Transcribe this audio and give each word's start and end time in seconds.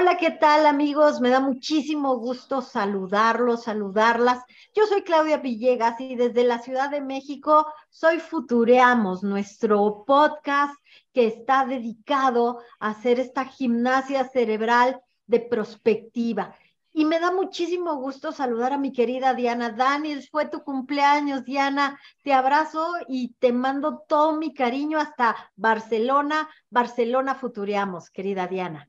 Hola, 0.00 0.16
¿qué 0.16 0.30
tal 0.30 0.64
amigos? 0.64 1.20
Me 1.20 1.28
da 1.28 1.40
muchísimo 1.40 2.18
gusto 2.18 2.62
saludarlos, 2.62 3.64
saludarlas. 3.64 4.44
Yo 4.72 4.86
soy 4.86 5.02
Claudia 5.02 5.38
Villegas 5.38 6.00
y 6.00 6.14
desde 6.14 6.44
la 6.44 6.60
Ciudad 6.60 6.88
de 6.88 7.00
México 7.00 7.66
soy 7.90 8.20
Futureamos, 8.20 9.24
nuestro 9.24 10.04
podcast 10.06 10.72
que 11.12 11.26
está 11.26 11.66
dedicado 11.66 12.60
a 12.78 12.90
hacer 12.90 13.18
esta 13.18 13.46
gimnasia 13.46 14.28
cerebral 14.28 15.00
de 15.26 15.40
prospectiva. 15.40 16.54
Y 16.92 17.04
me 17.04 17.18
da 17.18 17.32
muchísimo 17.32 17.96
gusto 17.96 18.30
saludar 18.30 18.74
a 18.74 18.78
mi 18.78 18.92
querida 18.92 19.34
Diana 19.34 19.70
Daniels. 19.70 20.30
Fue 20.30 20.46
tu 20.46 20.62
cumpleaños, 20.62 21.44
Diana. 21.44 21.98
Te 22.22 22.32
abrazo 22.32 22.88
y 23.08 23.34
te 23.40 23.52
mando 23.52 24.04
todo 24.06 24.36
mi 24.36 24.54
cariño 24.54 25.00
hasta 25.00 25.34
Barcelona. 25.56 26.48
Barcelona 26.70 27.34
Futureamos, 27.34 28.10
querida 28.10 28.46
Diana. 28.46 28.88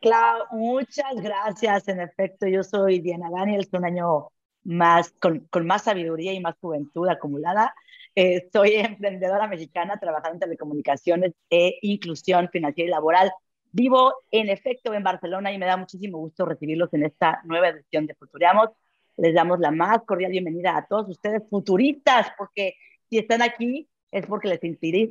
Clau, 0.00 0.46
muchas 0.52 1.14
gracias. 1.16 1.88
En 1.88 2.00
efecto, 2.00 2.46
yo 2.46 2.62
soy 2.62 3.00
Diana 3.00 3.30
Daniels, 3.30 3.68
un 3.72 3.84
año 3.84 4.28
más, 4.62 5.12
con, 5.20 5.40
con 5.50 5.66
más 5.66 5.84
sabiduría 5.84 6.32
y 6.32 6.40
más 6.40 6.54
juventud 6.60 7.08
acumulada. 7.08 7.74
Eh, 8.14 8.48
soy 8.52 8.74
emprendedora 8.74 9.48
mexicana 9.48 9.98
trabajando 9.98 10.34
en 10.36 10.40
telecomunicaciones 10.40 11.32
e 11.50 11.78
inclusión 11.82 12.48
financiera 12.50 12.88
y 12.88 12.90
laboral. 12.90 13.32
Vivo 13.72 14.14
en 14.30 14.48
efecto 14.50 14.94
en 14.94 15.02
Barcelona 15.02 15.52
y 15.52 15.58
me 15.58 15.66
da 15.66 15.76
muchísimo 15.76 16.18
gusto 16.18 16.44
recibirlos 16.46 16.92
en 16.94 17.04
esta 17.04 17.40
nueva 17.44 17.68
edición 17.68 18.06
de 18.06 18.14
Futuriamos. 18.14 18.70
Les 19.16 19.34
damos 19.34 19.58
la 19.58 19.72
más 19.72 20.02
cordial 20.04 20.30
bienvenida 20.30 20.76
a 20.76 20.86
todos 20.86 21.08
ustedes 21.08 21.42
futuristas, 21.50 22.28
porque 22.38 22.74
si 23.10 23.18
están 23.18 23.42
aquí 23.42 23.88
es 24.12 24.26
porque 24.26 24.48
les, 24.48 24.60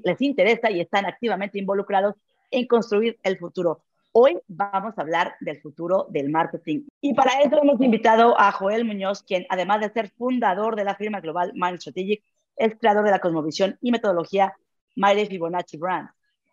les 0.04 0.22
interesa 0.22 0.72
y 0.72 0.80
están 0.80 1.06
activamente 1.06 1.60
involucrados 1.60 2.16
en 2.52 2.66
construir 2.68 3.20
el 3.24 3.38
futuro. 3.38 3.84
Hoy 4.20 4.40
vamos 4.48 4.98
a 4.98 5.02
hablar 5.04 5.36
del 5.42 5.62
futuro 5.62 6.08
del 6.10 6.32
marketing. 6.32 6.88
Y 7.02 7.14
para 7.14 7.40
eso 7.44 7.62
hemos 7.62 7.80
invitado 7.80 8.34
a 8.40 8.52
Joel 8.52 8.84
Muñoz, 8.84 9.22
quien 9.22 9.46
además 9.48 9.80
de 9.80 9.92
ser 9.92 10.10
fundador 10.10 10.76
de 10.76 10.84
la 10.84 10.96
firma 10.96 11.22
global 11.22 11.52
Mind 11.54 11.78
Strategic, 11.78 12.24
es 12.56 12.76
creador 12.80 13.06
de 13.06 13.12
la 13.12 13.20
cosmovisión 13.20 13.78
y 13.80 13.92
metodología 13.92 14.56
Miley 14.96 15.28
Fibonacci 15.28 15.78
Brand. 15.78 16.10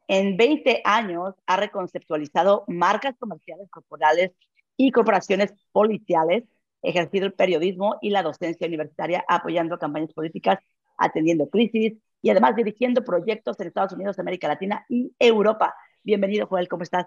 En 0.08 0.36
20 0.36 0.82
años 0.84 1.36
ha 1.46 1.56
reconceptualizado 1.56 2.64
marcas 2.68 3.16
comerciales 3.18 3.70
corporales 3.70 4.32
y 4.76 4.90
corporaciones 4.90 5.54
policiales, 5.72 6.44
ejercido 6.82 7.24
el 7.24 7.32
periodismo 7.32 7.96
y 8.02 8.10
la 8.10 8.22
docencia 8.22 8.66
universitaria, 8.66 9.24
apoyando 9.26 9.78
campañas 9.78 10.12
políticas, 10.12 10.58
atendiendo 10.98 11.48
crisis 11.48 11.94
y 12.20 12.28
además 12.28 12.56
dirigiendo 12.56 13.02
proyectos 13.02 13.58
en 13.58 13.68
Estados 13.68 13.94
Unidos, 13.94 14.18
América 14.18 14.48
Latina 14.48 14.84
y 14.86 15.14
Europa. 15.18 15.74
Bienvenido, 16.02 16.46
Joel, 16.46 16.68
¿cómo 16.68 16.82
estás? 16.82 17.06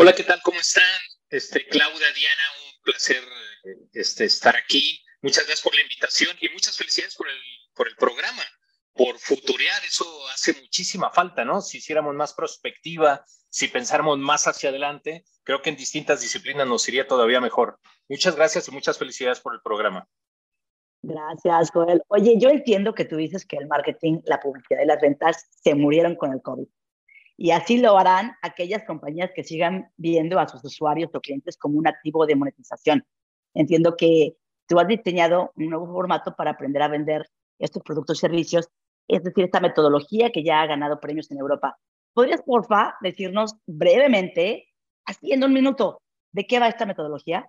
Hola, 0.00 0.12
¿qué 0.12 0.22
tal? 0.22 0.40
¿Cómo 0.44 0.60
están? 0.60 0.84
Este, 1.28 1.66
Claudia, 1.66 2.06
Diana, 2.14 2.42
un 2.66 2.82
placer 2.84 3.20
este, 3.92 4.26
estar 4.26 4.54
aquí. 4.54 5.04
Muchas 5.22 5.44
gracias 5.44 5.60
por 5.60 5.74
la 5.74 5.82
invitación 5.82 6.36
y 6.40 6.48
muchas 6.50 6.76
felicidades 6.76 7.16
por 7.16 7.28
el, 7.28 7.34
por 7.74 7.88
el 7.88 7.96
programa, 7.96 8.44
por 8.92 9.18
futurear. 9.18 9.84
Eso 9.84 10.06
hace 10.28 10.52
muchísima 10.52 11.10
falta, 11.10 11.44
¿no? 11.44 11.60
Si 11.60 11.78
hiciéramos 11.78 12.14
más 12.14 12.32
prospectiva, 12.32 13.24
si 13.48 13.66
pensáramos 13.66 14.18
más 14.18 14.46
hacia 14.46 14.70
adelante, 14.70 15.24
creo 15.42 15.62
que 15.62 15.70
en 15.70 15.76
distintas 15.76 16.20
disciplinas 16.20 16.68
nos 16.68 16.88
iría 16.88 17.08
todavía 17.08 17.40
mejor. 17.40 17.80
Muchas 18.08 18.36
gracias 18.36 18.68
y 18.68 18.70
muchas 18.70 18.98
felicidades 18.98 19.40
por 19.40 19.52
el 19.52 19.60
programa. 19.62 20.06
Gracias, 21.02 21.72
Joel. 21.72 22.02
Oye, 22.06 22.38
yo 22.38 22.50
entiendo 22.50 22.94
que 22.94 23.04
tú 23.04 23.16
dices 23.16 23.44
que 23.44 23.56
el 23.56 23.66
marketing, 23.66 24.20
la 24.26 24.38
publicidad 24.38 24.80
y 24.80 24.86
las 24.86 25.00
ventas 25.00 25.48
se 25.60 25.74
murieron 25.74 26.14
con 26.14 26.32
el 26.32 26.40
COVID. 26.40 26.68
Y 27.40 27.52
así 27.52 27.78
lo 27.78 27.96
harán 27.96 28.36
aquellas 28.42 28.82
compañías 28.84 29.30
que 29.32 29.44
sigan 29.44 29.92
viendo 29.96 30.40
a 30.40 30.48
sus 30.48 30.62
usuarios 30.64 31.10
o 31.14 31.20
clientes 31.20 31.56
como 31.56 31.78
un 31.78 31.86
activo 31.86 32.26
de 32.26 32.34
monetización. 32.34 33.06
Entiendo 33.54 33.96
que 33.96 34.36
tú 34.66 34.80
has 34.80 34.88
diseñado 34.88 35.52
un 35.54 35.70
nuevo 35.70 35.86
formato 35.86 36.34
para 36.34 36.50
aprender 36.50 36.82
a 36.82 36.88
vender 36.88 37.30
estos 37.60 37.84
productos 37.84 38.18
y 38.18 38.20
servicios, 38.22 38.68
es 39.06 39.22
decir, 39.22 39.44
esta 39.44 39.60
metodología 39.60 40.30
que 40.30 40.42
ya 40.42 40.60
ha 40.60 40.66
ganado 40.66 40.98
premios 40.98 41.30
en 41.30 41.38
Europa. 41.38 41.78
¿Podrías, 42.12 42.42
porfa, 42.42 42.96
decirnos 43.00 43.54
brevemente, 43.66 44.68
así 45.04 45.32
en 45.32 45.44
un 45.44 45.52
minuto, 45.52 46.02
de 46.32 46.44
qué 46.44 46.58
va 46.58 46.68
esta 46.68 46.86
metodología? 46.86 47.48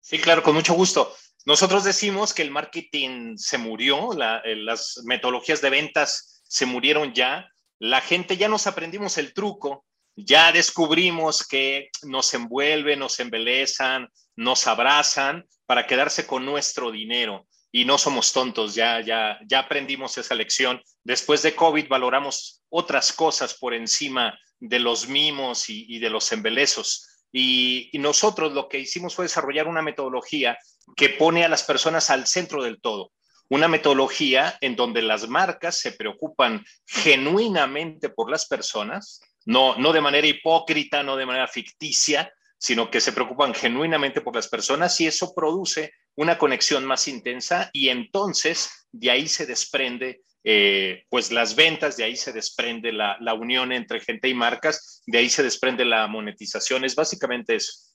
Sí, 0.00 0.18
claro, 0.18 0.44
con 0.44 0.54
mucho 0.54 0.74
gusto. 0.74 1.12
Nosotros 1.44 1.82
decimos 1.82 2.32
que 2.32 2.42
el 2.42 2.52
marketing 2.52 3.36
se 3.36 3.58
murió, 3.58 4.12
eh, 4.44 4.54
las 4.56 5.02
metodologías 5.04 5.60
de 5.60 5.70
ventas 5.70 6.42
se 6.44 6.66
murieron 6.66 7.12
ya, 7.12 7.48
la 7.82 8.00
gente 8.00 8.36
ya 8.36 8.46
nos 8.46 8.68
aprendimos 8.68 9.18
el 9.18 9.34
truco, 9.34 9.84
ya 10.14 10.52
descubrimos 10.52 11.44
que 11.44 11.90
nos 12.02 12.32
envuelven, 12.32 13.00
nos 13.00 13.18
embelezan, 13.18 14.08
nos 14.36 14.68
abrazan 14.68 15.44
para 15.66 15.84
quedarse 15.84 16.24
con 16.24 16.46
nuestro 16.46 16.92
dinero. 16.92 17.48
Y 17.72 17.84
no 17.84 17.98
somos 17.98 18.32
tontos, 18.32 18.76
ya, 18.76 19.00
ya, 19.00 19.36
ya 19.48 19.58
aprendimos 19.58 20.16
esa 20.16 20.36
lección. 20.36 20.80
Después 21.02 21.42
de 21.42 21.56
COVID 21.56 21.88
valoramos 21.88 22.62
otras 22.68 23.12
cosas 23.12 23.54
por 23.54 23.74
encima 23.74 24.38
de 24.60 24.78
los 24.78 25.08
mimos 25.08 25.68
y, 25.68 25.98
de 25.98 26.08
los 26.08 26.30
embelezos. 26.30 27.08
y, 27.32 27.90
nosotros 27.94 28.52
lo 28.52 28.68
que 28.68 28.78
hicimos 28.78 29.16
fue 29.16 29.24
desarrollar 29.24 29.66
una 29.66 29.82
metodología 29.82 30.56
que 30.94 31.08
pone 31.08 31.44
a 31.44 31.48
las 31.48 31.64
personas 31.64 32.10
al 32.10 32.28
centro 32.28 32.62
del 32.62 32.80
todo 32.80 33.10
una 33.52 33.68
metodología 33.68 34.56
en 34.62 34.76
donde 34.76 35.02
las 35.02 35.28
marcas 35.28 35.78
se 35.78 35.92
preocupan 35.92 36.64
genuinamente 36.86 38.08
por 38.08 38.30
las 38.30 38.46
personas, 38.46 39.20
no, 39.44 39.76
no 39.76 39.92
de 39.92 40.00
manera 40.00 40.26
hipócrita, 40.26 41.02
no 41.02 41.16
de 41.16 41.26
manera 41.26 41.46
ficticia, 41.46 42.32
sino 42.56 42.90
que 42.90 43.02
se 43.02 43.12
preocupan 43.12 43.52
genuinamente 43.52 44.22
por 44.22 44.34
las 44.34 44.48
personas 44.48 44.98
y 45.02 45.06
eso 45.06 45.34
produce 45.34 45.92
una 46.14 46.38
conexión 46.38 46.86
más 46.86 47.06
intensa 47.08 47.68
y 47.74 47.90
entonces 47.90 48.88
de 48.90 49.10
ahí 49.10 49.28
se 49.28 49.44
desprende 49.44 50.22
eh, 50.44 51.04
pues 51.10 51.30
las 51.30 51.54
ventas, 51.54 51.98
de 51.98 52.04
ahí 52.04 52.16
se 52.16 52.32
desprende 52.32 52.90
la, 52.90 53.18
la 53.20 53.34
unión 53.34 53.70
entre 53.70 54.00
gente 54.00 54.30
y 54.30 54.34
marcas, 54.34 55.02
de 55.04 55.18
ahí 55.18 55.28
se 55.28 55.42
desprende 55.42 55.84
la 55.84 56.06
monetización, 56.06 56.86
es 56.86 56.94
básicamente 56.94 57.56
eso. 57.56 57.91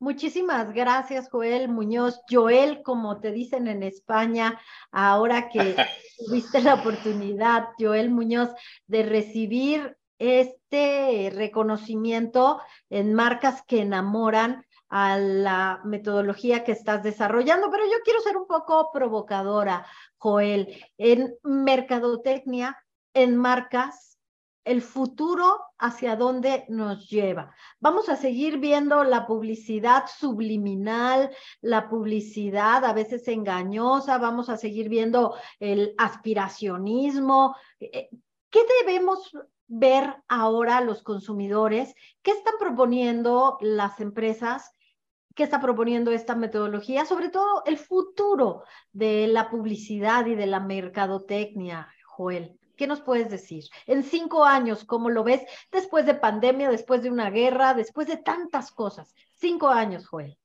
Muchísimas 0.00 0.72
gracias, 0.72 1.28
Joel 1.28 1.68
Muñoz. 1.68 2.20
Joel, 2.30 2.82
como 2.82 3.20
te 3.20 3.32
dicen 3.32 3.66
en 3.66 3.82
España, 3.82 4.60
ahora 4.92 5.48
que 5.48 5.74
tuviste 6.18 6.62
la 6.62 6.74
oportunidad, 6.74 7.70
Joel 7.78 8.10
Muñoz, 8.10 8.50
de 8.86 9.02
recibir 9.02 9.96
este 10.18 11.30
reconocimiento 11.34 12.60
en 12.90 13.12
marcas 13.14 13.62
que 13.62 13.80
enamoran 13.80 14.64
a 14.88 15.18
la 15.18 15.80
metodología 15.84 16.64
que 16.64 16.72
estás 16.72 17.02
desarrollando, 17.02 17.70
pero 17.70 17.84
yo 17.84 17.98
quiero 18.04 18.20
ser 18.20 18.36
un 18.36 18.46
poco 18.46 18.90
provocadora, 18.92 19.84
Joel. 20.16 20.82
En 20.96 21.34
mercadotecnia, 21.42 22.76
en 23.14 23.36
marcas, 23.36 24.07
el 24.68 24.82
futuro 24.82 25.62
hacia 25.78 26.14
dónde 26.14 26.66
nos 26.68 27.08
lleva. 27.08 27.54
Vamos 27.80 28.10
a 28.10 28.16
seguir 28.16 28.58
viendo 28.58 29.02
la 29.02 29.26
publicidad 29.26 30.04
subliminal, 30.14 31.30
la 31.62 31.88
publicidad 31.88 32.84
a 32.84 32.92
veces 32.92 33.26
engañosa, 33.28 34.18
vamos 34.18 34.50
a 34.50 34.58
seguir 34.58 34.90
viendo 34.90 35.34
el 35.58 35.94
aspiracionismo. 35.96 37.56
Eh, 37.80 38.10
¿Qué 38.50 38.60
debemos 38.84 39.32
ver 39.68 40.22
ahora 40.28 40.82
los 40.82 41.02
consumidores? 41.02 41.94
¿Qué 42.20 42.32
están 42.32 42.54
proponiendo 42.60 43.56
las 43.62 44.00
empresas? 44.00 44.70
¿Qué 45.34 45.44
está 45.44 45.62
proponiendo 45.62 46.10
esta 46.10 46.34
metodología? 46.34 47.06
Sobre 47.06 47.30
todo 47.30 47.62
el 47.64 47.78
futuro 47.78 48.64
de 48.92 49.28
la 49.28 49.48
publicidad 49.48 50.26
y 50.26 50.34
de 50.34 50.46
la 50.46 50.60
mercadotecnia, 50.60 51.88
Joel. 52.04 52.58
¿Qué 52.78 52.86
nos 52.86 53.00
puedes 53.00 53.28
decir? 53.28 53.64
En 53.86 54.04
cinco 54.04 54.44
años, 54.44 54.84
¿cómo 54.84 55.10
lo 55.10 55.24
ves? 55.24 55.42
Después 55.72 56.06
de 56.06 56.14
pandemia, 56.14 56.70
después 56.70 57.02
de 57.02 57.10
una 57.10 57.28
guerra, 57.28 57.74
después 57.74 58.06
de 58.06 58.18
tantas 58.18 58.70
cosas. 58.70 59.12
Cinco 59.34 59.68
años, 59.68 60.06
Joel. 60.06 60.38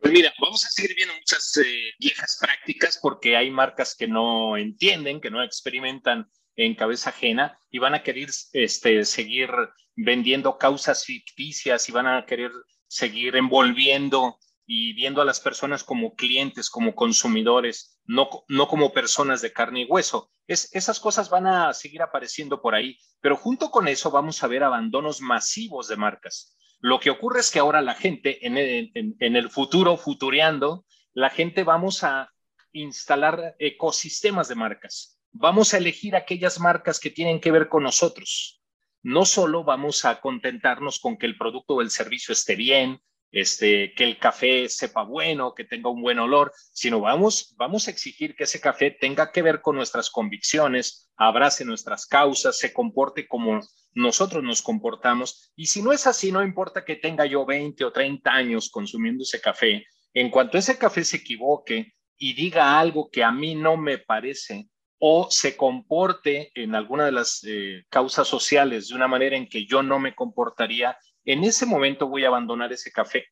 Pues 0.00 0.12
mira, 0.12 0.32
vamos 0.40 0.64
a 0.64 0.70
seguir 0.70 0.96
viendo 0.96 1.14
muchas 1.14 1.58
eh, 1.58 1.92
viejas 1.98 2.38
prácticas 2.40 2.98
porque 3.00 3.36
hay 3.36 3.50
marcas 3.50 3.94
que 3.94 4.08
no 4.08 4.56
entienden, 4.56 5.20
que 5.20 5.30
no 5.30 5.42
experimentan 5.42 6.30
en 6.56 6.74
cabeza 6.74 7.10
ajena 7.10 7.58
y 7.70 7.78
van 7.78 7.94
a 7.94 8.02
querer 8.02 8.30
este, 8.54 9.04
seguir 9.04 9.50
vendiendo 9.94 10.56
causas 10.56 11.04
ficticias 11.04 11.86
y 11.88 11.92
van 11.92 12.06
a 12.06 12.24
querer 12.24 12.50
seguir 12.86 13.36
envolviendo 13.36 14.38
y 14.66 14.94
viendo 14.94 15.20
a 15.20 15.24
las 15.24 15.40
personas 15.40 15.84
como 15.84 16.14
clientes, 16.14 16.70
como 16.70 16.94
consumidores, 16.94 18.00
no, 18.04 18.28
no 18.48 18.66
como 18.68 18.92
personas 18.92 19.42
de 19.42 19.52
carne 19.52 19.82
y 19.82 19.84
hueso. 19.84 20.30
Es, 20.46 20.74
esas 20.74 21.00
cosas 21.00 21.28
van 21.30 21.46
a 21.46 21.72
seguir 21.74 22.02
apareciendo 22.02 22.62
por 22.62 22.74
ahí, 22.74 22.98
pero 23.20 23.36
junto 23.36 23.70
con 23.70 23.88
eso 23.88 24.10
vamos 24.10 24.42
a 24.42 24.46
ver 24.46 24.62
abandonos 24.62 25.20
masivos 25.20 25.88
de 25.88 25.96
marcas. 25.96 26.56
Lo 26.80 27.00
que 27.00 27.10
ocurre 27.10 27.40
es 27.40 27.50
que 27.50 27.58
ahora 27.58 27.80
la 27.82 27.94
gente, 27.94 28.46
en 28.46 28.58
el, 28.58 28.92
en 28.94 29.36
el 29.36 29.50
futuro, 29.50 29.96
futureando, 29.96 30.84
la 31.12 31.30
gente 31.30 31.62
vamos 31.64 32.04
a 32.04 32.30
instalar 32.72 33.54
ecosistemas 33.58 34.48
de 34.48 34.54
marcas. 34.54 35.18
Vamos 35.32 35.72
a 35.72 35.78
elegir 35.78 36.14
aquellas 36.14 36.60
marcas 36.60 37.00
que 37.00 37.10
tienen 37.10 37.40
que 37.40 37.50
ver 37.50 37.68
con 37.68 37.82
nosotros. 37.82 38.60
no 39.02 39.26
solo 39.26 39.64
vamos 39.64 40.06
a 40.06 40.18
contentarnos 40.20 40.98
con 40.98 41.18
que 41.18 41.26
el 41.26 41.36
producto 41.36 41.74
o 41.74 41.82
el 41.82 41.90
servicio 41.90 42.32
esté 42.32 42.56
bien, 42.56 43.02
este, 43.34 43.92
que 43.94 44.04
el 44.04 44.16
café 44.16 44.68
sepa 44.68 45.02
bueno, 45.02 45.54
que 45.54 45.64
tenga 45.64 45.90
un 45.90 46.00
buen 46.00 46.20
olor, 46.20 46.52
sino 46.72 47.00
vamos, 47.00 47.52
vamos 47.56 47.88
a 47.88 47.90
exigir 47.90 48.36
que 48.36 48.44
ese 48.44 48.60
café 48.60 48.92
tenga 48.92 49.32
que 49.32 49.42
ver 49.42 49.60
con 49.60 49.74
nuestras 49.74 50.08
convicciones, 50.08 51.10
abrace 51.16 51.64
nuestras 51.64 52.06
causas, 52.06 52.56
se 52.56 52.72
comporte 52.72 53.26
como 53.26 53.60
nosotros 53.92 54.44
nos 54.44 54.62
comportamos. 54.62 55.52
Y 55.56 55.66
si 55.66 55.82
no 55.82 55.92
es 55.92 56.06
así, 56.06 56.30
no 56.30 56.44
importa 56.44 56.84
que 56.84 56.94
tenga 56.94 57.26
yo 57.26 57.44
20 57.44 57.84
o 57.84 57.92
30 57.92 58.30
años 58.30 58.70
consumiendo 58.70 59.24
ese 59.24 59.40
café, 59.40 59.84
en 60.12 60.30
cuanto 60.30 60.56
ese 60.56 60.78
café 60.78 61.02
se 61.02 61.16
equivoque 61.16 61.92
y 62.16 62.34
diga 62.34 62.78
algo 62.78 63.10
que 63.10 63.24
a 63.24 63.32
mí 63.32 63.56
no 63.56 63.76
me 63.76 63.98
parece, 63.98 64.68
o 65.00 65.26
se 65.28 65.56
comporte 65.56 66.52
en 66.54 66.76
alguna 66.76 67.06
de 67.06 67.12
las 67.12 67.42
eh, 67.44 67.82
causas 67.90 68.28
sociales 68.28 68.88
de 68.88 68.94
una 68.94 69.08
manera 69.08 69.36
en 69.36 69.48
que 69.48 69.66
yo 69.66 69.82
no 69.82 69.98
me 69.98 70.14
comportaría, 70.14 70.96
en 71.24 71.44
ese 71.44 71.66
momento 71.66 72.08
voy 72.08 72.24
a 72.24 72.28
abandonar 72.28 72.72
ese 72.72 72.90
café. 72.90 73.26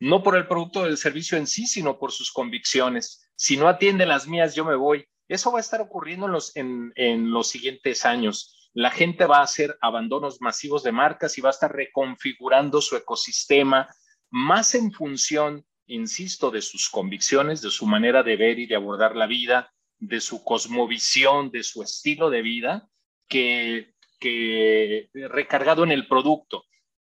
No 0.00 0.22
por 0.22 0.36
el 0.36 0.46
producto 0.46 0.84
del 0.84 0.96
servicio 0.96 1.38
en 1.38 1.46
sí, 1.46 1.66
sino 1.66 1.98
por 1.98 2.12
sus 2.12 2.32
convicciones. 2.32 3.30
Si 3.36 3.56
no 3.56 3.68
atiende 3.68 4.06
las 4.06 4.26
mías, 4.26 4.54
yo 4.54 4.64
me 4.64 4.74
voy. 4.74 5.06
Eso 5.28 5.50
va 5.52 5.58
a 5.58 5.62
estar 5.62 5.80
ocurriendo 5.80 6.26
en 6.26 6.32
los, 6.32 6.56
en, 6.56 6.92
en 6.96 7.30
los 7.30 7.48
siguientes 7.48 8.04
años. 8.04 8.70
La 8.74 8.90
gente 8.90 9.24
va 9.24 9.38
a 9.38 9.44
hacer 9.44 9.78
abandonos 9.80 10.40
masivos 10.40 10.82
de 10.82 10.92
marcas 10.92 11.38
y 11.38 11.40
va 11.40 11.50
a 11.50 11.52
estar 11.52 11.72
reconfigurando 11.72 12.80
su 12.80 12.96
ecosistema 12.96 13.88
más 14.30 14.74
en 14.74 14.92
función, 14.92 15.64
insisto, 15.86 16.50
de 16.50 16.60
sus 16.60 16.90
convicciones, 16.90 17.62
de 17.62 17.70
su 17.70 17.86
manera 17.86 18.22
de 18.22 18.36
ver 18.36 18.58
y 18.58 18.66
de 18.66 18.74
abordar 18.74 19.14
la 19.14 19.26
vida, 19.26 19.72
de 19.98 20.20
su 20.20 20.42
cosmovisión, 20.42 21.50
de 21.50 21.62
su 21.62 21.82
estilo 21.82 22.30
de 22.30 22.42
vida, 22.42 22.88
que, 23.28 23.94
que 24.18 25.08
recargado 25.14 25.84
en 25.84 25.92
el 25.92 26.08
producto 26.08 26.64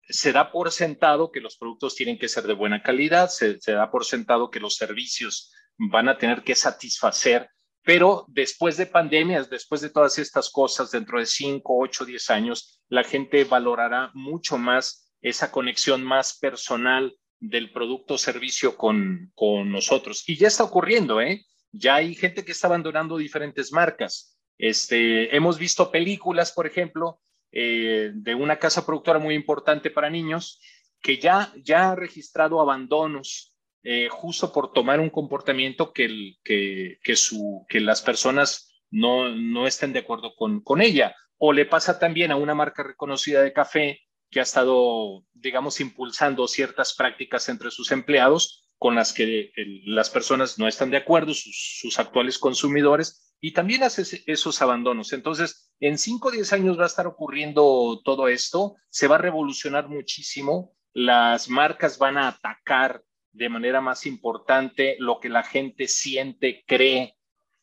se 0.08 0.32
da 0.32 0.50
por 0.50 0.72
sentado 0.72 1.30
que 1.30 1.40
los 1.40 1.56
productos 1.56 1.94
tienen 1.94 2.18
que 2.18 2.28
ser 2.28 2.44
de 2.44 2.54
buena 2.54 2.82
calidad, 2.82 3.28
se, 3.28 3.58
da 3.66 3.90
por 3.90 4.04
sentado 4.04 4.50
que 4.50 4.60
los 4.60 4.76
servicios 4.76 5.52
van 5.76 6.08
a 6.08 6.16
tener 6.16 6.42
que 6.42 6.54
satisfacer, 6.54 7.50
pero 7.82 8.24
después 8.28 8.76
de 8.76 8.86
pandemias, 8.86 9.50
después 9.50 9.80
de 9.80 9.90
todas 9.90 10.18
estas 10.18 10.50
cosas, 10.50 10.90
dentro 10.90 11.18
de 11.18 11.26
5, 11.26 11.62
8, 11.66 12.04
10 12.04 12.30
años, 12.30 12.82
la 12.88 13.04
gente 13.04 13.44
valorará 13.44 14.10
mucho 14.14 14.58
más 14.58 15.12
esa 15.20 15.50
conexión 15.50 16.02
más 16.02 16.38
personal 16.38 17.16
del 17.40 17.72
producto 17.72 18.18
servicio 18.18 18.76
con, 18.76 19.30
con 19.34 19.70
nosotros. 19.70 20.24
Y 20.26 20.36
ya 20.36 20.48
está 20.48 20.64
ocurriendo, 20.64 21.20
¿eh? 21.20 21.44
Ya 21.70 21.96
hay 21.96 22.14
gente 22.14 22.44
que 22.44 22.52
está 22.52 22.66
abandonando 22.66 23.16
diferentes 23.16 23.72
marcas. 23.72 24.38
Este, 24.58 25.34
hemos 25.36 25.58
visto 25.58 25.90
películas, 25.90 26.52
por 26.52 26.66
ejemplo, 26.66 27.20
eh, 27.52 28.10
de 28.14 28.34
una 28.34 28.58
casa 28.58 28.84
productora 28.84 29.18
muy 29.18 29.34
importante 29.34 29.90
para 29.90 30.10
niños 30.10 30.60
que 31.00 31.18
ya, 31.18 31.52
ya 31.62 31.90
ha 31.90 31.94
registrado 31.94 32.60
abandonos 32.60 33.54
eh, 33.82 34.08
justo 34.10 34.52
por 34.52 34.72
tomar 34.72 35.00
un 35.00 35.10
comportamiento 35.10 35.92
que, 35.92 36.34
que, 36.42 36.98
que, 37.02 37.16
su, 37.16 37.64
que 37.68 37.80
las 37.80 38.02
personas 38.02 38.82
no, 38.90 39.28
no 39.28 39.66
estén 39.66 39.92
de 39.92 40.00
acuerdo 40.00 40.34
con, 40.34 40.60
con 40.60 40.82
ella. 40.82 41.14
O 41.36 41.52
le 41.52 41.66
pasa 41.66 41.98
también 41.98 42.32
a 42.32 42.36
una 42.36 42.54
marca 42.54 42.82
reconocida 42.82 43.42
de 43.42 43.52
café 43.52 44.00
que 44.30 44.40
ha 44.40 44.42
estado, 44.42 45.24
digamos, 45.32 45.80
impulsando 45.80 46.48
ciertas 46.48 46.94
prácticas 46.94 47.48
entre 47.48 47.70
sus 47.70 47.92
empleados 47.92 48.68
con 48.76 48.94
las 48.94 49.12
que 49.12 49.50
las 49.86 50.10
personas 50.10 50.58
no 50.58 50.68
están 50.68 50.90
de 50.90 50.98
acuerdo, 50.98 51.34
sus, 51.34 51.78
sus 51.80 51.98
actuales 51.98 52.38
consumidores, 52.38 53.27
y 53.40 53.52
también 53.52 53.82
hace 53.82 54.22
esos 54.26 54.60
abandonos. 54.62 55.12
Entonces, 55.12 55.72
en 55.80 55.98
5 55.98 56.28
o 56.28 56.30
10 56.30 56.52
años 56.52 56.78
va 56.78 56.84
a 56.84 56.88
estar 56.88 57.06
ocurriendo 57.06 58.00
todo 58.04 58.28
esto, 58.28 58.76
se 58.88 59.06
va 59.06 59.16
a 59.16 59.18
revolucionar 59.18 59.88
muchísimo, 59.88 60.74
las 60.92 61.48
marcas 61.48 61.98
van 61.98 62.18
a 62.18 62.28
atacar 62.28 63.02
de 63.32 63.48
manera 63.48 63.80
más 63.80 64.06
importante 64.06 64.96
lo 64.98 65.20
que 65.20 65.28
la 65.28 65.44
gente 65.44 65.86
siente, 65.86 66.64
cree, 66.66 67.16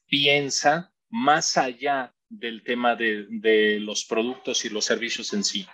piensa, 0.06 0.94
más 1.10 1.57
allá 1.57 2.13
del 2.30 2.63
tema 2.63 2.95
de, 2.95 3.27
de 3.30 3.80
los 3.80 4.06
productos 4.06 4.63
y 4.66 4.69
los 4.69 4.86
servicios 4.86 5.33
en 5.33 5.44
sí. 5.44 5.68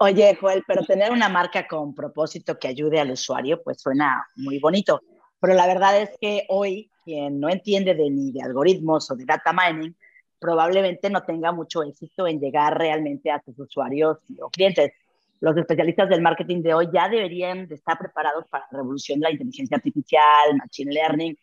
Oye, 0.00 0.36
Joel, 0.40 0.64
pero 0.66 0.84
tener 0.84 1.10
una 1.10 1.28
marca 1.28 1.66
con 1.66 1.94
propósito 1.94 2.58
que 2.58 2.68
ayude 2.68 3.00
al 3.00 3.10
usuario, 3.10 3.62
pues 3.62 3.80
suena 3.80 4.26
muy 4.36 4.58
bonito. 4.58 5.00
Pero 5.40 5.54
la 5.54 5.66
verdad 5.66 6.00
es 6.00 6.10
que 6.20 6.44
hoy 6.48 6.90
quien 7.04 7.40
no 7.40 7.48
entiende 7.48 7.94
de, 7.94 8.10
ni 8.10 8.32
de 8.32 8.42
algoritmos 8.42 9.10
o 9.10 9.16
de 9.16 9.24
data 9.24 9.52
mining, 9.52 9.94
probablemente 10.38 11.08
no 11.10 11.22
tenga 11.22 11.52
mucho 11.52 11.82
éxito 11.82 12.26
en 12.26 12.40
llegar 12.40 12.76
realmente 12.76 13.30
a 13.30 13.42
sus 13.42 13.58
usuarios 13.58 14.18
o 14.40 14.50
clientes. 14.50 14.92
Los 15.40 15.56
especialistas 15.56 16.08
del 16.08 16.20
marketing 16.20 16.62
de 16.62 16.74
hoy 16.74 16.88
ya 16.92 17.08
deberían 17.08 17.66
de 17.66 17.76
estar 17.76 17.98
preparados 17.98 18.46
para 18.48 18.66
la 18.70 18.78
revolución 18.78 19.20
de 19.20 19.24
la 19.24 19.30
inteligencia 19.32 19.76
artificial, 19.76 20.56
machine 20.58 20.92
learning, 20.92 21.38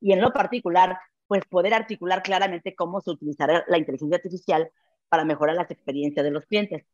y 0.00 0.12
en 0.12 0.20
lo 0.20 0.32
particular, 0.32 0.98
pues 1.26 1.44
poder 1.46 1.74
articular 1.74 2.22
claramente 2.22 2.74
cómo 2.74 3.00
se 3.00 3.10
utilizará 3.10 3.64
la 3.68 3.78
inteligencia 3.78 4.16
artificial 4.16 4.70
para 5.08 5.24
mejorar 5.24 5.56
las 5.56 5.70
experiencias 5.70 6.24
de 6.24 6.30
los 6.30 6.44
clientes, 6.46 6.84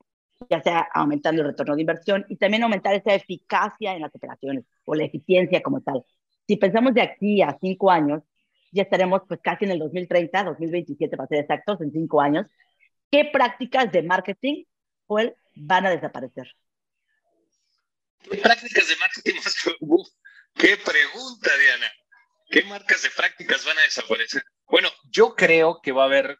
ya 0.48 0.62
sea 0.62 0.88
aumentando 0.94 1.42
el 1.42 1.48
retorno 1.48 1.74
de 1.74 1.82
inversión 1.82 2.24
y 2.28 2.36
también 2.36 2.62
aumentar 2.62 2.94
esa 2.94 3.14
eficacia 3.14 3.94
en 3.94 4.02
las 4.02 4.14
operaciones 4.14 4.64
o 4.84 4.94
la 4.94 5.04
eficiencia 5.04 5.62
como 5.62 5.80
tal 5.80 6.04
si 6.46 6.56
pensamos 6.56 6.94
de 6.94 7.02
aquí 7.02 7.42
a 7.42 7.56
cinco 7.60 7.90
años, 7.90 8.22
ya 8.72 8.82
estaremos 8.82 9.22
pues 9.26 9.40
casi 9.42 9.64
en 9.64 9.72
el 9.72 9.78
2030, 9.78 10.44
2027 10.44 11.16
para 11.16 11.28
ser 11.28 11.38
exactos, 11.38 11.80
en 11.80 11.92
cinco 11.92 12.20
años. 12.20 12.46
¿Qué 13.10 13.28
prácticas 13.32 13.90
de 13.90 14.02
marketing 14.02 14.64
pues, 15.06 15.32
van 15.54 15.86
a 15.86 15.90
desaparecer? 15.90 16.46
¿Qué 18.22 18.36
prácticas 18.38 18.88
de 18.88 18.96
marketing? 18.96 19.40
qué 20.54 20.76
pregunta, 20.76 21.50
Diana. 21.58 21.92
¿Qué 22.48 22.62
marcas 22.64 23.02
de 23.02 23.10
prácticas 23.10 23.64
van 23.64 23.78
a 23.78 23.82
desaparecer? 23.82 24.42
Bueno, 24.68 24.88
yo 25.10 25.34
creo 25.34 25.80
que 25.82 25.92
va 25.92 26.02
a 26.02 26.06
haber 26.06 26.38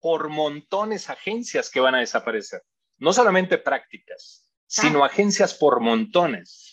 por 0.00 0.28
montones 0.28 1.10
agencias 1.10 1.70
que 1.70 1.80
van 1.80 1.94
a 1.94 2.00
desaparecer. 2.00 2.62
No 2.98 3.12
solamente 3.12 3.58
prácticas, 3.58 4.46
sino 4.66 5.02
ah. 5.02 5.06
agencias 5.06 5.54
por 5.54 5.80
montones 5.80 6.71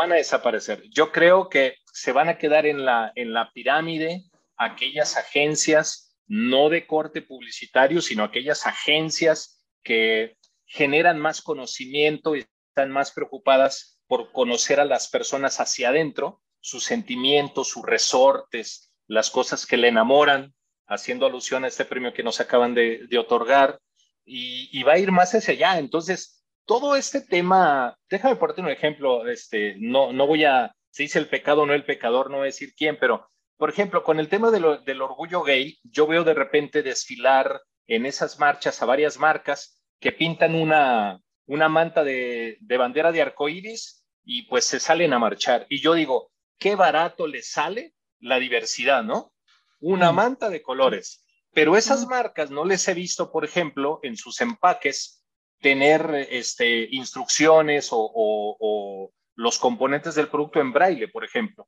van 0.00 0.12
a 0.12 0.16
desaparecer. 0.16 0.82
Yo 0.90 1.12
creo 1.12 1.50
que 1.50 1.76
se 1.92 2.12
van 2.12 2.30
a 2.30 2.38
quedar 2.38 2.64
en 2.64 2.86
la, 2.86 3.12
en 3.14 3.34
la 3.34 3.52
pirámide 3.52 4.24
aquellas 4.56 5.18
agencias 5.18 6.16
no 6.26 6.70
de 6.70 6.86
corte 6.86 7.20
publicitario, 7.20 8.00
sino 8.00 8.24
aquellas 8.24 8.66
agencias 8.66 9.62
que 9.82 10.38
generan 10.64 11.18
más 11.18 11.42
conocimiento 11.42 12.34
y 12.34 12.46
están 12.68 12.90
más 12.90 13.12
preocupadas 13.12 14.00
por 14.06 14.32
conocer 14.32 14.80
a 14.80 14.86
las 14.86 15.08
personas 15.08 15.60
hacia 15.60 15.90
adentro, 15.90 16.40
sus 16.60 16.84
sentimientos, 16.84 17.68
sus 17.68 17.84
resortes, 17.84 18.94
las 19.06 19.28
cosas 19.30 19.66
que 19.66 19.76
le 19.76 19.88
enamoran, 19.88 20.54
haciendo 20.86 21.26
alusión 21.26 21.64
a 21.64 21.68
este 21.68 21.84
premio 21.84 22.14
que 22.14 22.22
nos 22.22 22.40
acaban 22.40 22.74
de, 22.74 23.06
otorgar, 23.18 23.78
y, 24.24 24.70
y, 24.72 24.82
va 24.82 24.94
a 24.94 24.98
ir 24.98 25.12
más 25.12 25.34
hacia 25.34 25.52
allá. 25.52 25.78
Entonces, 25.78 26.39
todo 26.70 26.94
este 26.94 27.20
tema, 27.20 27.98
déjame 28.08 28.36
ponerte 28.36 28.60
un 28.60 28.68
ejemplo, 28.68 29.26
este, 29.28 29.74
no, 29.80 30.12
no 30.12 30.28
voy 30.28 30.44
a, 30.44 30.72
se 30.90 31.02
dice 31.02 31.18
el 31.18 31.26
pecado, 31.26 31.66
no 31.66 31.74
el 31.74 31.84
pecador, 31.84 32.30
no 32.30 32.36
voy 32.36 32.44
a 32.44 32.54
decir 32.54 32.74
quién, 32.76 32.96
pero 32.96 33.28
por 33.56 33.70
ejemplo, 33.70 34.04
con 34.04 34.20
el 34.20 34.28
tema 34.28 34.52
del 34.52 35.02
orgullo 35.02 35.42
gay, 35.42 35.80
yo 35.82 36.06
veo 36.06 36.22
de 36.22 36.32
repente 36.32 36.84
desfilar 36.84 37.60
en 37.88 38.06
esas 38.06 38.38
marchas 38.38 38.80
a 38.80 38.86
varias 38.86 39.18
marcas 39.18 39.82
que 39.98 40.12
pintan 40.12 40.54
una, 40.54 41.20
una 41.46 41.68
manta 41.68 42.04
de, 42.04 42.56
de 42.60 42.76
bandera 42.76 43.10
de 43.10 43.22
arcoíris 43.22 44.04
y 44.22 44.42
pues 44.42 44.64
se 44.64 44.78
salen 44.78 45.12
a 45.12 45.18
marchar. 45.18 45.66
Y 45.70 45.80
yo 45.80 45.94
digo, 45.94 46.30
qué 46.56 46.76
barato 46.76 47.26
les 47.26 47.50
sale 47.50 47.94
la 48.20 48.38
diversidad, 48.38 49.02
¿no? 49.02 49.32
Una 49.80 50.12
mm. 50.12 50.14
manta 50.14 50.50
de 50.50 50.62
colores. 50.62 51.26
Pero 51.52 51.76
esas 51.76 52.06
mm. 52.06 52.10
marcas 52.10 52.52
no 52.52 52.64
les 52.64 52.86
he 52.86 52.94
visto, 52.94 53.32
por 53.32 53.44
ejemplo, 53.44 53.98
en 54.04 54.16
sus 54.16 54.40
empaques 54.40 55.19
tener 55.60 56.26
este, 56.30 56.88
instrucciones 56.90 57.88
o, 57.90 59.12
los 59.36 59.58
componentes 59.58 60.14
del 60.14 60.28
producto 60.28 60.60
en 60.60 60.72
braille, 60.72 61.08
por 61.08 61.24
ejemplo. 61.24 61.66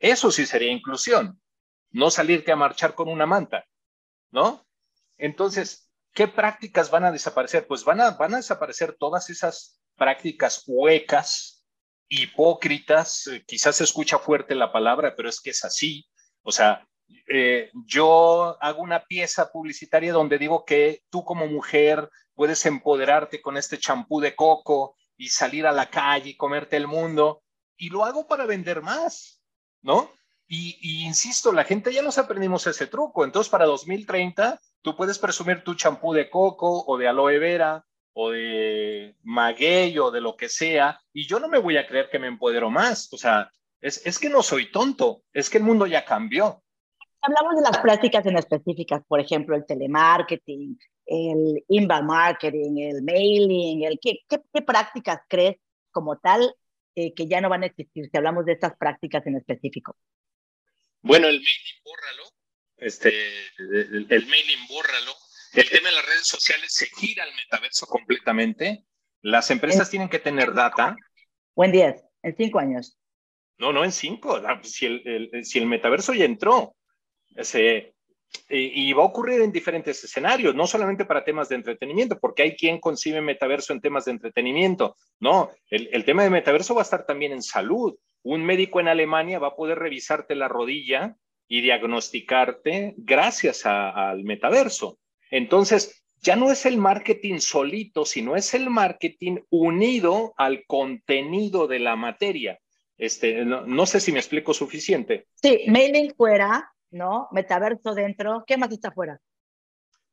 Eso 0.00 0.32
sí 0.32 0.44
sería 0.44 0.72
inclusión, 0.72 1.40
no 1.90 2.10
salirte 2.10 2.50
a 2.50 2.56
marchar 2.56 2.94
con 2.94 3.08
una 3.08 3.26
manta, 3.26 3.64
¿no? 4.32 4.66
Entonces, 5.16 5.88
¿qué 6.12 6.26
prácticas 6.26 6.90
van 6.90 7.04
a 7.04 7.12
desaparecer? 7.12 7.66
Pues 7.68 7.84
van 7.84 8.00
a, 8.00 8.10
van 8.10 8.34
a 8.34 8.38
desaparecer 8.38 8.96
todas 8.98 9.30
esas 9.30 9.80
prácticas 9.94 10.64
huecas, 10.66 11.64
hipócritas, 12.08 13.30
quizás 13.46 13.76
se 13.76 13.84
escucha 13.84 14.18
fuerte 14.18 14.54
la 14.54 14.72
palabra, 14.72 15.14
pero 15.16 15.28
es 15.28 15.40
que 15.40 15.50
es 15.50 15.64
así. 15.64 16.06
O 16.42 16.50
sea, 16.50 16.86
eh, 17.28 17.70
yo 17.86 18.56
hago 18.60 18.82
una 18.82 19.04
pieza 19.04 19.50
publicitaria 19.52 20.12
donde 20.12 20.38
digo 20.38 20.64
que 20.64 21.02
tú 21.08 21.24
como 21.24 21.46
mujer 21.46 22.08
puedes 22.36 22.64
empoderarte 22.66 23.42
con 23.42 23.56
este 23.56 23.78
champú 23.78 24.20
de 24.20 24.36
coco 24.36 24.94
y 25.16 25.28
salir 25.28 25.66
a 25.66 25.72
la 25.72 25.90
calle 25.90 26.30
y 26.30 26.36
comerte 26.36 26.76
el 26.76 26.86
mundo. 26.86 27.42
Y 27.76 27.88
lo 27.88 28.04
hago 28.04 28.28
para 28.28 28.46
vender 28.46 28.82
más, 28.82 29.42
¿no? 29.82 30.12
Y, 30.46 31.04
insisto, 31.04 31.50
la 31.50 31.64
gente 31.64 31.92
ya 31.92 32.02
nos 32.02 32.18
aprendimos 32.18 32.66
ese 32.68 32.86
truco. 32.86 33.24
Entonces, 33.24 33.50
para 33.50 33.64
2030, 33.64 34.60
tú 34.82 34.94
puedes 34.94 35.18
presumir 35.18 35.64
tu 35.64 35.74
champú 35.74 36.12
de 36.12 36.30
coco 36.30 36.84
o 36.86 36.96
de 36.96 37.08
aloe 37.08 37.38
vera 37.40 37.84
o 38.12 38.30
de 38.30 39.16
maguey 39.24 39.98
o 39.98 40.10
de 40.10 40.20
lo 40.20 40.36
que 40.36 40.48
sea, 40.48 40.98
y 41.12 41.26
yo 41.26 41.38
no 41.38 41.48
me 41.48 41.58
voy 41.58 41.76
a 41.76 41.86
creer 41.86 42.08
que 42.08 42.18
me 42.18 42.28
empodero 42.28 42.70
más. 42.70 43.12
O 43.12 43.18
sea, 43.18 43.50
es, 43.80 44.06
es 44.06 44.18
que 44.18 44.30
no 44.30 44.42
soy 44.42 44.70
tonto, 44.70 45.22
es 45.34 45.50
que 45.50 45.58
el 45.58 45.64
mundo 45.64 45.86
ya 45.86 46.04
cambió. 46.04 46.62
Hablamos 47.20 47.56
de 47.56 47.62
las 47.62 47.78
prácticas 47.78 48.24
en 48.24 48.38
específicas, 48.38 49.02
por 49.06 49.20
ejemplo, 49.20 49.54
el 49.54 49.66
telemarketing, 49.66 50.78
el 51.06 51.64
inbound 51.68 52.06
marketing, 52.06 52.78
el 52.78 53.02
mailing, 53.02 53.84
el, 53.84 53.98
¿qué, 54.00 54.18
qué, 54.28 54.62
prácticas 54.62 55.20
crees 55.28 55.56
como 55.90 56.18
tal 56.18 56.54
eh, 56.94 57.14
que 57.14 57.26
ya 57.26 57.40
no 57.40 57.48
van 57.48 57.62
a 57.62 57.66
existir 57.66 58.08
si 58.10 58.16
hablamos 58.16 58.44
de 58.44 58.52
estas 58.52 58.76
prácticas 58.76 59.26
en 59.26 59.36
específico? 59.36 59.96
Bueno, 61.02 61.28
el 61.28 61.36
mailing, 61.36 61.82
bórralo. 61.84 62.22
Este, 62.78 63.08
el, 63.58 64.06
el 64.10 64.26
mailing, 64.26 64.66
bórralo 64.68 65.12
el 65.56 65.70
tema 65.70 65.88
de 65.88 65.94
las 65.94 66.06
redes 66.06 66.26
sociales 66.26 66.72
se 66.72 66.86
gira 66.86 67.24
al 67.24 67.34
metaverso 67.34 67.86
completamente. 67.86 68.84
Las 69.22 69.50
empresas 69.50 69.88
tienen 69.88 70.10
que 70.10 70.18
tener 70.18 70.52
data. 70.52 70.96
Buen 71.54 71.72
día, 71.72 71.96
en 72.22 72.36
cinco 72.36 72.58
años. 72.58 72.98
No, 73.56 73.72
no 73.72 73.82
en 73.82 73.92
cinco. 73.92 74.36
Ah, 74.46 74.60
si 74.62 74.84
el, 74.84 75.30
si 75.44 75.58
el 75.58 75.66
metaverso 75.66 76.12
ya 76.12 76.26
entró, 76.26 76.76
ese, 77.34 77.94
y, 78.48 78.92
va 78.92 79.02
a 79.02 79.06
ocurrir 79.06 79.40
en 79.40 79.52
diferentes 79.52 80.02
escenarios, 80.04 80.54
no 80.54 80.66
solamente 80.66 81.04
para 81.04 81.24
temas 81.24 81.48
de 81.48 81.56
entretenimiento, 81.56 82.18
porque 82.18 82.42
hay 82.42 82.56
quien 82.56 82.78
concibe 82.78 83.20
metaverso 83.20 83.72
en 83.72 83.80
temas 83.80 84.04
de 84.04 84.12
entretenimiento. 84.12 84.96
No, 85.18 85.50
el, 85.70 86.04
tema 86.04 86.22
de 86.22 86.30
metaverso 86.30 86.74
va 86.74 86.82
a 86.82 86.84
estar 86.84 87.06
también 87.06 87.32
en 87.32 87.42
salud. 87.42 87.96
Un 88.22 88.44
médico 88.44 88.80
en 88.80 88.88
Alemania 88.88 89.38
va 89.38 89.48
a 89.48 89.56
poder 89.56 89.78
revisarte 89.78 90.34
la 90.34 90.48
rodilla 90.48 91.16
y 91.48 91.60
diagnosticarte 91.60 92.94
gracias 92.96 93.66
al 93.66 94.24
metaverso. 94.24 94.98
Entonces, 95.30 96.04
ya 96.20 96.36
no 96.36 96.50
es 96.50 96.66
el 96.66 96.76
marketing 96.76 97.38
solito, 97.38 98.04
sino 98.04 98.36
es 98.36 98.54
el 98.54 98.70
marketing 98.70 99.38
unido 99.50 100.34
al 100.36 100.64
contenido 100.66 101.66
de 101.66 101.78
la 101.78 101.96
materia. 101.96 102.58
Este, 102.98 103.44
no, 103.44 103.86
sé 103.86 104.00
si 104.00 104.10
me 104.10 104.18
explico 104.18 104.54
suficiente. 104.54 105.26
Sí, 105.34 105.64
mailing 105.68 106.14
fuera, 106.16 106.72
¿no? 106.96 107.28
Metaverso 107.32 107.94
dentro. 107.94 108.44
¿Qué 108.46 108.56
más 108.56 108.70
está 108.72 108.90
fuera? 108.90 109.20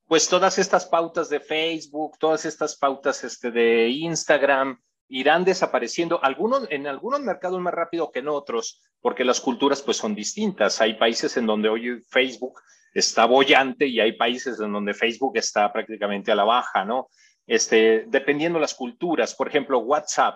Pues 0.06 0.28
todas 0.28 0.60
estas 0.60 0.86
pautas 0.86 1.30
de 1.30 1.40
Facebook, 1.40 2.18
todas 2.20 2.46
estas 2.46 2.78
pautas 2.78 3.24
este, 3.24 3.52
de 3.52 3.88
Instagram 3.90 4.80
irán 5.08 5.46
desapareciendo. 5.46 6.24
Algunos, 6.24 6.68
en 6.70 6.88
algunos 6.88 7.22
mercados 7.22 7.60
más 7.62 7.74
rápido 7.74 8.12
que 8.12 8.20
en 8.20 8.28
otros, 8.28 8.82
porque 9.02 9.24
las 9.24 9.40
culturas 9.40 9.82
pues 9.82 9.98
son 9.98 10.14
distintas. 10.14 10.82
Hay 10.82 10.96
países 10.96 11.38
en 11.38 11.46
donde 11.46 11.70
hoy 11.70 12.02
Facebook 12.10 12.60
está 12.94 13.26
bollante 13.26 13.88
y 13.88 14.00
hay 14.00 14.14
países 14.14 14.60
en 14.60 14.72
donde 14.72 14.94
Facebook 14.94 15.38
está 15.38 15.72
prácticamente 15.72 16.32
a 16.32 16.36
la 16.36 16.44
baja, 16.44 16.86
¿no? 16.86 17.10
Este, 17.46 18.06
dependiendo 18.08 18.60
las 18.60 18.74
culturas, 18.74 19.36
por 19.36 19.48
ejemplo, 19.48 19.80
WhatsApp 19.80 20.36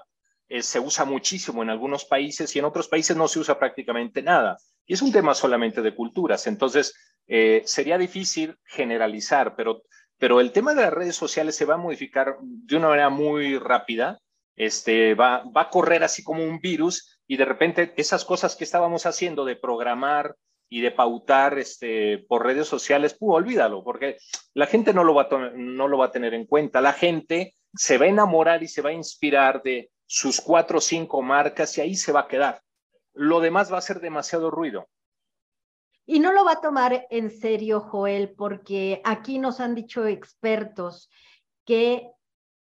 eh, 0.49 0.61
se 0.61 0.79
usa 0.79 1.05
muchísimo 1.05 1.63
en 1.63 1.69
algunos 1.69 2.05
países 2.05 2.55
y 2.55 2.59
en 2.59 2.65
otros 2.65 2.87
países 2.87 3.15
no 3.15 3.27
se 3.27 3.39
usa 3.39 3.59
prácticamente 3.59 4.21
nada. 4.21 4.57
Y 4.87 4.93
es 4.93 5.01
un 5.01 5.11
tema 5.11 5.35
solamente 5.35 5.83
de 5.83 5.93
culturas. 5.93 6.47
Entonces, 6.47 6.95
eh, 7.27 7.61
sería 7.65 7.99
difícil 7.99 8.57
generalizar, 8.63 9.55
pero, 9.55 9.83
pero 10.17 10.39
el 10.39 10.51
tema 10.51 10.73
de 10.73 10.81
las 10.81 10.93
redes 10.93 11.15
sociales 11.15 11.55
se 11.55 11.65
va 11.65 11.75
a 11.75 11.77
modificar 11.77 12.37
de 12.41 12.75
una 12.75 12.87
manera 12.87 13.09
muy 13.09 13.59
rápida. 13.59 14.17
Este, 14.55 15.13
va, 15.13 15.43
va 15.55 15.61
a 15.63 15.69
correr 15.69 16.03
así 16.03 16.23
como 16.23 16.43
un 16.43 16.59
virus 16.59 17.19
y 17.27 17.37
de 17.37 17.45
repente 17.45 17.93
esas 17.97 18.25
cosas 18.25 18.55
que 18.55 18.63
estábamos 18.63 19.05
haciendo 19.05 19.45
de 19.45 19.55
programar, 19.55 20.35
y 20.69 20.81
de 20.81 20.91
pautar 20.91 21.57
este, 21.57 22.19
por 22.27 22.45
redes 22.45 22.67
sociales, 22.67 23.15
pues 23.17 23.35
olvídalo, 23.35 23.83
porque 23.83 24.17
la 24.53 24.67
gente 24.67 24.93
no 24.93 25.03
lo, 25.03 25.13
va 25.13 25.27
no 25.55 25.87
lo 25.87 25.97
va 25.97 26.07
a 26.07 26.11
tener 26.11 26.33
en 26.33 26.45
cuenta. 26.45 26.81
La 26.81 26.93
gente 26.93 27.55
se 27.73 27.97
va 27.97 28.05
a 28.05 28.09
enamorar 28.09 28.63
y 28.63 28.67
se 28.67 28.81
va 28.81 28.89
a 28.89 28.93
inspirar 28.93 29.61
de 29.63 29.91
sus 30.05 30.41
cuatro 30.41 30.79
o 30.79 30.81
cinco 30.81 31.21
marcas 31.21 31.77
y 31.77 31.81
ahí 31.81 31.95
se 31.95 32.11
va 32.11 32.21
a 32.21 32.27
quedar. 32.27 32.61
Lo 33.17 33.39
demás 33.39 33.71
va 33.71 33.79
a 33.79 33.81
ser 33.81 33.99
demasiado 33.99 34.51
ruido. 34.51 34.87
Y 36.05 36.19
no 36.19 36.31
lo 36.31 36.45
va 36.45 36.53
a 36.53 36.61
tomar 36.61 37.05
en 37.09 37.29
serio, 37.29 37.81
Joel, 37.81 38.33
porque 38.37 39.01
aquí 39.03 39.39
nos 39.39 39.59
han 39.59 39.75
dicho 39.75 40.05
expertos 40.07 41.09
que 41.65 42.11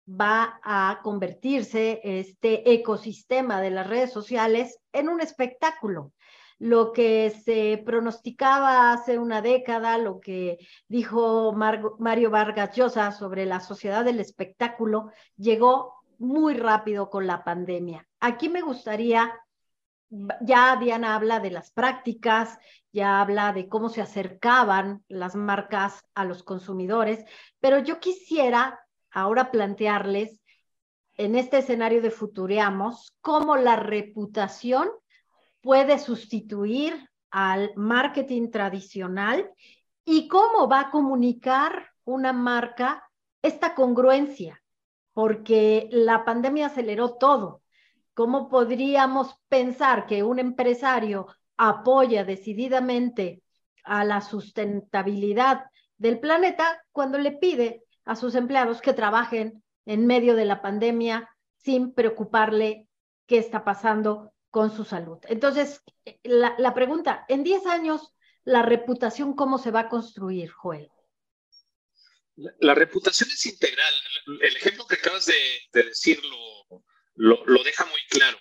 va 0.07 0.59
a 0.63 1.01
convertirse 1.03 1.99
este 2.03 2.71
ecosistema 2.71 3.59
de 3.59 3.71
las 3.71 3.87
redes 3.87 4.13
sociales 4.13 4.79
en 4.93 5.09
un 5.09 5.19
espectáculo 5.19 6.13
lo 6.57 6.93
que 6.93 7.31
se 7.31 7.81
pronosticaba 7.85 8.93
hace 8.93 9.19
una 9.19 9.41
década, 9.41 9.97
lo 9.97 10.19
que 10.19 10.57
dijo 10.87 11.53
Mario 11.53 12.29
Vargas 12.29 12.75
Llosa 12.75 13.11
sobre 13.11 13.45
la 13.45 13.59
sociedad 13.59 14.05
del 14.05 14.19
espectáculo, 14.19 15.11
llegó 15.35 15.95
muy 16.17 16.53
rápido 16.53 17.09
con 17.09 17.27
la 17.27 17.43
pandemia. 17.43 18.07
Aquí 18.21 18.47
me 18.47 18.61
gustaría, 18.61 19.33
ya 20.41 20.77
Diana 20.77 21.15
habla 21.15 21.39
de 21.39 21.51
las 21.51 21.71
prácticas, 21.71 22.57
ya 22.91 23.21
habla 23.21 23.53
de 23.53 23.67
cómo 23.67 23.89
se 23.89 24.01
acercaban 24.01 25.03
las 25.07 25.35
marcas 25.35 26.05
a 26.13 26.25
los 26.25 26.43
consumidores, 26.43 27.23
pero 27.59 27.79
yo 27.79 27.99
quisiera 27.99 28.79
ahora 29.11 29.51
plantearles 29.51 30.41
en 31.17 31.35
este 31.35 31.59
escenario 31.59 32.01
de 32.01 32.11
Futureamos 32.11 33.13
cómo 33.21 33.55
la 33.55 33.75
reputación 33.75 34.89
puede 35.61 35.99
sustituir 35.99 37.09
al 37.31 37.71
marketing 37.75 38.51
tradicional 38.51 39.49
y 40.05 40.27
cómo 40.27 40.67
va 40.67 40.81
a 40.81 40.91
comunicar 40.91 41.89
una 42.03 42.33
marca 42.33 43.09
esta 43.41 43.75
congruencia, 43.75 44.61
porque 45.13 45.89
la 45.91 46.23
pandemia 46.23 46.67
aceleró 46.67 47.15
todo. 47.15 47.61
¿Cómo 48.15 48.49
podríamos 48.49 49.35
pensar 49.49 50.07
que 50.07 50.23
un 50.23 50.39
empresario 50.39 51.27
apoya 51.57 52.23
decididamente 52.23 53.43
a 53.83 54.03
la 54.05 54.21
sustentabilidad 54.21 55.65
del 55.97 56.19
planeta 56.19 56.81
cuando 56.91 57.17
le 57.17 57.33
pide 57.33 57.83
a 58.05 58.15
sus 58.15 58.35
empleados 58.35 58.81
que 58.81 58.93
trabajen 58.93 59.63
en 59.85 60.07
medio 60.07 60.35
de 60.35 60.45
la 60.45 60.61
pandemia 60.61 61.29
sin 61.57 61.93
preocuparle 61.93 62.87
qué 63.27 63.37
está 63.37 63.63
pasando 63.63 64.33
con 64.49 64.73
su 64.73 64.85
salud. 64.85 65.19
Entonces, 65.27 65.83
la, 66.23 66.73
pregunta, 66.73 67.25
en 67.27 67.43
10 67.43 67.65
años, 67.65 68.13
¿la 68.45 68.61
reputación 68.61 69.33
cómo 69.33 69.57
se 69.57 69.71
va 69.71 69.81
a 69.81 69.89
construir, 69.89 70.51
Joel? 70.51 70.89
La, 72.35 72.75
reputación 72.75 73.29
es 73.29 73.45
integral. 73.45 73.93
El 74.41 74.55
ejemplo 74.55 74.85
que 74.87 74.95
acabas 74.95 75.25
de, 75.25 75.35
decir 75.73 76.21
lo, 76.23 76.83
lo, 77.15 77.63
deja 77.63 77.85
muy 77.85 77.99
claro. 78.09 78.37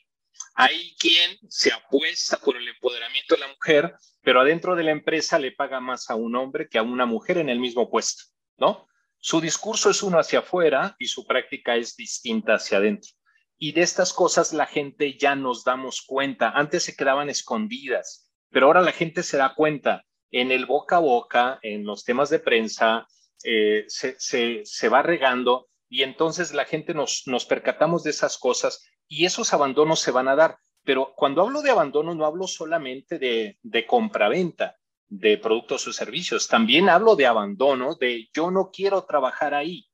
Hay 0.54 0.94
quien 0.98 1.38
se 1.48 1.72
apuesta 1.72 2.38
por 2.38 2.56
el 2.56 2.68
empoderamiento 2.68 3.34
de 3.34 3.40
la 3.40 3.48
mujer, 3.48 3.94
pero 4.22 4.40
adentro 4.40 4.76
de 4.76 4.84
la 4.84 4.92
empresa 4.92 5.38
le 5.38 5.52
paga 5.52 5.80
más 5.80 6.10
a 6.10 6.14
un 6.14 6.36
hombre 6.36 6.68
que 6.68 6.78
a 6.78 6.82
una 6.82 7.06
mujer 7.06 7.38
en 7.38 7.48
el 7.48 7.58
mismo 7.58 7.90
puesto, 7.90 8.24
¿no? 8.56 8.86
Su 9.18 9.40
discurso 9.40 9.90
es 9.90 10.02
uno 10.02 10.18
hacia 10.18 10.40
afuera 10.40 10.96
y 10.98 11.06
su 11.06 11.26
práctica 11.26 11.76
es 11.76 11.96
distinta 11.96 12.54
hacia 12.54 12.78
adentro. 12.78 13.10
Y 13.56 13.72
de 13.72 13.82
estas 13.82 14.12
cosas 14.12 14.52
la 14.52 14.66
gente 14.66 15.16
ya 15.16 15.34
nos 15.34 15.64
damos 15.64 16.02
cuenta. 16.02 16.50
Antes 16.50 16.82
se 16.84 16.94
quedaban 16.94 17.30
escondidas, 17.30 18.30
pero 18.50 18.66
ahora 18.66 18.82
la 18.82 18.92
gente 18.92 19.22
se 19.22 19.36
da 19.36 19.54
cuenta. 19.54 20.04
En 20.30 20.50
el 20.50 20.66
boca 20.66 20.96
a 20.96 21.00
boca, 21.00 21.58
en 21.62 21.84
los 21.84 22.04
temas 22.04 22.28
de 22.28 22.40
prensa, 22.40 23.06
eh, 23.44 23.84
se, 23.88 24.16
se, 24.64 24.88
va 24.88 25.02
regando 25.02 25.68
y 25.88 26.02
entonces 26.02 26.52
la 26.52 26.64
gente 26.64 26.94
nos, 26.94 27.22
nos 27.26 27.44
percatamos 27.44 28.02
de 28.02 28.10
esas 28.10 28.38
cosas 28.38 28.84
y 29.08 29.24
esos 29.26 29.52
abandonos 29.52 30.00
se 30.00 30.10
van 30.10 30.28
a 30.28 30.36
dar. 30.36 30.58
Pero 30.84 31.14
cuando 31.16 31.42
hablo 31.42 31.62
de 31.62 31.70
abandono 31.70 32.14
no 32.14 32.26
hablo 32.26 32.46
solamente 32.46 33.18
de, 33.18 33.58
de 33.62 33.86
compraventa 33.86 34.76
de 35.08 35.38
productos 35.38 35.86
o 35.86 35.92
servicios, 35.92 36.48
también 36.48 36.88
hablo 36.88 37.16
de 37.16 37.26
abandono, 37.26 37.94
de 37.94 38.28
yo 38.34 38.50
no 38.50 38.70
quiero 38.72 39.04
trabajar 39.04 39.54
ahí. 39.54 39.86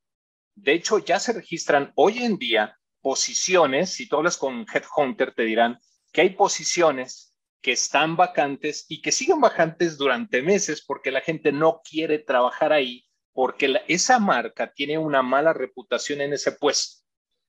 De 0.55 0.73
hecho, 0.73 0.99
ya 0.99 1.21
se 1.21 1.33
registran 1.33 1.93
hoy 1.95 2.19
en 2.19 2.39
día 2.39 2.77
posiciones, 3.01 3.91
si 3.91 4.09
tú 4.09 4.17
hablas 4.17 4.37
con 4.37 4.67
Headhunter, 4.73 5.35
te 5.35 5.45
dirán 5.45 5.79
que 6.13 6.23
hay 6.23 6.31
posiciones 6.31 7.35
que 7.63 7.73
están 7.73 8.17
vacantes 8.17 8.87
y 8.89 9.03
que 9.03 9.13
siguen 9.13 9.41
vacantes 9.41 9.99
durante 9.99 10.43
meses 10.43 10.83
porque 10.85 11.11
la 11.11 11.21
gente 11.21 11.53
no 11.53 11.83
quiere 11.89 12.19
trabajar 12.19 12.73
ahí 12.73 13.07
porque 13.33 13.83
esa 13.89 14.19
marca 14.19 14.73
tiene 14.73 14.99
una 14.99 15.23
mala 15.23 15.53
reputación 15.53 16.21
en 16.21 16.33
ese 16.33 16.53
puesto. 16.53 17.05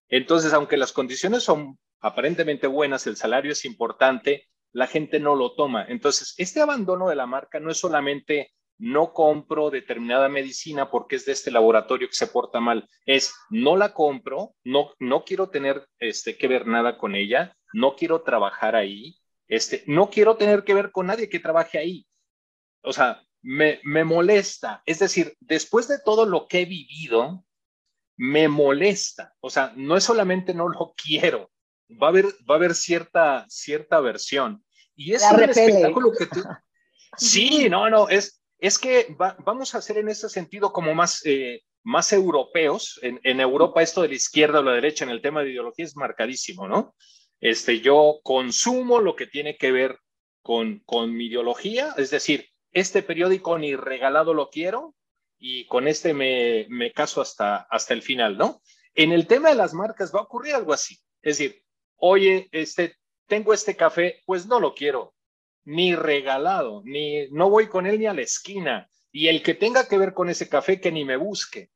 Entonces, 0.10 0.54
aunque 0.54 0.78
las 0.78 0.92
condiciones 0.92 1.44
son 1.44 1.80
aparentemente 2.00 2.68
buenas, 2.68 3.08
el 3.08 3.16
salario 3.16 3.52
es 3.52 3.66
importante, 3.66 4.50
la 4.74 4.88
gente 4.88 5.20
no 5.20 5.36
lo 5.36 5.56
toma. 5.56 5.86
Entonces, 5.88 6.34
este 6.38 6.62
abandono 6.62 7.10
de 7.10 7.16
la 7.16 7.26
marca 7.26 7.60
no 7.60 7.72
es 7.72 7.78
solamente 7.78 8.54
no 8.78 9.14
compro 9.14 9.70
determinada 9.70 10.28
medicina 10.28 10.90
porque 10.90 11.16
es 11.16 11.26
de 11.26 11.34
este 11.34 11.52
laboratorio 11.52 12.08
que 12.08 12.16
se 12.16 12.28
porta 12.28 12.60
mal. 12.60 12.90
Es 13.06 13.34
no 13.50 13.78
la 13.78 13.94
compro, 13.94 14.56
no, 14.64 14.92
no 15.00 15.24
quiero 15.24 15.50
tener 15.50 15.88
este, 16.00 16.36
que 16.36 16.48
ver 16.48 16.66
nada 16.66 16.98
con 16.98 17.16
ella, 17.16 17.56
no 17.74 17.96
quiero 17.96 18.24
trabajar 18.24 18.76
ahí, 18.76 19.20
este, 19.48 19.84
no 19.86 20.10
quiero 20.10 20.36
tener 20.36 20.64
que 20.64 20.74
ver 20.74 20.92
con 20.92 21.08
nadie 21.08 21.30
que 21.30 21.40
trabaje 21.40 21.78
ahí. 21.78 22.08
O 22.82 22.92
sea, 22.92 23.24
me, 23.42 23.80
me 23.84 24.04
molesta. 24.04 24.82
Es 24.86 25.00
decir, 25.00 25.36
después 25.40 25.88
de 25.88 26.00
todo 26.00 26.26
lo 26.26 26.48
que 26.48 26.62
he 26.62 26.66
vivido, 26.66 27.44
me 28.18 28.48
molesta. 28.48 29.34
O 29.40 29.50
sea, 29.50 29.74
no 29.76 29.98
es 29.98 30.04
solamente 30.04 30.54
no 30.54 30.70
lo 30.70 30.94
quiero, 31.04 31.52
va 32.02 32.08
a 32.08 32.10
haber, 32.10 32.26
va 32.50 32.56
a 32.56 32.58
haber 32.58 32.76
cierta, 32.76 33.46
cierta 33.50 34.00
versión. 34.00 34.64
Y 34.96 35.14
es 35.14 35.24
un 35.32 35.44
espectáculo 35.44 36.12
que 36.18 36.26
tú... 36.28 36.44
Sí, 37.18 37.68
no, 37.70 37.90
no, 37.90 38.08
es, 38.08 38.42
es 38.58 38.80
que 38.80 39.14
vamos 39.44 39.76
a 39.76 39.80
hacer 39.80 39.98
en 39.98 40.08
ese 40.08 40.30
sentido 40.30 40.72
como 40.72 40.96
más, 40.96 41.22
eh, 41.26 41.62
más 41.84 42.14
europeos. 42.14 42.98
En, 43.02 43.20
en, 43.24 43.42
Europa 43.42 43.82
esto 43.82 44.02
de 44.02 44.08
la 44.08 44.14
izquierda 44.14 44.60
o 44.62 44.64
la 44.64 44.72
derecha 44.72 45.04
en 45.04 45.10
el 45.10 45.22
tema 45.22 45.44
de 45.44 45.50
ideología 45.50 45.84
es 45.84 45.98
marcadísimo, 45.98 46.70
¿no? 46.70 46.96
Este, 47.42 47.82
yo 47.82 48.22
consumo 48.24 49.02
lo 49.02 49.18
que 49.18 49.28
tiene 49.28 49.58
que 49.58 49.74
ver 49.74 50.00
con, 50.42 50.80
con 50.86 51.14
mi 51.14 51.26
ideología, 51.26 51.94
es 51.98 52.12
decir, 52.12 52.48
este 52.72 53.04
periódico 53.04 53.58
ni 53.58 53.76
regalado 53.76 54.34
lo 54.34 54.50
quiero 54.50 54.96
y 55.38 55.66
con 55.68 55.88
este 55.88 56.14
me, 56.14 56.68
me 56.70 56.92
caso 56.92 57.22
hasta, 57.22 57.68
hasta 57.70 57.94
el 57.94 58.02
final, 58.02 58.38
¿no? 58.38 58.62
En 58.94 59.12
el 59.12 59.28
tema 59.28 59.50
de 59.50 59.56
las 59.56 59.74
marcas 59.74 60.14
va 60.14 60.20
a 60.20 60.24
ocurrir 60.24 60.54
algo 60.54 60.74
así. 60.74 61.00
Es 61.22 61.38
decir, 61.38 61.64
oye, 61.98 62.48
este, 62.52 62.96
tengo 63.28 63.54
este 63.54 63.76
café, 63.76 64.22
pues 64.26 64.46
no 64.46 64.60
lo 64.60 64.74
quiero, 64.74 65.16
ni 65.64 65.96
regalado, 65.96 66.82
ni 66.86 67.28
no 67.30 67.50
voy 67.50 67.68
con 67.68 67.86
él 67.86 68.00
ni 68.00 68.06
a 68.06 68.14
la 68.14 68.22
esquina. 68.22 68.90
Y 69.12 69.28
el 69.28 69.44
que 69.44 69.54
tenga 69.54 69.88
que 69.88 69.98
ver 69.98 70.14
con 70.14 70.30
ese 70.30 70.48
café, 70.50 70.80
que 70.80 70.92
ni 70.92 71.06
me 71.06 71.18
busque, 71.18 71.70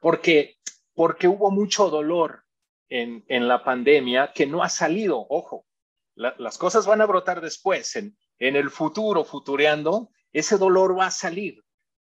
porque, 0.00 0.56
porque 0.94 1.28
hubo 1.28 1.50
mucho 1.50 1.88
dolor 1.90 2.44
en, 2.88 3.24
en 3.28 3.48
la 3.48 3.64
pandemia 3.64 4.32
que 4.34 4.46
no 4.46 4.62
ha 4.62 4.68
salido, 4.68 5.26
ojo, 5.28 5.66
las 6.14 6.58
cosas 6.58 6.86
van 6.86 7.00
a 7.00 7.06
brotar 7.06 7.40
después, 7.40 7.96
en, 7.96 8.16
en 8.38 8.56
el 8.56 8.70
futuro, 8.70 9.24
futureando, 9.24 10.10
ese 10.32 10.58
dolor 10.58 10.98
va 10.98 11.06
a 11.06 11.10
salir. 11.10 11.62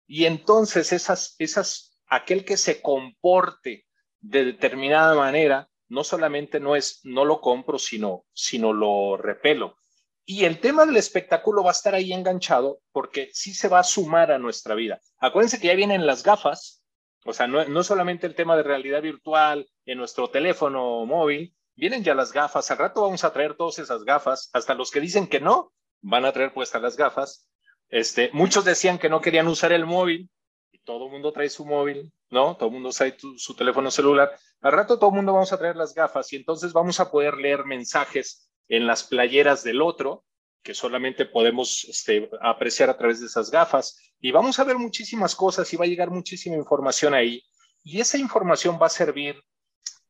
Y 0.08 0.26
entonces 0.26 0.94
esas, 0.94 1.36
esas, 1.40 1.98
aquel 2.08 2.46
que 2.46 2.58
se 2.58 2.82
comporte 2.82 3.86
de 4.20 4.46
determinada 4.46 5.16
manera, 5.16 5.70
no 5.90 6.04
solamente 6.04 6.60
no 6.60 6.76
es, 6.76 7.02
no 7.04 7.26
lo 7.26 7.42
compro, 7.42 7.80
sino, 7.80 8.26
sino 8.34 8.74
lo 8.74 9.18
repelo. 9.18 9.78
Y 10.26 10.44
el 10.44 10.60
tema 10.60 10.86
del 10.86 10.98
espectáculo 10.98 11.64
va 11.64 11.70
a 11.70 11.74
estar 11.74 11.96
ahí 11.96 12.12
enganchado 12.12 12.82
porque 12.92 13.30
sí 13.34 13.54
se 13.54 13.70
va 13.70 13.80
a 13.80 13.84
sumar 13.84 14.32
a 14.32 14.40
nuestra 14.40 14.76
vida. 14.76 15.00
Acuérdense 15.20 15.60
que 15.60 15.68
ya 15.68 15.76
vienen 15.76 16.06
las 16.06 16.24
gafas, 16.24 16.84
o 17.26 17.34
sea, 17.34 17.48
no, 17.48 17.64
no 17.66 17.84
solamente 17.84 18.28
el 18.28 18.36
tema 18.36 18.56
de 18.58 18.64
realidad 18.64 19.02
virtual 19.02 19.70
en 19.86 19.98
nuestro 19.98 20.30
teléfono 20.30 21.06
móvil, 21.06 21.56
vienen 21.76 22.04
ya 22.04 22.14
las 22.14 22.34
gafas. 22.34 22.70
Al 22.72 22.78
rato 22.78 23.02
vamos 23.02 23.24
a 23.24 23.32
traer 23.32 23.56
todas 23.56 23.80
esas 23.80 24.04
gafas, 24.04 24.50
hasta 24.54 24.74
los 24.74 24.92
que 24.92 25.00
dicen 25.00 25.28
que 25.28 25.40
no, 25.40 25.74
van 26.02 26.26
a 26.26 26.32
traer 26.34 26.54
puestas 26.54 26.82
las 26.82 26.98
gafas. 26.98 27.48
Este, 27.90 28.30
muchos 28.34 28.66
decían 28.66 28.98
que 28.98 29.10
no 29.10 29.22
querían 29.22 29.48
usar 29.48 29.72
el 29.72 29.86
móvil, 29.86 30.30
y 30.72 30.80
todo 30.80 31.06
el 31.06 31.12
mundo 31.12 31.32
trae 31.32 31.50
su 31.50 31.66
móvil, 31.66 32.12
¿no? 32.30 32.56
Todo 32.58 32.68
el 32.70 32.74
mundo 32.74 32.90
trae 32.90 33.16
su 33.38 33.56
teléfono 33.56 33.90
celular. 33.92 34.38
Al 34.62 34.74
rato 34.74 34.98
todo 34.98 35.10
el 35.10 35.16
mundo 35.16 35.34
vamos 35.34 35.54
a 35.54 35.58
traer 35.58 35.76
las 35.76 35.94
gafas 35.94 36.32
y 36.34 36.36
entonces 36.36 36.74
vamos 36.74 37.00
a 37.00 37.10
poder 37.10 37.36
leer 37.36 37.66
mensajes 37.66 38.50
en 38.68 38.86
las 38.86 39.04
playeras 39.04 39.64
del 39.64 39.82
otro, 39.82 40.26
que 40.62 40.74
solamente 40.74 41.26
podemos 41.26 41.86
este, 41.86 42.30
apreciar 42.42 42.90
a 42.90 42.98
través 42.98 43.22
de 43.22 43.28
esas 43.28 43.50
gafas. 43.50 43.98
Y 44.20 44.32
vamos 44.32 44.60
a 44.60 44.66
ver 44.66 44.78
muchísimas 44.78 45.36
cosas 45.36 45.72
y 45.72 45.78
va 45.78 45.86
a 45.86 45.88
llegar 45.88 46.10
muchísima 46.10 46.58
información 46.58 47.14
ahí. 47.14 47.42
Y 47.84 48.02
esa 48.02 48.18
información 48.18 48.78
va 48.82 48.88
a 48.88 48.90
servir, 48.90 49.42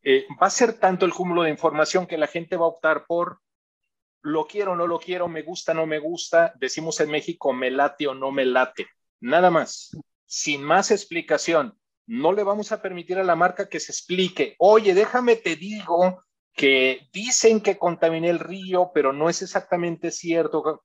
eh, 0.01 0.25
va 0.41 0.47
a 0.47 0.49
ser 0.49 0.79
tanto 0.79 1.05
el 1.05 1.13
cúmulo 1.13 1.43
de 1.43 1.51
información 1.51 2.07
que 2.07 2.17
la 2.17 2.25
gente 2.25 2.55
va 2.55 2.65
a 2.65 2.69
optar 2.69 3.05
por 3.05 3.39
lo 4.27 4.45
quiero, 4.45 4.75
no 4.75 4.87
lo 4.87 4.99
quiero, 4.99 5.27
me 5.27 5.41
gusta, 5.41 5.73
no 5.73 5.85
me 5.85 5.99
gusta, 5.99 6.53
decimos 6.59 6.99
en 6.99 7.09
México, 7.09 7.53
me 7.53 7.71
late 7.71 8.07
o 8.07 8.13
no 8.13 8.31
me 8.31 8.45
late, 8.45 8.87
nada 9.21 9.49
más, 9.49 9.97
sin 10.25 10.63
más 10.63 10.91
explicación. 10.91 11.77
No 12.05 12.31
le 12.31 12.43
vamos 12.43 12.71
a 12.71 12.81
permitir 12.81 13.17
a 13.17 13.23
la 13.23 13.35
marca 13.35 13.67
que 13.67 13.79
se 13.79 13.91
explique, 13.91 14.55
oye, 14.59 14.93
déjame 14.93 15.35
te 15.35 15.55
digo 15.55 16.23
que 16.53 17.07
dicen 17.13 17.61
que 17.61 17.77
contaminé 17.77 18.29
el 18.29 18.39
río, 18.39 18.91
pero 18.93 19.13
no 19.13 19.29
es 19.29 19.41
exactamente 19.41 20.11
cierto. 20.11 20.83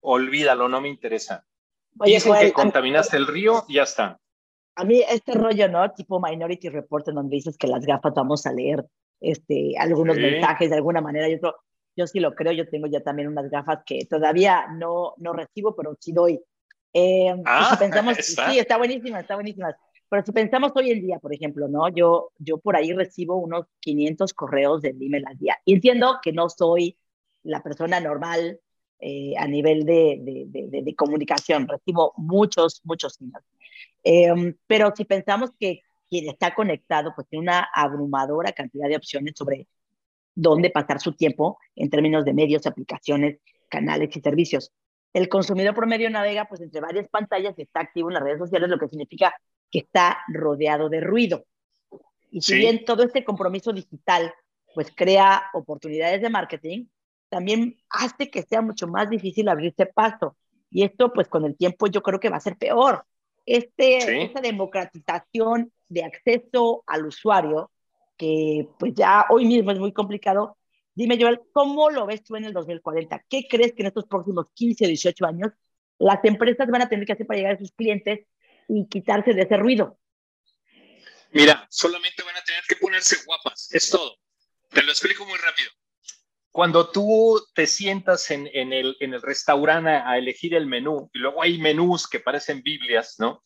Olvídalo, 0.00 0.68
no 0.68 0.80
me 0.80 0.88
interesa. 0.88 1.46
dicen 2.04 2.34
que 2.38 2.52
contaminaste 2.52 3.16
el 3.16 3.26
río, 3.26 3.64
ya 3.68 3.84
está. 3.84 4.20
A 4.76 4.84
mí 4.84 5.02
este 5.08 5.32
rollo, 5.32 5.68
¿no? 5.68 5.90
Tipo 5.92 6.20
Minority 6.20 6.68
Report, 6.68 7.08
en 7.08 7.14
donde 7.14 7.36
dices 7.36 7.56
que 7.56 7.68
las 7.68 7.86
gafas 7.86 8.12
vamos 8.14 8.44
a 8.44 8.52
leer 8.52 8.84
este, 9.20 9.78
algunos 9.78 10.16
mensajes 10.16 10.68
de 10.68 10.76
alguna 10.76 11.00
manera 11.00 11.28
y 11.28 11.36
otro 11.36 11.56
yo 11.96 12.06
sí 12.06 12.20
lo 12.20 12.34
creo, 12.34 12.52
yo 12.52 12.68
tengo 12.68 12.86
ya 12.86 13.00
también 13.00 13.28
unas 13.28 13.50
gafas 13.50 13.80
que 13.84 14.06
todavía 14.08 14.66
no, 14.72 15.14
no 15.18 15.32
recibo, 15.32 15.74
pero 15.74 15.96
sí 16.00 16.12
doy. 16.12 16.40
Eh, 16.92 17.34
ah, 17.44 17.76
pensamos, 17.78 18.16
sí, 18.20 18.58
está 18.58 18.76
buenísima, 18.76 19.20
está 19.20 19.34
buenísima. 19.34 19.76
Pero 20.08 20.24
si 20.24 20.32
pensamos 20.32 20.72
hoy 20.74 20.90
en 20.90 21.00
día, 21.00 21.18
por 21.18 21.34
ejemplo, 21.34 21.68
¿no? 21.68 21.88
Yo, 21.88 22.32
yo 22.38 22.58
por 22.58 22.76
ahí 22.76 22.92
recibo 22.92 23.36
unos 23.36 23.66
500 23.80 24.32
correos 24.34 24.82
de 24.82 24.90
email 24.90 25.24
al 25.26 25.38
día. 25.38 25.58
Y 25.64 25.74
entiendo 25.74 26.18
que 26.22 26.32
no 26.32 26.48
soy 26.48 26.96
la 27.42 27.62
persona 27.62 28.00
normal 28.00 28.60
eh, 29.00 29.34
a 29.36 29.46
nivel 29.46 29.84
de, 29.84 30.18
de, 30.20 30.82
de, 30.82 30.94
comunicación. 30.94 31.66
Recibo 31.66 32.12
muchos, 32.16 32.80
muchos 32.84 33.20
emails. 33.20 33.46
Eh, 34.04 34.54
pero 34.66 34.92
si 34.96 35.04
pensamos 35.04 35.50
que 35.58 35.80
quien 36.08 36.28
está 36.28 36.54
conectado, 36.54 37.12
pues 37.14 37.26
tiene 37.28 37.42
una 37.42 37.68
abrumadora 37.74 38.52
cantidad 38.52 38.88
de 38.88 38.96
opciones 38.96 39.34
sobre 39.36 39.66
dónde 40.34 40.70
pasar 40.70 41.00
su 41.00 41.12
tiempo 41.12 41.58
en 41.76 41.90
términos 41.90 42.24
de 42.24 42.34
medios, 42.34 42.66
aplicaciones, 42.66 43.38
canales 43.68 44.16
y 44.16 44.20
servicios. 44.20 44.72
El 45.12 45.28
consumidor 45.28 45.74
promedio 45.74 46.10
navega 46.10 46.46
pues 46.46 46.60
entre 46.60 46.80
varias 46.80 47.08
pantallas 47.08 47.54
y 47.56 47.62
está 47.62 47.80
activo 47.80 48.10
en 48.10 48.14
las 48.14 48.22
redes 48.22 48.38
sociales, 48.38 48.68
lo 48.68 48.78
que 48.78 48.88
significa 48.88 49.34
que 49.70 49.80
está 49.80 50.18
rodeado 50.28 50.88
de 50.88 51.00
ruido. 51.00 51.44
Y 52.30 52.40
si 52.40 52.56
bien 52.56 52.84
todo 52.84 53.04
este 53.04 53.24
compromiso 53.24 53.72
digital 53.72 54.34
pues 54.74 54.92
crea 54.94 55.44
oportunidades 55.52 56.20
de 56.20 56.30
marketing, 56.30 56.86
también 57.28 57.76
hace 57.90 58.28
que 58.28 58.42
sea 58.42 58.60
mucho 58.60 58.88
más 58.88 59.08
difícil 59.08 59.48
abrirse 59.48 59.86
paso. 59.86 60.36
Y 60.68 60.82
esto 60.82 61.12
pues 61.12 61.28
con 61.28 61.44
el 61.44 61.56
tiempo 61.56 61.86
yo 61.86 62.02
creo 62.02 62.18
que 62.18 62.28
va 62.28 62.38
a 62.38 62.40
ser 62.40 62.56
peor. 62.56 63.04
Este, 63.46 64.24
Esta 64.24 64.40
democratización 64.40 65.72
de 65.88 66.02
acceso 66.02 66.82
al 66.86 67.06
usuario 67.06 67.70
que 68.16 68.68
pues 68.78 68.94
ya 68.94 69.26
hoy 69.30 69.46
mismo 69.46 69.70
es 69.72 69.78
muy 69.78 69.92
complicado. 69.92 70.58
Dime, 70.94 71.18
Joel, 71.20 71.40
¿cómo 71.52 71.90
lo 71.90 72.06
ves 72.06 72.22
tú 72.22 72.36
en 72.36 72.44
el 72.44 72.52
2040? 72.52 73.24
¿Qué 73.28 73.46
crees 73.48 73.72
que 73.72 73.82
en 73.82 73.88
estos 73.88 74.06
próximos 74.06 74.46
15 74.54 74.84
o 74.84 74.88
18 74.88 75.26
años 75.26 75.52
las 75.98 76.24
empresas 76.24 76.68
van 76.68 76.82
a 76.82 76.88
tener 76.88 77.06
que 77.06 77.12
hacer 77.12 77.26
para 77.26 77.38
llegar 77.38 77.54
a 77.54 77.58
sus 77.58 77.72
clientes 77.72 78.26
y 78.68 78.86
quitarse 78.88 79.32
de 79.32 79.42
ese 79.42 79.56
ruido? 79.56 79.98
Mira, 81.32 81.66
solamente 81.68 82.22
van 82.22 82.36
a 82.36 82.44
tener 82.44 82.62
que 82.68 82.76
ponerse 82.76 83.16
guapas, 83.26 83.68
es 83.72 83.90
todo. 83.90 84.16
Te 84.70 84.82
lo 84.82 84.90
explico 84.90 85.26
muy 85.26 85.38
rápido. 85.38 85.70
Cuando 86.52 86.90
tú 86.90 87.44
te 87.52 87.66
sientas 87.66 88.30
en, 88.30 88.48
en, 88.52 88.72
el, 88.72 88.96
en 89.00 89.14
el 89.14 89.22
restaurante 89.22 89.90
a 89.90 90.16
elegir 90.16 90.54
el 90.54 90.66
menú, 90.66 91.10
y 91.12 91.18
luego 91.18 91.42
hay 91.42 91.58
menús 91.58 92.06
que 92.06 92.20
parecen 92.20 92.62
Biblias, 92.62 93.16
¿no? 93.18 93.42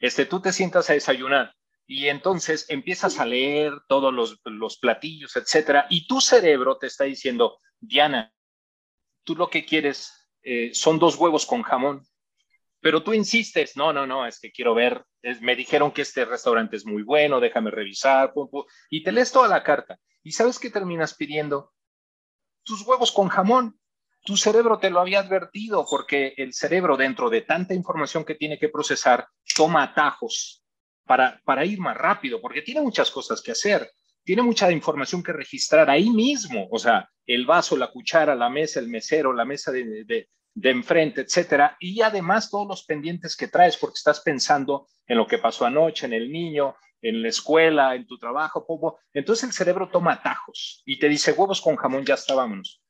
Este, 0.00 0.26
tú 0.26 0.42
te 0.42 0.52
sientas 0.52 0.90
a 0.90 0.94
desayunar 0.94 1.54
y 1.90 2.08
entonces 2.08 2.66
empiezas 2.68 3.18
a 3.18 3.24
leer 3.24 3.72
todos 3.88 4.12
los, 4.12 4.38
los, 4.44 4.76
platillos, 4.76 5.34
etcétera, 5.36 5.86
y 5.88 6.06
tu 6.06 6.20
cerebro 6.20 6.76
te 6.76 6.86
está 6.86 7.04
diciendo, 7.04 7.58
Diana, 7.80 8.30
tú 9.24 9.34
lo 9.34 9.48
que 9.48 9.64
quieres 9.64 10.30
eh, 10.42 10.70
son 10.74 10.98
dos 10.98 11.16
huevos 11.16 11.46
con 11.46 11.62
jamón, 11.62 12.06
pero 12.80 13.02
tú 13.02 13.14
insistes, 13.14 13.74
no, 13.74 13.94
no, 13.94 14.06
no, 14.06 14.26
es 14.26 14.38
que 14.38 14.52
quiero 14.52 14.74
ver, 14.74 15.02
me 15.40 15.56
dijeron 15.56 15.90
que 15.90 16.02
este 16.02 16.26
restaurante 16.26 16.76
es 16.76 16.84
muy 16.84 17.02
bueno, 17.02 17.40
déjame 17.40 17.70
revisar, 17.70 18.34
y 18.90 19.02
te 19.02 19.10
lees 19.10 19.32
toda 19.32 19.48
la 19.48 19.62
carta. 19.62 19.98
¿Y 20.22 20.32
sabes 20.32 20.58
qué 20.58 20.68
terminas 20.68 21.14
pidiendo? 21.14 21.72
Tus 22.64 22.82
huevos 22.82 23.10
con 23.12 23.28
jamón. 23.28 23.80
Tu 24.24 24.36
cerebro 24.36 24.78
te 24.78 24.90
lo 24.90 25.00
había 25.00 25.20
advertido 25.20 25.86
porque 25.88 26.34
el 26.36 26.52
cerebro, 26.52 26.98
dentro 26.98 27.30
de 27.30 27.40
tanta 27.40 27.72
información 27.72 28.24
que 28.24 28.34
tiene 28.34 28.58
que 28.58 28.68
procesar, 28.68 29.26
toma 29.56 29.84
atajos 29.84 30.62
para, 31.08 31.64
ir 31.64 31.80
más 31.80 31.96
rápido, 31.96 32.40
porque 32.40 32.62
tiene 32.62 32.82
muchas 32.82 33.10
cosas 33.10 33.42
que 33.42 33.50
hacer, 33.50 33.90
tiene 34.22 34.42
mucha 34.42 34.70
información 34.70 35.22
que 35.22 35.32
registrar 35.32 35.90
ahí 35.90 36.10
mismo, 36.10 36.68
o 36.70 36.78
sea, 36.78 37.10
el 37.26 37.46
vaso, 37.46 37.76
la 37.76 37.90
cuchara, 37.90 38.34
la 38.34 38.50
mesa, 38.50 38.78
el 38.78 38.88
mesero, 38.88 39.32
la 39.32 39.44
mesa 39.44 39.72
de, 39.72 40.28
enfrente, 40.62 41.22
etcétera, 41.22 41.76
y 41.80 42.02
además 42.02 42.50
todos 42.50 42.68
los 42.68 42.84
pendientes 42.84 43.36
que 43.36 43.48
traes, 43.48 43.76
porque 43.76 43.96
estás 43.96 44.20
pensando 44.20 44.86
en 45.06 45.16
lo 45.16 45.26
que 45.26 45.38
pasó 45.38 45.64
anoche, 45.64 46.06
en 46.06 46.12
el 46.12 46.30
niño, 46.30 46.76
en 47.00 47.22
la 47.22 47.28
escuela, 47.28 47.94
en 47.94 48.06
tu 48.06 48.18
trabajo, 48.18 48.66
poco. 48.66 48.98
Entonces 49.12 49.44
el 49.44 49.52
cerebro 49.52 49.88
toma 49.88 50.12
atajos 50.12 50.82
y 50.84 50.98
te 50.98 51.08
dice 51.08 51.32
huevos 51.32 51.60
con 51.60 51.76
jamón, 51.76 52.04
ya 52.04 52.14
estábamos. 52.14 52.82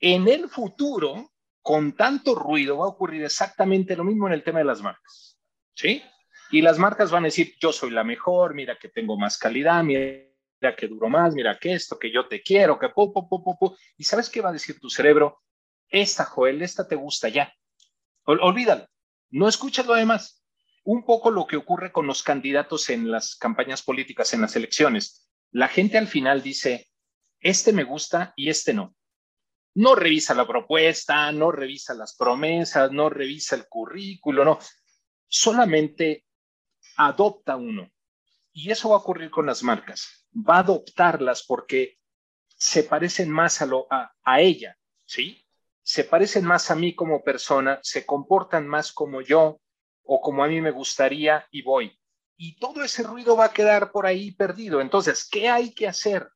En 0.00 0.26
el 0.26 0.48
futuro, 0.48 1.32
con 1.60 1.92
tanto 1.92 2.34
ruido, 2.34 2.78
va 2.78 2.86
a 2.86 2.90
ocurrir 2.90 3.24
exactamente 3.24 3.96
lo 3.96 4.04
mismo 4.04 4.26
en 4.26 4.32
el 4.32 4.42
tema 4.42 4.60
de 4.60 4.64
las 4.64 4.80
marcas. 4.80 5.38
¿Sí? 5.74 6.02
Y 6.52 6.60
las 6.60 6.78
marcas 6.78 7.10
van 7.10 7.24
a 7.24 7.28
decir, 7.28 7.56
yo 7.58 7.72
soy 7.72 7.90
la 7.90 8.04
mejor, 8.04 8.54
mira 8.54 8.78
que 8.78 8.90
tengo 8.90 9.16
más 9.16 9.38
calidad, 9.38 9.82
mira 9.82 10.76
que 10.76 10.86
duro 10.86 11.08
más, 11.08 11.34
mira 11.34 11.58
que 11.58 11.72
esto, 11.72 11.98
que 11.98 12.12
yo 12.12 12.28
te 12.28 12.42
quiero, 12.42 12.78
que 12.78 12.90
pu, 12.90 13.10
pu, 13.10 13.26
pu, 13.26 13.58
pu, 13.58 13.76
¿Y 13.96 14.04
sabes 14.04 14.28
qué 14.28 14.42
va 14.42 14.50
a 14.50 14.52
decir 14.52 14.78
tu 14.78 14.90
cerebro? 14.90 15.42
Esta, 15.88 16.26
Joel, 16.26 16.60
esta 16.60 16.86
te 16.86 16.94
gusta 16.94 17.30
ya. 17.30 17.50
olvídalo. 18.24 18.86
no 19.30 19.48
escuches 19.48 19.86
lo 19.86 19.94
demás. 19.94 20.44
Un 20.84 21.06
poco 21.06 21.30
lo 21.30 21.46
que 21.46 21.56
ocurre 21.56 21.90
con 21.90 22.06
los 22.06 22.22
candidatos 22.22 22.90
en 22.90 23.10
las 23.10 23.34
campañas 23.34 23.82
políticas, 23.82 24.34
en 24.34 24.42
las 24.42 24.54
elecciones. 24.54 25.30
La 25.52 25.68
gente 25.68 25.96
al 25.96 26.06
final 26.06 26.42
dice, 26.42 26.90
este 27.40 27.72
me 27.72 27.84
gusta 27.84 28.34
y 28.36 28.50
este 28.50 28.74
no. 28.74 28.94
No 29.74 29.94
revisa 29.94 30.34
la 30.34 30.46
propuesta, 30.46 31.32
no 31.32 31.50
revisa 31.50 31.94
las 31.94 32.14
promesas, 32.14 32.92
no 32.92 33.08
revisa 33.08 33.56
el 33.56 33.66
currículo, 33.68 34.44
no. 34.44 34.58
Solamente 35.28 36.26
adopta 36.96 37.56
uno. 37.56 37.90
Y 38.52 38.70
eso 38.70 38.90
va 38.90 38.96
a 38.96 38.98
ocurrir 38.98 39.30
con 39.30 39.46
las 39.46 39.62
marcas. 39.62 40.26
Va 40.34 40.56
a 40.56 40.60
adoptarlas 40.60 41.42
porque 41.42 41.98
se 42.48 42.84
parecen 42.84 43.30
más 43.30 43.62
a, 43.62 43.66
lo, 43.66 43.86
a, 43.90 44.12
a 44.22 44.40
ella, 44.40 44.76
¿sí? 45.04 45.44
Se 45.82 46.04
parecen 46.04 46.44
más 46.44 46.70
a 46.70 46.76
mí 46.76 46.94
como 46.94 47.24
persona, 47.24 47.80
se 47.82 48.06
comportan 48.06 48.68
más 48.68 48.92
como 48.92 49.20
yo 49.20 49.60
o 50.04 50.20
como 50.20 50.44
a 50.44 50.48
mí 50.48 50.60
me 50.60 50.70
gustaría 50.70 51.46
y 51.50 51.62
voy. 51.62 51.98
Y 52.36 52.56
todo 52.56 52.82
ese 52.82 53.02
ruido 53.02 53.36
va 53.36 53.46
a 53.46 53.52
quedar 53.52 53.92
por 53.92 54.06
ahí 54.06 54.32
perdido. 54.32 54.80
Entonces, 54.80 55.28
¿qué 55.28 55.48
hay 55.48 55.72
que 55.72 55.88
hacer? 55.88 56.28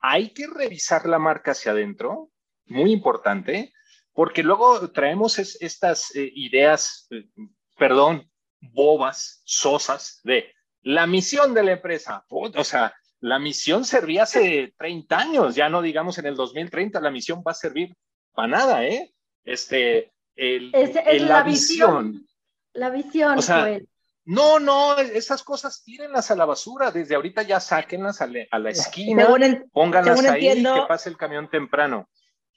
Hay 0.00 0.30
que 0.30 0.46
revisar 0.46 1.06
la 1.06 1.18
marca 1.18 1.52
hacia 1.52 1.72
adentro, 1.72 2.30
muy 2.66 2.92
importante, 2.92 3.72
porque 4.12 4.42
luego 4.42 4.90
traemos 4.90 5.38
estas 5.38 6.14
eh, 6.14 6.30
ideas, 6.34 7.06
eh, 7.10 7.28
perdón, 7.76 8.29
bobas, 8.60 9.42
sosas, 9.44 10.20
de 10.24 10.52
la 10.82 11.06
misión 11.06 11.54
de 11.54 11.62
la 11.62 11.72
empresa. 11.72 12.24
O 12.28 12.64
sea, 12.64 12.94
la 13.20 13.38
misión 13.38 13.84
servía 13.84 14.22
hace 14.22 14.74
30 14.78 15.18
años, 15.18 15.54
ya 15.54 15.68
no 15.68 15.82
digamos 15.82 16.18
en 16.18 16.26
el 16.26 16.36
2030, 16.36 17.00
la 17.00 17.10
misión 17.10 17.42
va 17.46 17.52
a 17.52 17.54
servir 17.54 17.94
para 18.32 18.48
nada, 18.48 18.84
¿eh? 18.84 19.12
Este, 19.44 20.12
el, 20.36 20.70
es, 20.74 21.22
la, 21.22 21.42
visión. 21.42 22.26
La 22.72 22.90
visión, 22.90 23.38
o 23.38 23.42
sea, 23.42 23.78
No, 24.24 24.58
no, 24.58 24.96
esas 24.98 25.42
cosas 25.42 25.82
tírenlas 25.84 26.30
a 26.30 26.36
la 26.36 26.44
basura, 26.44 26.90
desde 26.90 27.14
ahorita 27.14 27.42
ya 27.42 27.60
sáquenlas 27.60 28.22
a, 28.22 28.28
a 28.50 28.58
la 28.58 28.70
esquina, 28.70 29.28
pónganlas 29.72 30.24
ahí, 30.24 30.62
que 30.62 30.82
pase 30.88 31.10
el 31.10 31.16
camión 31.16 31.50
temprano. 31.50 32.08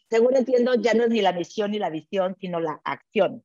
Según 0.09 0.35
entiendo, 0.35 0.75
ya 0.75 0.93
no 0.93 1.03
es 1.03 1.09
ni 1.09 1.21
la 1.21 1.33
misión 1.33 1.71
ni 1.71 1.79
la 1.79 1.89
visión, 1.89 2.35
sino 2.39 2.59
la 2.59 2.79
acción. 2.83 3.43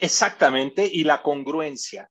Exactamente, 0.00 0.88
y 0.90 1.04
la 1.04 1.22
congruencia, 1.22 2.10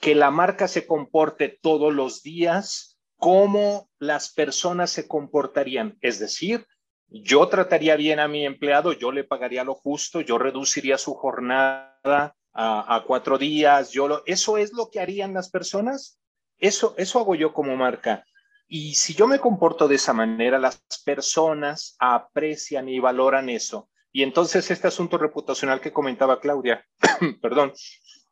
que 0.00 0.14
la 0.14 0.30
marca 0.30 0.66
se 0.66 0.86
comporte 0.86 1.58
todos 1.62 1.94
los 1.94 2.22
días 2.22 2.98
como 3.16 3.88
las 3.98 4.32
personas 4.32 4.90
se 4.90 5.06
comportarían. 5.06 5.96
Es 6.00 6.18
decir, 6.18 6.66
yo 7.06 7.46
trataría 7.48 7.94
bien 7.96 8.18
a 8.18 8.26
mi 8.26 8.46
empleado, 8.46 8.92
yo 8.94 9.12
le 9.12 9.24
pagaría 9.24 9.62
lo 9.62 9.74
justo, 9.74 10.22
yo 10.22 10.38
reduciría 10.38 10.98
su 10.98 11.14
jornada 11.14 12.34
a, 12.52 13.04
cuatro 13.06 13.38
días, 13.38 13.90
yo 13.90 14.22
eso 14.26 14.56
es 14.58 14.72
lo 14.72 14.90
que 14.90 15.00
harían 15.00 15.34
las 15.34 15.50
personas. 15.50 16.18
Eso, 16.58 16.94
eso 16.96 17.20
hago 17.20 17.34
yo 17.34 17.52
como 17.52 17.76
marca. 17.76 18.24
Y 18.66 18.94
si 18.94 19.14
yo 19.14 19.26
me 19.26 19.38
comporto 19.38 19.86
de 19.86 19.96
esa 19.96 20.12
manera, 20.12 20.58
las 20.58 20.82
personas 21.04 21.96
aprecian 21.98 22.88
y 22.88 22.98
valoran 23.00 23.48
eso. 23.50 23.89
Y 24.12 24.22
entonces 24.22 24.70
este 24.70 24.88
asunto 24.88 25.18
reputacional 25.18 25.80
que 25.80 25.92
comentaba 25.92 26.40
Claudia, 26.40 26.84
perdón, 27.42 27.72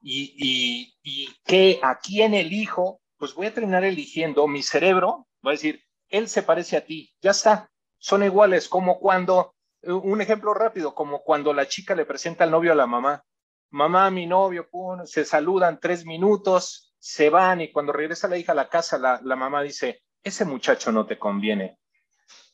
y, 0.00 0.34
y, 0.36 0.94
y 1.02 1.28
que 1.44 1.80
a 1.82 1.98
quién 1.98 2.34
elijo, 2.34 3.00
pues 3.16 3.34
voy 3.34 3.46
a 3.46 3.54
terminar 3.54 3.84
eligiendo 3.84 4.46
mi 4.46 4.62
cerebro, 4.62 5.28
va 5.44 5.50
a 5.50 5.52
decir, 5.52 5.82
él 6.08 6.28
se 6.28 6.42
parece 6.42 6.76
a 6.76 6.84
ti, 6.84 7.14
ya 7.20 7.32
está, 7.32 7.70
son 7.98 8.22
iguales, 8.22 8.68
como 8.68 8.98
cuando, 8.98 9.54
eh, 9.82 9.92
un 9.92 10.20
ejemplo 10.20 10.54
rápido, 10.54 10.94
como 10.94 11.22
cuando 11.22 11.52
la 11.52 11.68
chica 11.68 11.94
le 11.94 12.06
presenta 12.06 12.44
al 12.44 12.50
novio 12.50 12.72
a 12.72 12.76
la 12.76 12.86
mamá, 12.86 13.24
mamá, 13.70 14.10
mi 14.10 14.26
novio, 14.26 14.68
se 15.04 15.24
saludan 15.24 15.78
tres 15.80 16.06
minutos, 16.06 16.94
se 16.98 17.30
van 17.30 17.60
y 17.60 17.70
cuando 17.70 17.92
regresa 17.92 18.28
la 18.28 18.38
hija 18.38 18.52
a 18.52 18.56
la 18.56 18.68
casa, 18.68 18.98
la, 18.98 19.20
la 19.22 19.36
mamá 19.36 19.62
dice, 19.62 20.02
ese 20.22 20.44
muchacho 20.44 20.90
no 20.90 21.06
te 21.06 21.18
conviene, 21.18 21.78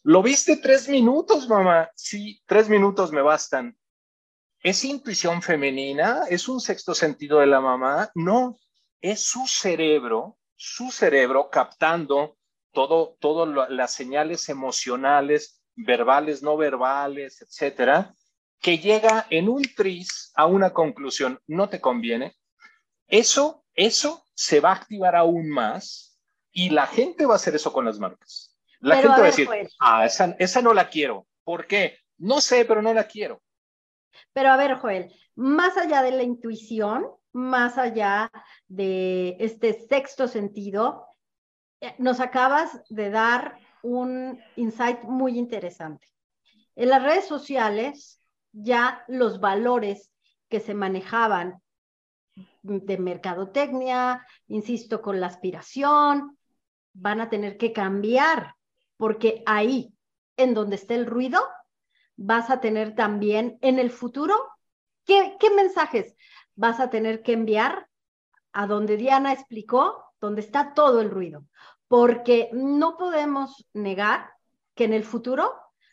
¿Lo 0.06 0.22
viste 0.22 0.58
tres 0.58 0.86
minutos, 0.86 1.48
mamá? 1.48 1.90
Sí, 1.94 2.42
tres 2.44 2.68
minutos 2.68 3.10
me 3.10 3.22
bastan. 3.22 3.74
¿Es 4.60 4.84
intuición 4.84 5.40
femenina? 5.40 6.24
¿Es 6.28 6.46
un 6.46 6.60
sexto 6.60 6.94
sentido 6.94 7.38
de 7.38 7.46
la 7.46 7.62
mamá? 7.62 8.10
No, 8.14 8.58
es 9.00 9.22
su 9.22 9.46
cerebro, 9.46 10.36
su 10.56 10.90
cerebro 10.90 11.48
captando 11.48 12.36
todo, 12.72 13.16
todas 13.18 13.70
las 13.70 13.94
señales 13.94 14.50
emocionales, 14.50 15.62
verbales, 15.74 16.42
no 16.42 16.58
verbales, 16.58 17.40
etcétera, 17.40 18.14
que 18.60 18.76
llega 18.76 19.26
en 19.30 19.48
un 19.48 19.62
tris 19.74 20.32
a 20.34 20.44
una 20.44 20.74
conclusión, 20.74 21.40
no 21.46 21.70
te 21.70 21.80
conviene. 21.80 22.36
Eso, 23.06 23.64
eso 23.72 24.22
se 24.34 24.60
va 24.60 24.72
a 24.72 24.74
activar 24.74 25.16
aún 25.16 25.48
más 25.48 26.20
y 26.52 26.68
la 26.68 26.86
gente 26.86 27.24
va 27.24 27.32
a 27.32 27.36
hacer 27.36 27.54
eso 27.54 27.72
con 27.72 27.86
las 27.86 27.98
marcas. 27.98 28.53
La 28.84 28.96
gente 28.96 29.08
va 29.08 29.16
a 29.16 29.22
decir, 29.22 29.48
ah, 29.80 30.04
esa, 30.04 30.36
esa 30.38 30.60
no 30.60 30.74
la 30.74 30.90
quiero. 30.90 31.26
¿Por 31.42 31.66
qué? 31.66 31.98
No 32.18 32.42
sé, 32.42 32.66
pero 32.66 32.82
no 32.82 32.92
la 32.92 33.04
quiero. 33.04 33.42
Pero 34.34 34.50
a 34.50 34.58
ver, 34.58 34.74
Joel, 34.74 35.10
más 35.36 35.78
allá 35.78 36.02
de 36.02 36.10
la 36.10 36.22
intuición, 36.22 37.06
más 37.32 37.78
allá 37.78 38.30
de 38.68 39.36
este 39.40 39.86
sexto 39.88 40.28
sentido, 40.28 41.06
eh, 41.80 41.94
nos 41.96 42.20
acabas 42.20 42.82
de 42.90 43.08
dar 43.08 43.58
un 43.82 44.38
insight 44.56 45.00
muy 45.04 45.38
interesante. 45.38 46.06
En 46.76 46.90
las 46.90 47.02
redes 47.02 47.26
sociales, 47.26 48.20
ya 48.52 49.02
los 49.08 49.40
valores 49.40 50.12
que 50.50 50.60
se 50.60 50.74
manejaban 50.74 51.62
de 52.60 52.98
mercadotecnia, 52.98 54.26
insisto, 54.46 55.00
con 55.00 55.20
la 55.20 55.28
aspiración, 55.28 56.36
van 56.92 57.22
a 57.22 57.30
tener 57.30 57.56
que 57.56 57.72
cambiar 57.72 58.54
porque 58.96 59.42
ahí, 59.46 59.94
en 60.36 60.54
donde 60.54 60.76
esté 60.76 60.94
el 60.94 61.06
ruido, 61.06 61.40
vas 62.16 62.50
a 62.50 62.60
tener 62.60 62.94
también 62.94 63.58
en 63.60 63.78
el 63.78 63.90
futuro, 63.90 64.34
¿qué, 65.04 65.36
mensajes 65.54 66.16
vas 66.54 66.80
a 66.80 66.90
tener 66.90 67.22
que 67.22 67.32
enviar 67.32 67.88
a 68.52 68.66
donde 68.66 68.96
Diana 68.96 69.32
explicó, 69.32 70.12
donde 70.20 70.40
está 70.40 70.74
todo 70.74 71.00
el 71.00 71.10
ruido? 71.10 71.44
Porque 71.88 72.50
no 72.52 72.96
podemos 72.96 73.66
negar 73.72 74.30
que 74.74 74.84
en 74.84 74.92
el 74.92 75.04
futuro 75.04 75.52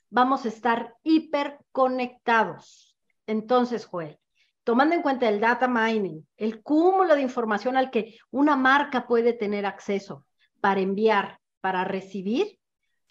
vamos 0.10 0.46
a 0.46 0.50
estar 0.50 0.96
hiperconectados. 1.04 2.96
Entonces, 3.28 3.86
Joel, 3.86 4.20
tomando 4.64 4.96
en 4.96 5.02
cuenta 5.02 5.28
el 5.28 5.40
data 5.40 5.68
mining, 5.68 6.28
el 6.38 6.62
cúmulo 6.62 7.16
de 7.16 7.22
información 7.22 7.78
al 7.78 7.92
que 7.92 8.18
una 8.30 8.56
marca 8.56 9.08
puede 9.08 9.34
tener 9.34 9.66
acceso 9.66 10.26
para 10.60 10.82
enviar, 10.82 11.40
para 11.62 11.84
recibir, 11.84 12.61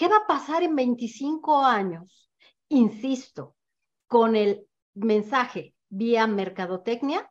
¿Qué 0.00 0.08
va 0.08 0.16
a 0.16 0.26
pasar 0.26 0.62
en 0.62 0.74
25 0.74 1.58
años? 1.58 2.30
Insisto, 2.70 3.54
con 4.06 4.34
el 4.34 4.66
mensaje 4.94 5.74
vía 5.90 6.26
mercadotecnia 6.26 7.30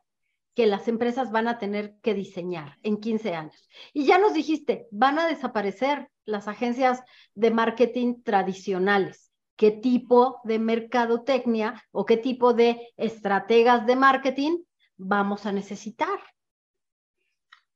que 0.54 0.66
las 0.68 0.86
empresas 0.86 1.32
van 1.32 1.48
a 1.48 1.58
tener 1.58 1.96
que 2.00 2.14
diseñar 2.14 2.78
en 2.84 3.00
15 3.00 3.34
años. 3.34 3.68
Y 3.92 4.06
ya 4.06 4.18
nos 4.18 4.34
dijiste, 4.34 4.86
van 4.92 5.18
a 5.18 5.26
desaparecer 5.26 6.12
las 6.24 6.46
agencias 6.46 7.00
de 7.34 7.50
marketing 7.50 8.22
tradicionales. 8.22 9.32
¿Qué 9.56 9.72
tipo 9.72 10.40
de 10.44 10.60
mercadotecnia 10.60 11.84
o 11.90 12.06
qué 12.06 12.18
tipo 12.18 12.54
de 12.54 12.92
estrategas 12.96 13.84
de 13.84 13.96
marketing 13.96 14.62
vamos 14.96 15.44
a 15.44 15.50
necesitar? 15.50 16.20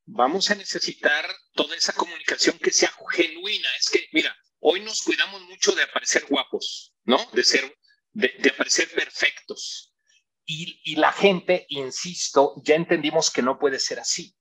Vamos 0.06 0.52
a 0.52 0.54
necesitar 0.54 1.24
toda 1.52 1.74
esa 1.74 1.92
comunicación 1.94 2.56
que 2.58 2.70
sea 2.70 2.92
genuina. 3.10 3.68
Es 3.80 3.90
que, 3.90 4.06
mira, 4.12 4.32
Hoy 4.66 4.80
nos 4.80 5.02
cuidamos 5.02 5.42
mucho 5.42 5.72
de 5.72 5.82
aparecer 5.82 6.24
guapos, 6.26 6.94
¿no? 7.04 7.18
De 7.34 7.44
ser, 7.44 7.76
de, 8.12 8.32
aparecer 8.50 8.88
perfectos. 8.94 9.94
Y, 10.46 10.80
y, 10.84 10.96
la 10.96 11.12
gente, 11.12 11.66
insisto, 11.68 12.54
ya 12.64 12.74
entendimos 12.74 13.30
que 13.30 13.42
no 13.42 13.58
puede 13.58 13.78
ser 13.78 14.00
así. 14.00 14.34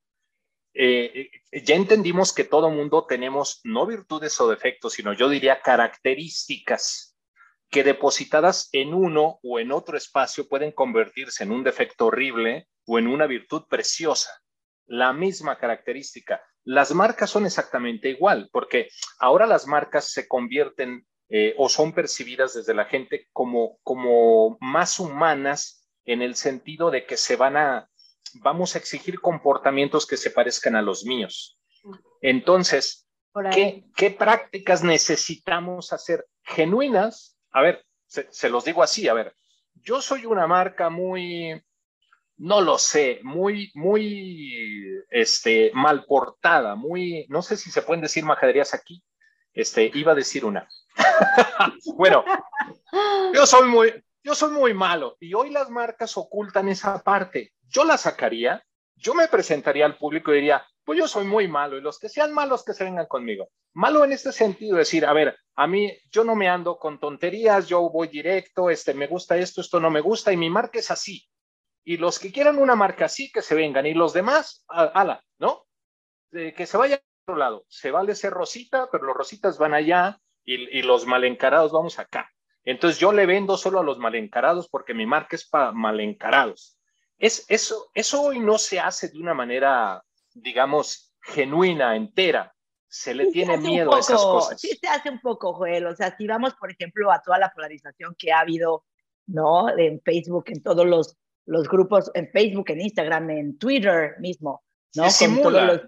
Eh, 0.73 1.29
eh, 1.51 1.63
ya 1.65 1.75
entendimos 1.75 2.31
que 2.31 2.45
todo 2.45 2.69
mundo 2.69 3.05
tenemos 3.05 3.59
no 3.65 3.85
virtudes 3.85 4.39
o 4.39 4.49
defectos, 4.49 4.93
sino 4.93 5.11
yo 5.11 5.27
diría 5.27 5.61
características 5.61 7.17
que 7.69 7.83
depositadas 7.83 8.69
en 8.71 8.93
uno 8.93 9.41
o 9.43 9.59
en 9.59 9.73
otro 9.73 9.97
espacio 9.97 10.47
pueden 10.47 10.71
convertirse 10.71 11.43
en 11.43 11.51
un 11.51 11.65
defecto 11.65 12.05
horrible 12.05 12.69
o 12.85 12.97
en 12.97 13.07
una 13.07 13.27
virtud 13.27 13.63
preciosa. 13.67 14.31
La 14.85 15.11
misma 15.11 15.57
característica. 15.57 16.41
Las 16.65 16.93
marcas 16.93 17.29
son 17.29 17.45
exactamente 17.45 18.09
igual, 18.09 18.49
porque 18.51 18.89
ahora 19.19 19.45
las 19.45 19.67
marcas 19.67 20.11
se 20.11 20.27
convierten 20.27 21.05
eh, 21.29 21.55
o 21.57 21.67
son 21.67 21.93
percibidas 21.93 22.53
desde 22.53 22.73
la 22.73 22.85
gente 22.85 23.27
como, 23.31 23.79
como 23.83 24.57
más 24.61 24.99
humanas 24.99 25.89
en 26.05 26.21
el 26.21 26.35
sentido 26.35 26.91
de 26.91 27.05
que 27.05 27.17
se 27.17 27.35
van 27.35 27.57
a, 27.57 27.89
vamos 28.35 28.75
a 28.75 28.77
exigir 28.77 29.19
comportamientos 29.19 30.05
que 30.05 30.17
se 30.17 30.31
parezcan 30.31 30.75
a 30.75 30.81
los 30.81 31.05
míos. 31.05 31.59
Entonces, 32.21 33.07
¿qué, 33.51 33.85
¿qué, 33.95 34.11
prácticas 34.11 34.83
necesitamos 34.83 35.91
hacer 35.91 36.25
genuinas? 36.43 37.37
A 37.51 37.61
ver, 37.61 37.83
se, 38.05 38.27
se 38.31 38.49
los 38.49 38.63
digo 38.63 38.83
así, 38.83 39.07
a 39.07 39.13
ver, 39.13 39.35
yo 39.75 40.01
soy 40.01 40.25
una 40.25 40.47
marca 40.47 40.89
muy, 40.89 41.61
no 42.37 42.61
lo 42.61 42.77
sé, 42.77 43.19
muy, 43.23 43.71
muy, 43.75 45.03
este, 45.09 45.71
mal 45.73 46.05
portada, 46.05 46.75
muy, 46.75 47.25
no 47.29 47.41
sé 47.41 47.57
si 47.57 47.71
se 47.71 47.81
pueden 47.81 48.01
decir 48.01 48.25
majaderías 48.25 48.73
aquí, 48.73 49.03
este, 49.53 49.91
iba 49.93 50.13
a 50.13 50.15
decir 50.15 50.45
una. 50.45 50.67
bueno, 51.95 52.25
yo 53.33 53.45
soy 53.45 53.67
muy, 53.67 53.93
yo 54.23 54.35
soy 54.35 54.51
muy 54.51 54.73
malo 54.73 55.17
y 55.19 55.33
hoy 55.33 55.49
las 55.49 55.69
marcas 55.69 56.17
ocultan 56.17 56.69
esa 56.69 57.03
parte. 57.03 57.53
Yo 57.67 57.83
la 57.83 57.97
sacaría, 57.97 58.63
yo 58.95 59.13
me 59.13 59.27
presentaría 59.27 59.85
al 59.85 59.97
público 59.97 60.31
y 60.31 60.35
diría, 60.35 60.65
pues 60.83 60.99
yo 60.99 61.07
soy 61.07 61.25
muy 61.25 61.47
malo 61.47 61.77
y 61.77 61.81
los 61.81 61.99
que 61.99 62.09
sean 62.09 62.33
malos 62.33 62.63
que 62.63 62.73
se 62.73 62.83
vengan 62.83 63.05
conmigo. 63.05 63.49
Malo 63.73 64.03
en 64.03 64.11
este 64.11 64.31
sentido, 64.31 64.77
decir, 64.77 65.05
a 65.05 65.13
ver, 65.13 65.35
a 65.55 65.67
mí 65.67 65.91
yo 66.11 66.23
no 66.23 66.35
me 66.35 66.47
ando 66.47 66.77
con 66.77 66.99
tonterías, 66.99 67.67
yo 67.67 67.89
voy 67.89 68.07
directo, 68.07 68.69
este 68.69 68.93
me 68.93 69.07
gusta 69.07 69.37
esto, 69.37 69.61
esto 69.61 69.79
no 69.79 69.89
me 69.89 70.01
gusta 70.01 70.31
y 70.31 70.37
mi 70.37 70.49
marca 70.49 70.79
es 70.79 70.91
así. 70.91 71.27
Y 71.83 71.97
los 71.97 72.19
que 72.19 72.31
quieran 72.31 72.57
una 72.57 72.75
marca 72.75 73.05
así, 73.05 73.31
que 73.31 73.41
se 73.41 73.55
vengan 73.55 73.85
y 73.85 73.93
los 73.93 74.13
demás, 74.13 74.65
ala, 74.67 75.23
¿no? 75.39 75.65
que 76.31 76.65
se 76.65 76.77
vayan 76.77 76.99
a 76.99 77.21
otro 77.23 77.35
lado. 77.37 77.65
Se 77.67 77.91
vale 77.91 78.15
ser 78.15 78.33
rosita, 78.33 78.89
pero 78.91 79.03
los 79.03 79.15
rositas 79.15 79.57
van 79.59 79.73
allá 79.73 80.19
y, 80.43 80.79
y 80.79 80.81
los 80.81 81.05
mal 81.05 81.23
encarados 81.25 81.71
vamos 81.71 81.99
acá. 81.99 82.31
Entonces 82.63 82.99
yo 82.99 83.11
le 83.11 83.25
vendo 83.25 83.57
solo 83.57 83.79
a 83.79 83.83
los 83.83 83.99
mal 83.99 84.15
encarados 84.15 84.67
porque 84.67 84.93
mi 84.93 85.05
marca 85.05 85.35
es 85.35 85.47
para 85.47 85.71
mal 85.73 85.99
encarados. 85.99 86.79
Es, 87.19 87.45
eso, 87.49 87.91
eso 87.93 88.23
hoy 88.23 88.39
no 88.39 88.57
se 88.57 88.79
hace 88.79 89.09
de 89.09 89.19
una 89.19 89.33
manera 89.33 90.03
digamos, 90.33 91.13
genuina, 91.21 91.95
entera. 91.95 92.53
Se 92.87 93.13
le 93.15 93.31
tiene 93.31 93.57
miedo 93.57 93.95
a 93.95 93.99
esas 93.99 94.21
cosas. 94.21 94.61
Sí 94.61 94.77
se 94.79 94.87
hace 94.87 95.09
un 95.09 95.19
poco, 95.19 95.53
Joel. 95.53 95.87
O 95.87 95.95
sea, 95.95 96.15
si 96.15 96.27
vamos, 96.27 96.53
por 96.55 96.71
ejemplo, 96.71 97.11
a 97.11 97.21
toda 97.21 97.39
la 97.39 97.51
polarización 97.51 98.15
que 98.17 98.31
ha 98.31 98.39
habido, 98.39 98.85
¿no? 99.25 99.75
En 99.75 99.99
Facebook, 100.01 100.45
en 100.47 100.61
todos 100.61 100.85
los, 100.85 101.17
los 101.45 101.67
grupos, 101.67 102.11
en 102.13 102.29
Facebook, 102.29 102.69
en 102.69 102.81
Instagram, 102.81 103.29
en 103.29 103.57
Twitter 103.57 104.15
mismo, 104.19 104.63
¿no? 104.95 105.09
Se 105.09 105.25
Con 105.41 105.53
los, 105.53 105.81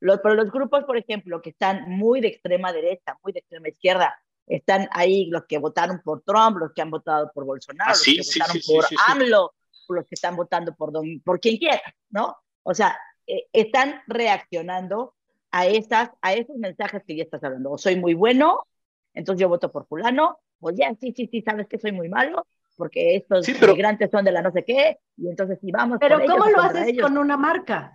los, 0.00 0.20
pero 0.20 0.34
los 0.34 0.50
grupos, 0.50 0.84
por 0.84 0.96
ejemplo, 0.96 1.40
que 1.40 1.50
están 1.50 1.88
muy 1.88 2.20
de 2.20 2.28
extrema 2.28 2.72
derecha, 2.72 3.16
muy 3.22 3.32
de 3.32 3.40
extrema 3.40 3.68
izquierda, 3.68 4.14
están 4.46 4.88
ahí 4.92 5.26
los 5.26 5.44
que 5.46 5.58
votaron 5.58 6.00
por 6.02 6.22
Trump, 6.22 6.58
los 6.58 6.72
que 6.72 6.82
han 6.82 6.90
votado 6.90 7.30
por 7.32 7.44
Bolsonaro, 7.44 7.92
ah, 7.92 7.94
los 8.16 8.32
que 8.32 8.40
votaron 8.40 8.62
por 8.66 8.84
AMLO, 9.08 9.54
los 9.88 10.06
que 10.06 10.14
están 10.14 10.36
votando 10.36 10.74
por, 10.74 10.92
por 11.24 11.40
quien 11.40 11.56
quiera, 11.56 11.82
¿no? 12.10 12.36
O 12.62 12.74
sea, 12.74 12.98
eh, 13.26 13.46
están 13.52 14.02
reaccionando 14.06 15.14
a, 15.50 15.66
esas, 15.66 16.10
a 16.20 16.34
esos 16.34 16.56
mensajes 16.56 17.02
que 17.06 17.16
ya 17.16 17.24
estás 17.24 17.44
hablando. 17.44 17.70
O 17.70 17.78
soy 17.78 17.96
muy 17.96 18.14
bueno, 18.14 18.66
entonces 19.14 19.40
yo 19.40 19.48
voto 19.48 19.70
por 19.70 19.86
fulano, 19.86 20.38
o 20.60 20.70
ya, 20.70 20.94
sí, 21.00 21.12
sí, 21.16 21.28
sí, 21.30 21.42
sabes 21.42 21.66
que 21.68 21.78
soy 21.78 21.92
muy 21.92 22.08
malo, 22.08 22.46
porque 22.76 23.16
estos 23.16 23.48
inmigrantes 23.48 24.10
son 24.10 24.24
de 24.24 24.32
la 24.32 24.42
no 24.42 24.52
sé 24.52 24.64
qué, 24.64 24.98
y 25.16 25.28
entonces 25.28 25.58
sí 25.60 25.70
vamos. 25.70 25.98
Pero 26.00 26.20
¿cómo 26.26 26.46
lo 26.46 26.60
haces 26.60 27.00
con 27.00 27.18
una 27.18 27.36
marca? 27.36 27.92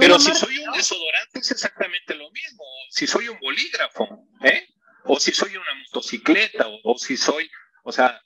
pero 0.00 0.18
si 0.18 0.34
soy 0.34 0.58
un 0.58 0.72
desodorante 0.72 1.38
es 1.38 1.50
exactamente 1.52 2.14
lo 2.14 2.28
mismo. 2.30 2.64
Si 2.90 3.06
soy 3.06 3.28
un 3.28 3.38
bolígrafo, 3.38 4.26
¿eh? 4.42 4.66
O 5.04 5.20
si 5.20 5.30
soy 5.30 5.56
una 5.56 5.74
motocicleta, 5.84 6.66
o, 6.66 6.92
o 6.92 6.98
si 6.98 7.16
soy, 7.16 7.48
o 7.84 7.92
sea, 7.92 8.20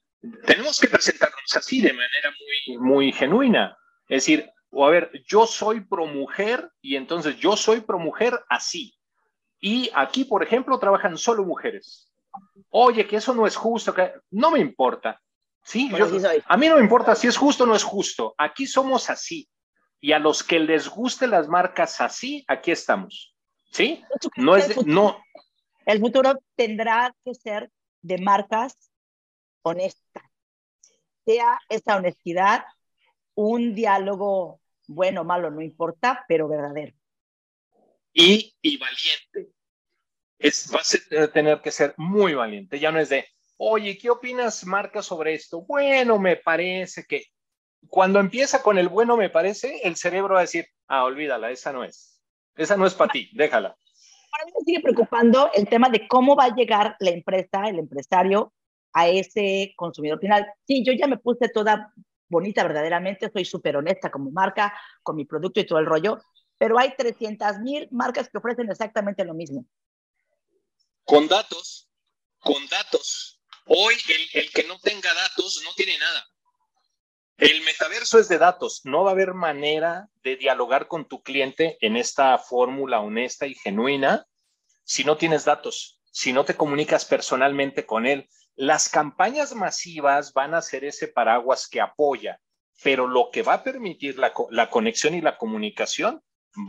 tenemos 0.46 0.80
que 0.80 0.88
presentarnos 0.88 1.54
así 1.54 1.80
de 1.80 1.92
manera 1.92 2.30
muy, 2.30 2.78
muy 2.78 3.12
genuina. 3.12 3.76
Es 4.08 4.24
decir, 4.24 4.50
o 4.70 4.86
a 4.86 4.90
ver, 4.90 5.10
yo 5.26 5.46
soy 5.46 5.80
pro 5.80 6.06
mujer 6.06 6.70
y 6.80 6.96
entonces 6.96 7.36
yo 7.36 7.56
soy 7.56 7.80
pro 7.80 7.98
mujer 7.98 8.40
así. 8.48 8.96
Y 9.60 9.90
aquí, 9.94 10.24
por 10.24 10.42
ejemplo, 10.42 10.78
trabajan 10.78 11.18
solo 11.18 11.44
mujeres. 11.44 12.10
Oye, 12.70 13.06
que 13.06 13.16
eso 13.16 13.34
no 13.34 13.46
es 13.46 13.56
justo, 13.56 13.92
que 13.92 14.12
no 14.30 14.50
me 14.50 14.60
importa. 14.60 15.20
Sí, 15.62 15.90
a 16.46 16.56
mí 16.56 16.68
no 16.68 16.76
me 16.76 16.82
importa 16.82 17.14
si 17.14 17.26
es 17.28 17.36
justo 17.36 17.64
o 17.64 17.66
no 17.66 17.74
es 17.74 17.84
justo. 17.84 18.34
Aquí 18.38 18.66
somos 18.66 19.10
así. 19.10 19.48
Y 20.00 20.12
a 20.12 20.18
los 20.18 20.42
que 20.42 20.58
les 20.58 20.88
guste 20.88 21.26
las 21.26 21.48
marcas 21.48 22.00
así, 22.00 22.44
aquí 22.48 22.70
estamos. 22.70 23.36
¿Sí? 23.70 24.02
No 24.36 24.56
es 24.56 24.84
no. 24.86 25.22
El 25.84 26.00
futuro 26.00 26.40
tendrá 26.56 27.14
que 27.24 27.34
ser 27.34 27.70
de 28.02 28.18
marcas 28.18 28.90
honestas. 29.62 30.24
Sea 31.24 31.58
esa 31.68 31.96
honestidad 31.96 32.64
un 33.34 33.74
diálogo 33.74 34.60
bueno, 34.86 35.22
malo, 35.22 35.50
no 35.50 35.62
importa, 35.62 36.24
pero 36.26 36.48
verdadero. 36.48 36.96
Y, 38.12 38.56
y 38.60 38.76
valiente. 38.76 39.54
Es, 40.36 40.70
vas 40.70 40.98
a 41.16 41.28
tener 41.28 41.60
que 41.60 41.70
ser 41.70 41.94
muy 41.96 42.34
valiente. 42.34 42.80
Ya 42.80 42.90
no 42.90 42.98
es 42.98 43.08
de, 43.08 43.28
oye, 43.62 43.98
¿qué 43.98 44.08
opinas, 44.08 44.64
Marca, 44.64 45.02
sobre 45.02 45.34
esto? 45.34 45.60
Bueno, 45.60 46.18
me 46.18 46.36
parece 46.36 47.04
que 47.04 47.26
cuando 47.88 48.18
empieza 48.18 48.62
con 48.62 48.78
el 48.78 48.88
bueno, 48.88 49.18
me 49.18 49.28
parece, 49.28 49.80
el 49.84 49.96
cerebro 49.96 50.34
va 50.34 50.40
a 50.40 50.42
decir, 50.42 50.66
ah, 50.88 51.04
olvídala, 51.04 51.50
esa 51.50 51.70
no 51.70 51.84
es. 51.84 52.22
Esa 52.56 52.76
no 52.78 52.86
es 52.86 52.94
para 52.94 53.12
ti, 53.12 53.28
déjala. 53.34 53.68
A 53.68 54.46
mí 54.46 54.52
me 54.58 54.64
sigue 54.64 54.80
preocupando 54.80 55.50
el 55.52 55.68
tema 55.68 55.90
de 55.90 56.08
cómo 56.08 56.34
va 56.36 56.44
a 56.44 56.54
llegar 56.54 56.96
la 57.00 57.10
empresa, 57.10 57.68
el 57.68 57.78
empresario, 57.78 58.54
a 58.94 59.08
ese 59.08 59.74
consumidor 59.76 60.18
final. 60.20 60.46
Sí, 60.66 60.82
yo 60.82 60.94
ya 60.94 61.06
me 61.06 61.18
puse 61.18 61.50
toda 61.50 61.92
bonita 62.28 62.62
verdaderamente, 62.62 63.30
soy 63.30 63.44
súper 63.44 63.76
honesta 63.76 64.10
como 64.10 64.30
marca, 64.30 64.72
con 65.02 65.16
mi 65.16 65.26
producto 65.26 65.60
y 65.60 65.66
todo 65.66 65.80
el 65.80 65.86
rollo, 65.86 66.18
pero 66.56 66.78
hay 66.78 66.94
300 66.96 67.58
mil 67.58 67.88
marcas 67.90 68.30
que 68.30 68.38
ofrecen 68.38 68.70
exactamente 68.70 69.24
lo 69.24 69.34
mismo. 69.34 69.66
Con 71.04 71.28
datos, 71.28 71.90
con 72.38 72.66
datos. 72.68 73.39
Hoy 73.66 73.94
el, 74.32 74.50
que 74.50 74.64
no 74.64 74.78
tenga 74.80 75.12
datos 75.14 75.60
no 75.64 75.72
tiene 75.74 75.98
nada. 75.98 76.26
El 77.38 77.62
metaverso 77.62 78.18
es 78.18 78.28
de 78.28 78.38
datos. 78.38 78.82
No 78.84 79.04
va 79.04 79.10
a 79.10 79.12
haber 79.14 79.34
manera 79.34 80.08
de 80.22 80.36
dialogar 80.36 80.88
con 80.88 81.08
tu 81.08 81.22
cliente 81.22 81.78
en 81.80 81.96
esta 81.96 82.36
fórmula 82.38 83.00
honesta 83.00 83.46
y 83.46 83.54
genuina 83.54 84.26
si 84.90 85.04
no 85.04 85.16
tienes 85.16 85.44
datos, 85.44 86.00
si 86.10 86.32
no 86.32 86.44
te 86.44 86.56
comunicas 86.56 87.04
personalmente 87.04 87.86
con 87.86 88.06
él, 88.06 88.28
las 88.56 88.88
campañas 88.88 89.54
masivas 89.54 90.32
van 90.32 90.52
a 90.52 90.62
ser 90.62 90.84
ese 90.84 91.06
paraguas 91.06 91.68
que 91.68 91.80
apoya, 91.80 92.40
pero 92.82 93.06
lo 93.06 93.30
que 93.30 93.42
va 93.42 93.54
a 93.54 93.62
permitir 93.62 94.18
la, 94.18 94.32
conexión 94.68 95.14
y 95.14 95.20
la 95.20 95.38
comunicación 95.38 96.20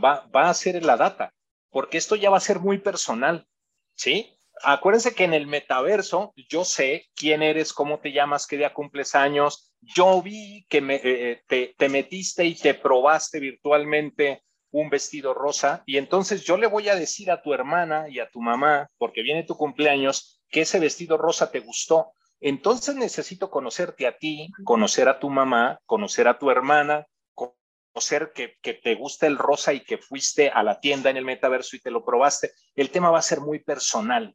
va, 0.02 0.26
va 0.26 0.48
a 0.48 0.54
ser 0.54 0.84
la 0.84 0.96
data, 0.96 1.34
porque 1.70 1.98
esto 1.98 2.14
ya 2.14 2.30
va 2.30 2.36
a 2.36 2.40
ser 2.40 2.60
muy 2.60 2.78
personal, 2.78 3.48
¿sí? 3.96 4.38
Acuérdense 4.64 5.14
que 5.14 5.24
en 5.24 5.34
el 5.34 5.46
metaverso 5.46 6.32
yo 6.48 6.64
sé 6.64 7.06
quién 7.14 7.42
eres, 7.42 7.72
cómo 7.72 7.98
te 8.00 8.12
llamas, 8.12 8.46
qué 8.46 8.56
día 8.56 8.72
cumples 8.72 9.14
años. 9.14 9.74
Yo 9.80 10.22
vi 10.22 10.66
que 10.68 10.78
eh, 10.78 11.42
te, 11.46 11.74
te 11.76 11.88
metiste 11.88 12.44
y 12.44 12.54
te 12.54 12.74
probaste 12.74 13.40
virtualmente 13.40 14.42
un 14.70 14.88
vestido 14.88 15.34
rosa 15.34 15.82
y 15.86 15.98
entonces 15.98 16.44
yo 16.44 16.56
le 16.56 16.66
voy 16.66 16.88
a 16.88 16.96
decir 16.96 17.30
a 17.30 17.42
tu 17.42 17.52
hermana 17.52 18.08
y 18.08 18.18
a 18.20 18.30
tu 18.30 18.40
mamá, 18.40 18.88
porque 18.98 19.22
viene 19.22 19.44
tu 19.44 19.56
cumpleaños, 19.56 20.42
que 20.48 20.62
ese 20.62 20.80
vestido 20.80 21.16
rosa 21.16 21.50
te 21.50 21.60
gustó. 21.60 22.12
Entonces 22.40 22.94
necesito 22.96 23.50
conocerte 23.50 24.06
a 24.06 24.16
ti, 24.16 24.50
conocer 24.64 25.08
a 25.08 25.20
tu 25.20 25.30
mamá, 25.30 25.78
conocer 25.86 26.26
a 26.26 26.38
tu 26.38 26.50
hermana, 26.50 27.06
conocer 27.34 28.32
que, 28.34 28.56
que, 28.60 28.74
te 28.74 28.94
gusta 28.94 29.26
el 29.26 29.38
rosa 29.38 29.72
y 29.72 29.80
que 29.80 29.98
fuiste 29.98 30.50
a 30.50 30.62
la 30.62 30.80
tienda 30.80 31.10
en 31.10 31.18
el 31.18 31.24
metaverso 31.24 31.76
y 31.76 31.80
te 31.80 31.90
lo 31.90 32.04
probaste. 32.04 32.52
El 32.74 32.90
tema 32.90 33.10
va 33.10 33.18
a 33.18 33.22
ser 33.22 33.40
muy 33.40 33.60
personal, 33.60 34.34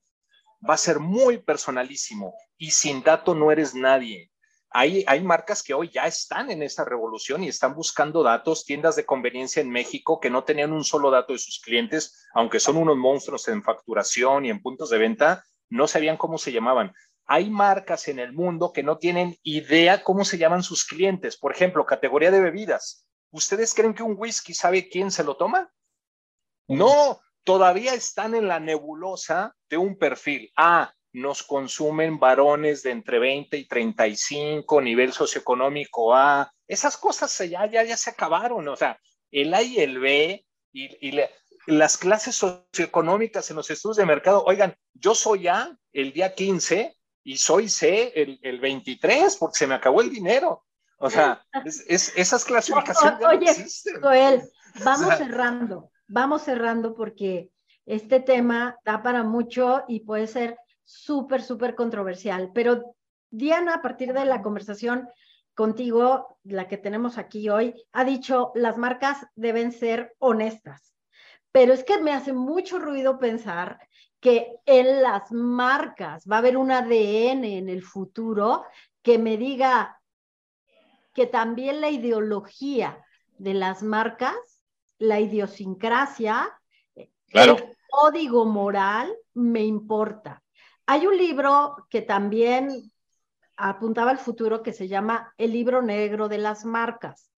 va 0.67 0.75
a 0.75 0.77
ser 0.77 0.99
muy 0.99 1.37
personalísimo 1.37 2.33
y 2.57 2.71
sin 2.71 3.03
dato 3.03 3.35
no 3.35 3.51
eres 3.51 3.75
nadie. 3.75 4.31
Hay, 4.69 5.03
hay 5.07 5.23
marcas 5.23 5.63
que 5.63 5.73
hoy 5.73 5.89
ya 5.89 6.07
están 6.07 6.51
en 6.51 6.61
esta 6.61 6.83
revolución 6.83 7.43
y 7.43 7.47
están 7.47 7.73
buscando 7.73 8.21
datos, 8.21 8.65
tiendas 8.65 8.95
de 8.95 9.05
conveniencia 9.05 9.61
en 9.61 9.69
México 9.69 10.19
que 10.19 10.29
no 10.29 10.43
tenían 10.43 10.73
un 10.73 10.83
solo 10.83 11.09
dato 11.09 11.33
de 11.33 11.39
sus 11.39 11.61
clientes, 11.61 12.27
aunque 12.33 12.59
son 12.59 12.77
unos 12.77 12.97
monstruos 12.97 13.47
en 13.47 13.63
facturación 13.63 14.45
y 14.45 14.49
en 14.49 14.61
puntos 14.61 14.89
de 14.89 14.97
venta, 14.97 15.45
no 15.69 15.87
sabían 15.87 16.17
cómo 16.17 16.37
se 16.37 16.51
llamaban. 16.51 16.93
Hay 17.25 17.49
marcas 17.49 18.07
en 18.07 18.19
el 18.19 18.33
mundo 18.33 18.71
que 18.73 18.83
no 18.83 18.97
tienen 18.97 19.37
idea 19.43 20.03
cómo 20.03 20.25
se 20.25 20.37
llaman 20.37 20.63
sus 20.63 20.85
clientes. 20.85 21.37
Por 21.37 21.51
ejemplo, 21.51 21.85
categoría 21.85 22.31
de 22.31 22.41
bebidas. 22.41 23.05
¿Ustedes 23.31 23.73
creen 23.73 23.93
que 23.93 24.03
un 24.03 24.15
whisky 24.17 24.53
sabe 24.53 24.87
quién 24.89 25.11
se 25.11 25.23
lo 25.23 25.35
toma? 25.35 25.71
No, 26.67 27.19
todavía 27.47 27.93
están 27.93 28.35
en 28.35 28.49
la 28.49 28.59
nebulosa 28.59 29.55
de 29.69 29.77
un 29.77 29.97
perfil. 29.97 30.51
Ah, 30.57 30.93
nos 31.13 31.43
consumen 31.43 32.19
varones 32.19 32.83
de 32.83 32.91
entre 32.91 33.19
20 33.19 33.55
y 33.55 33.65
35, 33.65 34.81
nivel 34.81 35.13
socioeconómico 35.13 36.13
A. 36.13 36.51
Esas 36.67 36.97
cosas 36.97 37.35
ya, 37.49 37.65
ya, 37.65 37.83
ya 37.83 37.95
se 37.95 38.09
acabaron. 38.09 38.67
O 38.67 38.75
sea, 38.75 38.99
el 39.31 39.53
A 39.53 39.61
y 39.61 39.79
el 39.79 39.97
B 39.97 40.45
y, 40.73 41.07
y 41.07 41.11
le, 41.13 41.29
las 41.67 41.95
clases 41.97 42.35
socioeconómicas 42.35 43.49
en 43.49 43.55
los 43.55 43.69
estudios 43.71 43.95
de 43.95 44.05
mercado. 44.05 44.43
Oigan, 44.45 44.75
yo 44.93 45.15
soy 45.15 45.47
A 45.47 45.73
el 45.93 46.11
día 46.11 46.35
15 46.35 46.97
y 47.23 47.37
soy 47.37 47.69
C 47.69 48.11
el, 48.13 48.39
el 48.43 48.59
23 48.59 49.37
porque 49.37 49.57
se 49.57 49.67
me 49.67 49.75
acabó 49.75 50.01
el 50.01 50.09
dinero. 50.09 50.65
O 50.99 51.09
sea, 51.09 51.45
es, 51.63 52.11
esas 52.17 52.43
clasificaciones. 52.45 53.25
oye, 53.25 53.67
Joel, 54.01 54.43
vamos 54.83 55.17
cerrando, 55.17 55.91
vamos 56.07 56.43
cerrando 56.43 56.93
porque 56.93 57.51
este 57.85 58.19
tema 58.19 58.77
da 58.83 59.01
para 59.01 59.23
mucho 59.23 59.83
y 59.87 60.01
puede 60.01 60.27
ser 60.27 60.57
súper, 60.83 61.41
súper 61.41 61.75
controversial. 61.75 62.51
Pero 62.53 62.95
Diana, 63.29 63.75
a 63.75 63.81
partir 63.81 64.13
de 64.13 64.25
la 64.25 64.41
conversación, 64.41 65.07
contigo, 65.57 66.37
la 66.43 66.67
que 66.67 66.77
tenemos 66.77 67.17
aquí 67.17 67.49
hoy, 67.49 67.73
ha 67.91 68.05
dicho, 68.05 68.51
las 68.53 68.77
marcas 68.77 69.25
deben 69.35 69.71
ser 69.71 70.15
honestas. 70.19 70.93
Pero 71.51 71.73
es 71.73 71.83
que 71.83 71.97
me 71.97 72.13
hace 72.13 72.31
mucho 72.31 72.77
ruido 72.77 73.17
pensar 73.17 73.79
que 74.19 74.59
en 74.67 75.01
las 75.01 75.31
marcas 75.31 76.25
va 76.31 76.35
a 76.35 76.39
haber 76.39 76.57
un 76.57 76.71
ADN 76.71 77.43
en 77.43 77.69
el 77.69 77.81
futuro 77.81 78.65
que 79.01 79.17
me 79.17 79.37
diga 79.37 79.99
que 81.15 81.25
también 81.25 81.81
la 81.81 81.89
ideología 81.89 83.03
de 83.39 83.55
las 83.55 83.81
marcas, 83.81 84.56
la 84.99 85.19
idiosincrasia, 85.19 86.59
el 86.95 87.75
código 87.89 88.45
moral 88.45 89.13
me 89.33 89.63
importa. 89.63 90.43
Hay 90.85 91.05
un 91.05 91.17
libro 91.17 91.75
que 91.89 92.01
también 92.01 92.91
apuntaba 93.57 94.11
al 94.11 94.19
futuro 94.19 94.61
que 94.61 94.73
se 94.73 94.87
llama 94.87 95.33
El 95.37 95.51
libro 95.51 95.81
negro 95.81 96.29
de 96.29 96.37
las 96.37 96.63
marcas, 96.63 97.31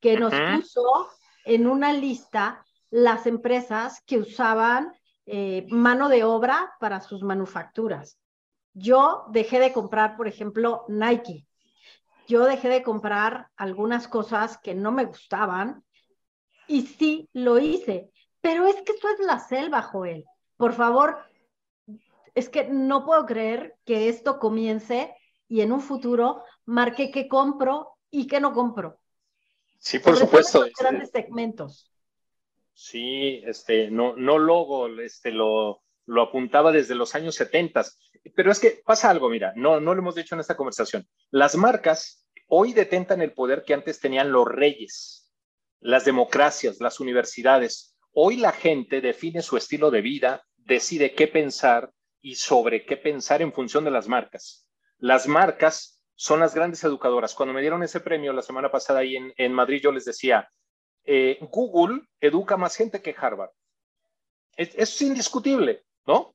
que 0.00 0.18
nos 0.18 0.32
puso 0.34 1.08
en 1.44 1.66
una 1.66 1.92
lista 1.92 2.64
las 2.90 3.26
empresas 3.26 4.02
que 4.06 4.18
usaban 4.18 4.92
eh, 5.26 5.66
mano 5.68 6.08
de 6.08 6.24
obra 6.24 6.74
para 6.80 7.00
sus 7.00 7.22
manufacturas. 7.22 8.18
Yo 8.72 9.26
dejé 9.30 9.60
de 9.60 9.72
comprar, 9.72 10.16
por 10.16 10.26
ejemplo, 10.26 10.84
Nike. 10.88 11.46
Yo 12.26 12.44
dejé 12.44 12.68
de 12.68 12.82
comprar 12.82 13.48
algunas 13.56 14.08
cosas 14.08 14.58
que 14.58 14.74
no 14.74 14.92
me 14.92 15.04
gustaban 15.04 15.84
y 16.68 16.82
sí 16.82 17.28
lo 17.32 17.58
hice. 17.58 18.10
Pero 18.40 18.66
es 18.66 18.76
que 18.82 18.92
esto 18.92 19.08
es 19.08 19.20
la 19.26 19.40
selva, 19.40 19.82
Joel. 19.82 20.24
Por 20.56 20.74
favor, 20.74 21.18
es 22.34 22.48
que 22.48 22.68
no 22.68 23.04
puedo 23.04 23.26
creer 23.26 23.76
que 23.84 24.08
esto 24.08 24.38
comience 24.38 25.14
y 25.48 25.62
en 25.62 25.72
un 25.72 25.80
futuro 25.80 26.44
marque 26.66 27.10
qué 27.10 27.26
compro 27.26 27.96
y 28.10 28.26
qué 28.26 28.40
no 28.40 28.52
compro. 28.52 29.00
Sí, 29.78 29.98
por 29.98 30.16
supuesto. 30.16 30.64
Este, 30.64 30.82
grandes 30.82 31.10
segmentos. 31.10 31.90
Sí, 32.74 33.42
este, 33.44 33.90
no, 33.90 34.14
no 34.16 34.38
logo, 34.38 34.86
este, 35.00 35.32
lo, 35.32 35.82
lo 36.06 36.22
apuntaba 36.22 36.70
desde 36.70 36.94
los 36.94 37.14
años 37.14 37.34
70. 37.34 37.84
Pero 38.34 38.52
es 38.52 38.60
que 38.60 38.82
pasa 38.84 39.10
algo, 39.10 39.28
mira, 39.28 39.52
no, 39.56 39.80
no 39.80 39.94
lo 39.94 40.00
hemos 40.00 40.14
dicho 40.14 40.34
en 40.34 40.40
esta 40.40 40.56
conversación. 40.56 41.06
Las 41.30 41.56
marcas 41.56 42.26
hoy 42.48 42.72
detentan 42.72 43.20
el 43.20 43.32
poder 43.32 43.64
que 43.64 43.74
antes 43.74 44.00
tenían 44.00 44.30
los 44.32 44.46
reyes, 44.46 45.17
las 45.80 46.04
democracias, 46.04 46.80
las 46.80 47.00
universidades. 47.00 47.96
Hoy 48.12 48.36
la 48.36 48.52
gente 48.52 49.00
define 49.00 49.42
su 49.42 49.56
estilo 49.56 49.90
de 49.90 50.00
vida, 50.00 50.44
decide 50.56 51.14
qué 51.14 51.28
pensar 51.28 51.92
y 52.20 52.34
sobre 52.34 52.84
qué 52.84 52.96
pensar 52.96 53.42
en 53.42 53.52
función 53.52 53.84
de 53.84 53.90
las 53.90 54.08
marcas. 54.08 54.66
Las 54.98 55.28
marcas 55.28 56.02
son 56.14 56.40
las 56.40 56.54
grandes 56.54 56.82
educadoras. 56.82 57.34
Cuando 57.34 57.54
me 57.54 57.60
dieron 57.60 57.82
ese 57.82 58.00
premio 58.00 58.32
la 58.32 58.42
semana 58.42 58.70
pasada 58.70 59.00
ahí 59.00 59.16
en, 59.36 59.52
Madrid, 59.52 59.80
yo 59.82 59.92
les 59.92 60.04
decía, 60.04 60.50
eh, 61.04 61.38
Google 61.52 62.02
educa 62.20 62.56
más 62.56 62.74
gente 62.74 63.00
que 63.00 63.14
Harvard. 63.16 63.50
Eso 64.56 64.74
es 64.82 65.02
indiscutible, 65.02 65.84
¿no? 66.04 66.34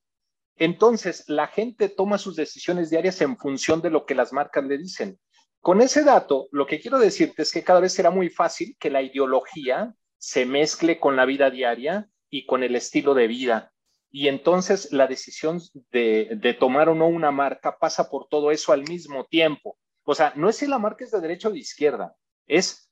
Entonces, 0.56 1.24
la 1.28 1.48
gente 1.48 1.90
toma 1.90 2.16
sus 2.16 2.36
decisiones 2.36 2.88
diarias 2.88 3.20
en 3.20 3.36
función 3.36 3.82
de 3.82 3.90
lo 3.90 4.06
que 4.06 4.14
las 4.14 4.32
marcas 4.32 4.64
le 4.64 4.78
dicen. 4.78 5.18
Con 5.64 5.80
ese 5.80 6.04
dato, 6.04 6.46
lo 6.50 6.66
que 6.66 6.78
quiero 6.78 6.98
decirte 6.98 7.40
es 7.40 7.50
que 7.50 7.64
cada 7.64 7.80
vez 7.80 7.94
será 7.94 8.10
muy 8.10 8.28
fácil 8.28 8.76
que 8.78 8.90
la 8.90 9.00
ideología 9.00 9.94
se 10.18 10.44
mezcle 10.44 11.00
con 11.00 11.16
la 11.16 11.24
vida 11.24 11.48
diaria 11.48 12.06
y 12.28 12.44
con 12.44 12.62
el 12.62 12.76
estilo 12.76 13.14
de 13.14 13.26
vida. 13.28 13.72
Y 14.10 14.28
entonces 14.28 14.92
la 14.92 15.06
decisión 15.06 15.62
de, 15.90 16.56
tomar 16.60 16.90
o 16.90 16.94
no 16.94 17.08
una 17.08 17.30
marca 17.30 17.78
pasa 17.78 18.10
por 18.10 18.28
todo 18.28 18.50
eso 18.50 18.74
al 18.74 18.86
mismo 18.86 19.24
tiempo. 19.24 19.78
O 20.02 20.14
sea, 20.14 20.34
no 20.36 20.50
es 20.50 20.56
si 20.56 20.66
la 20.66 20.78
marca 20.78 21.02
es 21.02 21.12
de 21.12 21.22
derecha 21.22 21.48
o 21.48 21.52
de 21.52 21.60
izquierda, 21.60 22.14
es 22.46 22.90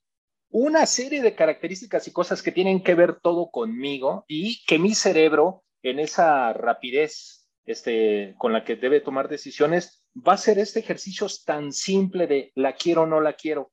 una 0.49 0.87
serie 0.87 1.21
de 1.21 1.35
características 1.35 2.09
y 2.09 2.13
cosas 2.13 2.43
que 2.43 2.53
tienen 2.53 2.83
que 2.83 2.95
ver 2.95 3.21
todo 3.21 3.51
conmigo 3.51 4.25
y 4.29 4.65
que 4.65 4.79
mi 4.79 4.95
cerebro, 4.95 5.63
en 5.83 5.99
esa 5.99 6.55
rapidez 6.55 7.42
este, 7.65 8.35
con 8.39 8.53
la 8.53 8.65
que 8.65 8.77
debe 8.77 9.01
tomar 9.01 9.29
decisiones, 9.29 10.05
va 10.17 10.35
a 10.35 10.39
ser 10.39 10.59
este 10.59 10.81
ejercicio 10.81 11.27
tan 11.45 11.73
simple 11.73 12.27
de 12.27 12.53
la 12.55 12.75
quiero 12.75 13.03
o 13.03 13.07
no 13.07 13.21
la 13.21 13.35
quiero. 13.35 13.73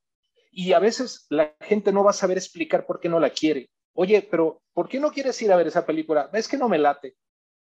Y 0.51 0.73
a 0.73 0.79
veces 0.79 1.25
la 1.29 1.55
gente 1.61 1.91
no 1.91 2.03
va 2.03 2.11
a 2.11 2.13
saber 2.13 2.37
explicar 2.37 2.85
por 2.85 2.99
qué 2.99 3.09
no 3.09 3.19
la 3.19 3.29
quiere. 3.29 3.69
Oye, 3.93 4.27
pero 4.29 4.61
¿por 4.73 4.87
qué 4.87 4.99
no 4.99 5.11
quieres 5.11 5.41
ir 5.41 5.51
a 5.51 5.57
ver 5.57 5.67
esa 5.67 5.85
película? 5.85 6.29
Es 6.33 6.47
que 6.47 6.57
no 6.57 6.69
me 6.69 6.77
late 6.77 7.15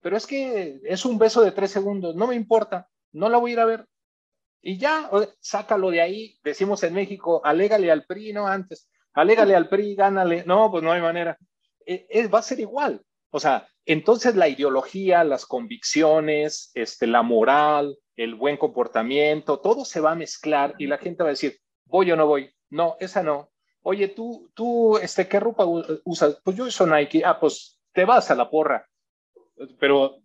pero 0.04 0.18
es 0.18 0.26
que 0.26 0.82
es 0.84 1.06
un 1.06 1.16
beso 1.16 1.40
de 1.40 1.50
tres 1.50 1.70
segundos, 1.70 2.14
no 2.14 2.26
me 2.26 2.34
importa, 2.34 2.90
no 3.12 3.30
la 3.30 3.38
voy 3.38 3.52
a 3.52 3.54
ir 3.54 3.60
a 3.60 3.64
ver. 3.64 3.86
Y 4.60 4.76
ya, 4.76 5.10
sácalo 5.40 5.90
de 5.90 6.02
ahí, 6.02 6.38
decimos 6.44 6.82
en 6.82 6.92
México, 6.92 7.40
alégale 7.42 7.90
al 7.90 8.04
PRI, 8.04 8.34
no 8.34 8.46
antes, 8.46 8.86
alégale 9.14 9.56
al 9.56 9.66
PRI, 9.66 9.94
gánale, 9.94 10.44
no, 10.44 10.70
pues 10.70 10.84
no 10.84 10.92
hay 10.92 11.00
manera. 11.00 11.38
E, 11.86 12.28
va 12.28 12.40
a 12.40 12.42
ser 12.42 12.60
igual. 12.60 13.00
O 13.34 13.40
sea, 13.40 13.66
entonces 13.84 14.36
la 14.36 14.48
ideología, 14.48 15.24
las 15.24 15.44
convicciones, 15.44 16.70
este, 16.74 17.06
la 17.06 17.22
moral, 17.22 17.98
el 18.16 18.34
buen 18.34 18.56
comportamiento, 18.56 19.58
todo 19.58 19.84
se 19.84 20.00
va 20.00 20.12
a 20.12 20.16
mezclar 20.16 20.74
y 20.78 20.86
la 20.86 20.98
gente 20.98 21.22
va 21.22 21.30
a 21.30 21.32
decir, 21.32 21.58
voy 21.86 22.12
o 22.12 22.16
no 22.16 22.26
voy. 22.26 22.54
No, 22.70 22.96
esa 23.00 23.22
no. 23.22 23.50
Oye, 23.82 24.08
tú, 24.08 24.50
tú, 24.54 24.98
este, 24.98 25.26
¿qué 25.26 25.40
ropa 25.40 25.66
usas? 26.04 26.40
Pues 26.44 26.56
yo 26.56 26.64
uso 26.64 26.86
Nike. 26.86 27.22
Ah, 27.24 27.38
pues 27.40 27.80
te 27.92 28.04
vas 28.04 28.30
a 28.30 28.34
la 28.34 28.48
porra 28.48 28.86
pero 29.78 30.18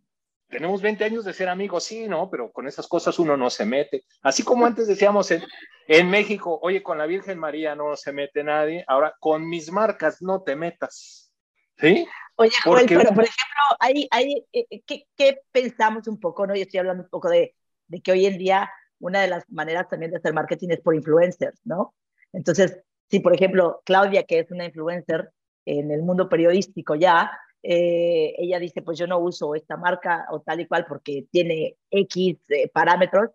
tenemos 0.50 0.82
20 0.82 1.04
años 1.04 1.26
de 1.26 1.34
ser 1.34 1.50
amigos, 1.50 1.84
sí, 1.84 2.08
¿no? 2.08 2.30
Pero 2.30 2.52
con 2.52 2.68
esas 2.68 2.88
cosas 2.88 3.20
uno 3.20 3.38
no 3.38 3.50
se 3.50 3.66
mete. 3.66 4.04
Así 4.22 4.44
como 4.44 4.66
antes 4.66 4.88
decíamos 4.88 5.30
en, 5.32 5.44
en 5.88 6.10
México, 6.10 6.60
oye, 6.62 6.82
con 6.82 6.98
la 6.98 7.06
Virgen 7.06 7.38
María 7.38 7.76
no 7.76 7.96
se 7.96 8.12
mete 8.12 8.44
nadie, 8.44 8.84
ahora 8.88 9.16
con 9.20 9.48
mis 9.48 9.72
marcas 9.72 10.22
no 10.22 10.42
te 10.42 10.56
metas. 10.56 11.32
¿Sí? 11.78 12.06
Oye, 12.40 12.52
Joel, 12.64 12.86
pero 12.88 13.14
por 13.14 13.26
ejemplo, 13.26 13.62
hay, 13.82 14.08
hay, 14.12 14.46
eh, 14.54 14.66
eh, 14.70 14.82
¿qué, 14.86 15.06
¿qué, 15.18 15.42
pensamos 15.52 16.08
un 16.08 16.18
poco, 16.22 16.48
no? 16.48 16.56
Yo 16.56 16.62
estoy 16.62 16.80
hablando 16.80 17.04
un 17.04 17.10
poco 17.10 17.30
de, 17.30 17.54
de 17.88 18.02
que 18.02 18.14
hoy 18.14 18.26
en 18.26 18.38
día 18.38 18.72
una 19.00 19.22
de 19.22 19.28
las 19.28 19.44
maneras 19.50 19.90
también 19.90 20.12
de 20.12 20.18
hacer 20.18 20.34
marketing 20.34 20.70
es 20.70 20.80
por 20.80 20.96
influencers, 20.96 21.60
¿no? 21.66 21.94
Entonces, 22.32 22.80
si 23.10 23.20
por 23.20 23.36
ejemplo 23.36 23.82
Claudia, 23.84 24.24
que 24.24 24.40
es 24.40 24.52
una 24.52 24.64
influencer 24.64 25.32
en 25.66 25.92
el 25.92 26.02
mundo 26.02 26.30
periodístico 26.30 26.96
ya, 26.96 27.30
eh, 27.62 28.36
ella 28.38 28.58
dice, 28.58 28.82
pues 28.82 28.98
yo 28.98 29.06
no 29.06 29.20
uso 29.20 29.54
esta 29.54 29.76
marca 29.76 30.26
o 30.32 30.40
tal 30.40 30.62
y 30.62 30.66
cual 30.66 30.86
porque 30.88 31.26
tiene 31.32 31.76
X 31.92 32.38
eh, 32.48 32.70
parámetros, 32.70 33.32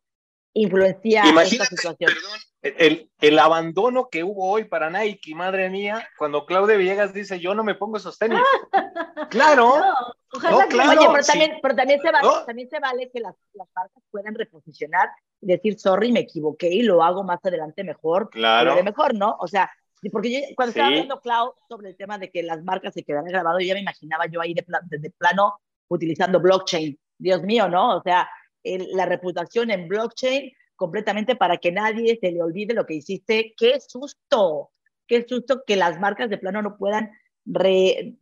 influencia 0.54 1.24
esta 1.42 1.66
situación. 1.66 2.10
Perdón, 2.10 2.40
el, 2.64 3.10
el, 3.20 3.38
abandono 3.38 4.08
que 4.08 4.24
hubo 4.24 4.50
hoy 4.50 4.64
para 4.64 4.88
Nike, 4.88 5.34
madre 5.34 5.68
mía, 5.68 6.08
cuando 6.16 6.46
Claudia 6.46 6.76
Villegas 6.76 7.12
dice, 7.12 7.38
yo 7.38 7.54
no 7.54 7.62
me 7.62 7.74
pongo 7.74 7.98
esos 7.98 8.18
tenis. 8.18 8.38
claro. 9.30 9.76
No, 9.76 10.68
claro, 10.68 10.90
Oye, 10.90 11.08
pero, 11.12 11.24
también, 11.24 11.58
pero 11.62 11.76
también, 11.76 12.00
se 12.00 12.10
vale, 12.10 12.28
también 12.46 12.68
se 12.70 12.80
vale 12.80 13.10
que 13.10 13.20
las, 13.20 13.36
las 13.52 13.68
marcas 13.76 14.02
puedan 14.10 14.34
reposicionar 14.34 15.10
y 15.42 15.46
decir, 15.46 15.78
sorry, 15.78 16.10
me 16.10 16.20
equivoqué 16.20 16.68
y 16.68 16.82
lo 16.82 17.02
hago 17.02 17.22
más 17.22 17.38
adelante 17.44 17.84
mejor. 17.84 18.30
Claro. 18.30 18.82
mejor, 18.82 19.14
¿no? 19.14 19.36
O 19.38 19.46
sea, 19.46 19.70
porque 20.10 20.32
yo, 20.32 20.38
cuando 20.56 20.70
estaba 20.70 20.88
hablando, 20.88 21.20
Clau, 21.20 21.54
sobre 21.68 21.90
el 21.90 21.96
tema 21.96 22.18
de 22.18 22.30
que 22.30 22.42
las 22.42 22.64
marcas 22.64 22.94
se 22.94 23.04
quedan 23.04 23.26
grabadas, 23.26 23.62
ya 23.64 23.74
me 23.74 23.80
imaginaba 23.80 24.26
yo 24.26 24.40
ahí 24.40 24.54
de 24.54 24.64
desde 24.84 25.10
plano 25.10 25.60
utilizando 25.88 26.40
blockchain. 26.40 26.98
Dios 27.18 27.42
mío, 27.42 27.68
¿no? 27.68 27.98
O 27.98 28.02
sea, 28.02 28.28
la 28.64 29.06
reputación 29.06 29.70
en 29.70 29.86
blockchain 29.86 30.50
completamente 30.76 31.36
para 31.36 31.58
que 31.58 31.72
nadie 31.72 32.18
se 32.20 32.32
le 32.32 32.42
olvide 32.42 32.74
lo 32.74 32.86
que 32.86 32.94
hiciste. 32.94 33.54
¡Qué 33.56 33.80
susto! 33.80 34.70
¡Qué 35.06 35.26
susto 35.28 35.62
que 35.66 35.76
las 35.76 36.00
marcas 36.00 36.30
de 36.30 36.38
plano 36.38 36.62
no 36.62 36.76
puedan 36.76 37.10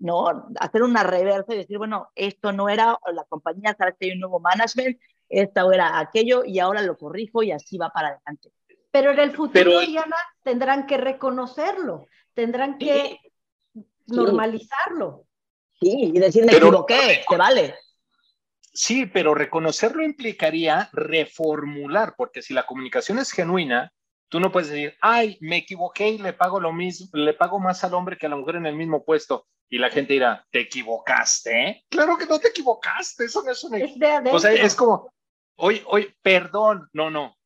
no, 0.00 0.48
hacer 0.58 0.82
una 0.82 1.04
reversa 1.04 1.54
y 1.54 1.58
decir, 1.58 1.78
bueno, 1.78 2.10
esto 2.14 2.52
no 2.52 2.68
era, 2.68 2.98
la 3.12 3.24
compañía 3.24 3.74
que 3.74 4.06
hay 4.06 4.12
un 4.12 4.20
nuevo 4.20 4.40
management, 4.40 4.98
esto 5.28 5.72
era 5.72 5.98
aquello 5.98 6.44
y 6.44 6.58
ahora 6.58 6.82
lo 6.82 6.96
corrijo 6.96 7.42
y 7.42 7.52
así 7.52 7.78
va 7.78 7.90
para 7.90 8.08
adelante. 8.08 8.50
Pero 8.90 9.12
en 9.12 9.20
el 9.20 9.32
futuro, 9.32 9.80
Diana, 9.80 10.16
tendrán 10.42 10.86
que 10.86 10.98
reconocerlo, 10.98 12.06
tendrán 12.34 12.78
que 12.78 13.18
normalizarlo. 14.06 15.24
Sí, 15.80 16.12
y 16.14 16.18
decir, 16.18 16.44
me 16.44 16.52
equivoqué, 16.52 17.24
te 17.28 17.36
vale. 17.36 17.74
Sí, 18.72 19.06
pero 19.06 19.34
reconocerlo 19.34 20.02
implicaría 20.02 20.88
reformular, 20.92 22.14
porque 22.16 22.42
si 22.42 22.54
la 22.54 22.64
comunicación 22.64 23.18
es 23.18 23.30
genuina, 23.30 23.92
tú 24.28 24.40
no 24.40 24.50
puedes 24.50 24.70
decir, 24.70 24.96
ay, 25.02 25.36
me 25.40 25.58
equivoqué 25.58 26.08
y 26.08 26.18
le 26.18 26.32
pago 26.32 26.58
lo 26.58 26.72
mismo, 26.72 27.08
le 27.12 27.34
pago 27.34 27.58
más 27.58 27.84
al 27.84 27.92
hombre 27.94 28.16
que 28.16 28.26
a 28.26 28.30
la 28.30 28.36
mujer 28.36 28.56
en 28.56 28.66
el 28.66 28.76
mismo 28.76 29.04
puesto. 29.04 29.46
Y 29.68 29.78
la 29.78 29.90
gente 29.90 30.14
dirá, 30.14 30.46
¿te 30.50 30.60
equivocaste? 30.60 31.84
Claro 31.88 32.16
que 32.16 32.26
no 32.26 32.38
te 32.38 32.48
equivocaste, 32.48 33.24
eso 33.24 33.42
no 33.42 33.52
es 33.52 33.64
un... 33.64 33.74
Es 33.74 33.92
o 34.30 34.38
sea, 34.38 34.52
es 34.52 34.74
como, 34.74 35.12
oye, 35.56 35.82
oye, 35.86 36.14
perdón, 36.22 36.88
no, 36.92 37.10
no, 37.10 37.36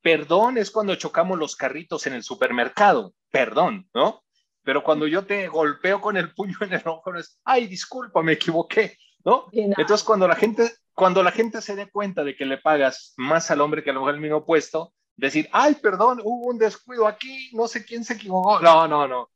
perdón 0.00 0.58
es 0.58 0.70
cuando 0.70 0.94
chocamos 0.96 1.38
los 1.38 1.56
carritos 1.56 2.06
en 2.06 2.14
el 2.14 2.22
supermercado, 2.22 3.14
perdón, 3.30 3.88
¿no? 3.94 4.22
Pero 4.64 4.84
cuando 4.84 5.06
yo 5.06 5.24
te 5.24 5.48
golpeo 5.48 6.00
con 6.00 6.16
el 6.16 6.32
puño 6.34 6.56
en 6.60 6.72
el 6.72 6.82
ojo, 6.86 7.14
es, 7.16 7.40
ay, 7.44 7.66
disculpa, 7.66 8.22
me 8.22 8.32
equivoqué, 8.32 8.96
¿no? 9.24 9.48
Entonces, 9.52 10.04
cuando 10.04 10.28
la 10.28 10.36
gente, 10.36 10.70
cuando 10.94 11.22
la 11.22 11.30
gente 11.30 11.60
se 11.60 11.76
dé 11.76 11.90
cuenta 11.90 12.24
de 12.24 12.36
que 12.36 12.44
le 12.44 12.58
pagas 12.58 13.14
más 13.16 13.50
al 13.50 13.60
hombre 13.60 13.82
que 13.82 13.90
a 13.90 13.92
la 13.92 14.00
mujer 14.00 14.16
el 14.16 14.20
mismo 14.20 14.44
puesto, 14.44 14.92
decir, 15.16 15.48
ay, 15.52 15.74
perdón, 15.76 16.20
hubo 16.22 16.48
un 16.48 16.58
descuido 16.58 17.06
aquí, 17.06 17.50
no 17.52 17.68
sé 17.68 17.84
quién 17.84 18.04
se 18.04 18.14
equivocó. 18.14 18.60
No, 18.60 18.88
no, 18.88 19.06
no. 19.06 19.30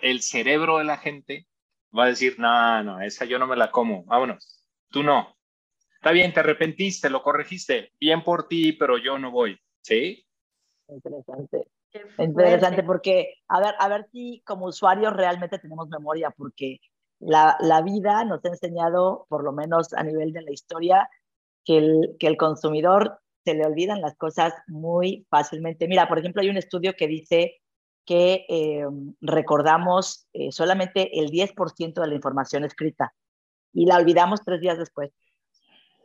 el 0.00 0.22
cerebro 0.22 0.78
de 0.78 0.84
la 0.84 0.98
gente 0.98 1.46
va 1.96 2.04
a 2.04 2.08
decir, 2.08 2.38
no, 2.38 2.82
no, 2.82 3.00
esa 3.00 3.24
yo 3.24 3.38
no 3.38 3.46
me 3.46 3.56
la 3.56 3.70
como, 3.70 4.04
vámonos, 4.04 4.64
tú 4.90 5.02
no. 5.02 5.36
Está 5.94 6.10
bien, 6.10 6.32
te 6.32 6.40
arrepentiste, 6.40 7.08
lo 7.10 7.22
corregiste, 7.22 7.92
bien 8.00 8.24
por 8.24 8.48
ti, 8.48 8.72
pero 8.72 8.98
yo 8.98 9.18
no 9.18 9.30
voy, 9.30 9.58
¿sí? 9.82 10.26
Interesante. 10.88 11.68
Interesante 12.18 12.82
porque, 12.82 13.34
a 13.48 13.60
ver, 13.60 13.74
a 13.78 13.88
ver 13.88 14.08
si 14.10 14.42
como 14.46 14.66
usuarios 14.66 15.12
realmente 15.12 15.58
tenemos 15.58 15.88
memoria, 15.88 16.30
porque 16.30 16.80
la, 17.22 17.56
la, 17.60 17.82
vida 17.82 18.24
nos 18.24 18.44
ha 18.44 18.48
enseñado, 18.48 19.26
por 19.28 19.44
lo 19.44 19.52
menos 19.52 19.92
a 19.94 20.02
nivel 20.02 20.32
de 20.32 20.42
la 20.42 20.52
historia, 20.52 21.08
que 21.64 21.78
el, 21.78 22.16
que 22.18 22.26
el 22.26 22.36
consumidor 22.36 23.20
se 23.44 23.54
le 23.54 23.66
olvidan 23.66 24.00
las 24.00 24.16
cosas 24.16 24.52
muy 24.66 25.26
fácilmente. 25.30 25.88
Mira, 25.88 26.08
por 26.08 26.18
ejemplo, 26.18 26.42
hay 26.42 26.48
un 26.48 26.56
estudio 26.56 26.94
que 26.96 27.08
dice 27.08 27.60
que 28.04 28.46
eh, 28.48 28.84
recordamos 29.20 30.26
eh, 30.32 30.50
solamente 30.52 31.18
el 31.20 31.30
10% 31.30 32.00
de 32.00 32.06
la 32.06 32.14
información 32.14 32.64
escrita 32.64 33.14
y 33.72 33.86
la 33.86 33.96
olvidamos 33.96 34.42
tres 34.44 34.60
días 34.60 34.78
después. 34.78 35.10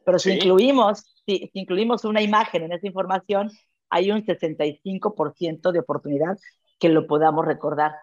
Pero 0.05 0.19
si, 0.19 0.31
incluimos, 0.31 1.21
si, 1.25 1.49
incluimos 1.53 2.05
una 2.05 2.21
imagen 2.21 2.63
en 2.63 2.71
esa 2.71 2.87
información, 2.87 3.51
hay 3.89 4.11
un 4.11 4.25
65% 4.25 5.71
de 5.71 5.79
oportunidad 5.79 6.37
que 6.79 6.89
lo 6.89 7.07
podamos 7.07 7.45
recordar. 7.45 7.93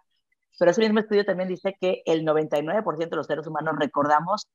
Pero 0.58 0.70
ese 0.70 0.82
mismo 0.82 1.00
estudio 1.00 1.24
también 1.24 1.48
dice 1.48 1.76
que 1.80 2.02
el 2.06 2.24
99% 2.24 3.08
de 3.08 3.16
los 3.16 3.26
seres 3.26 3.46
humanos 3.46 3.74
recordamos 3.78 4.48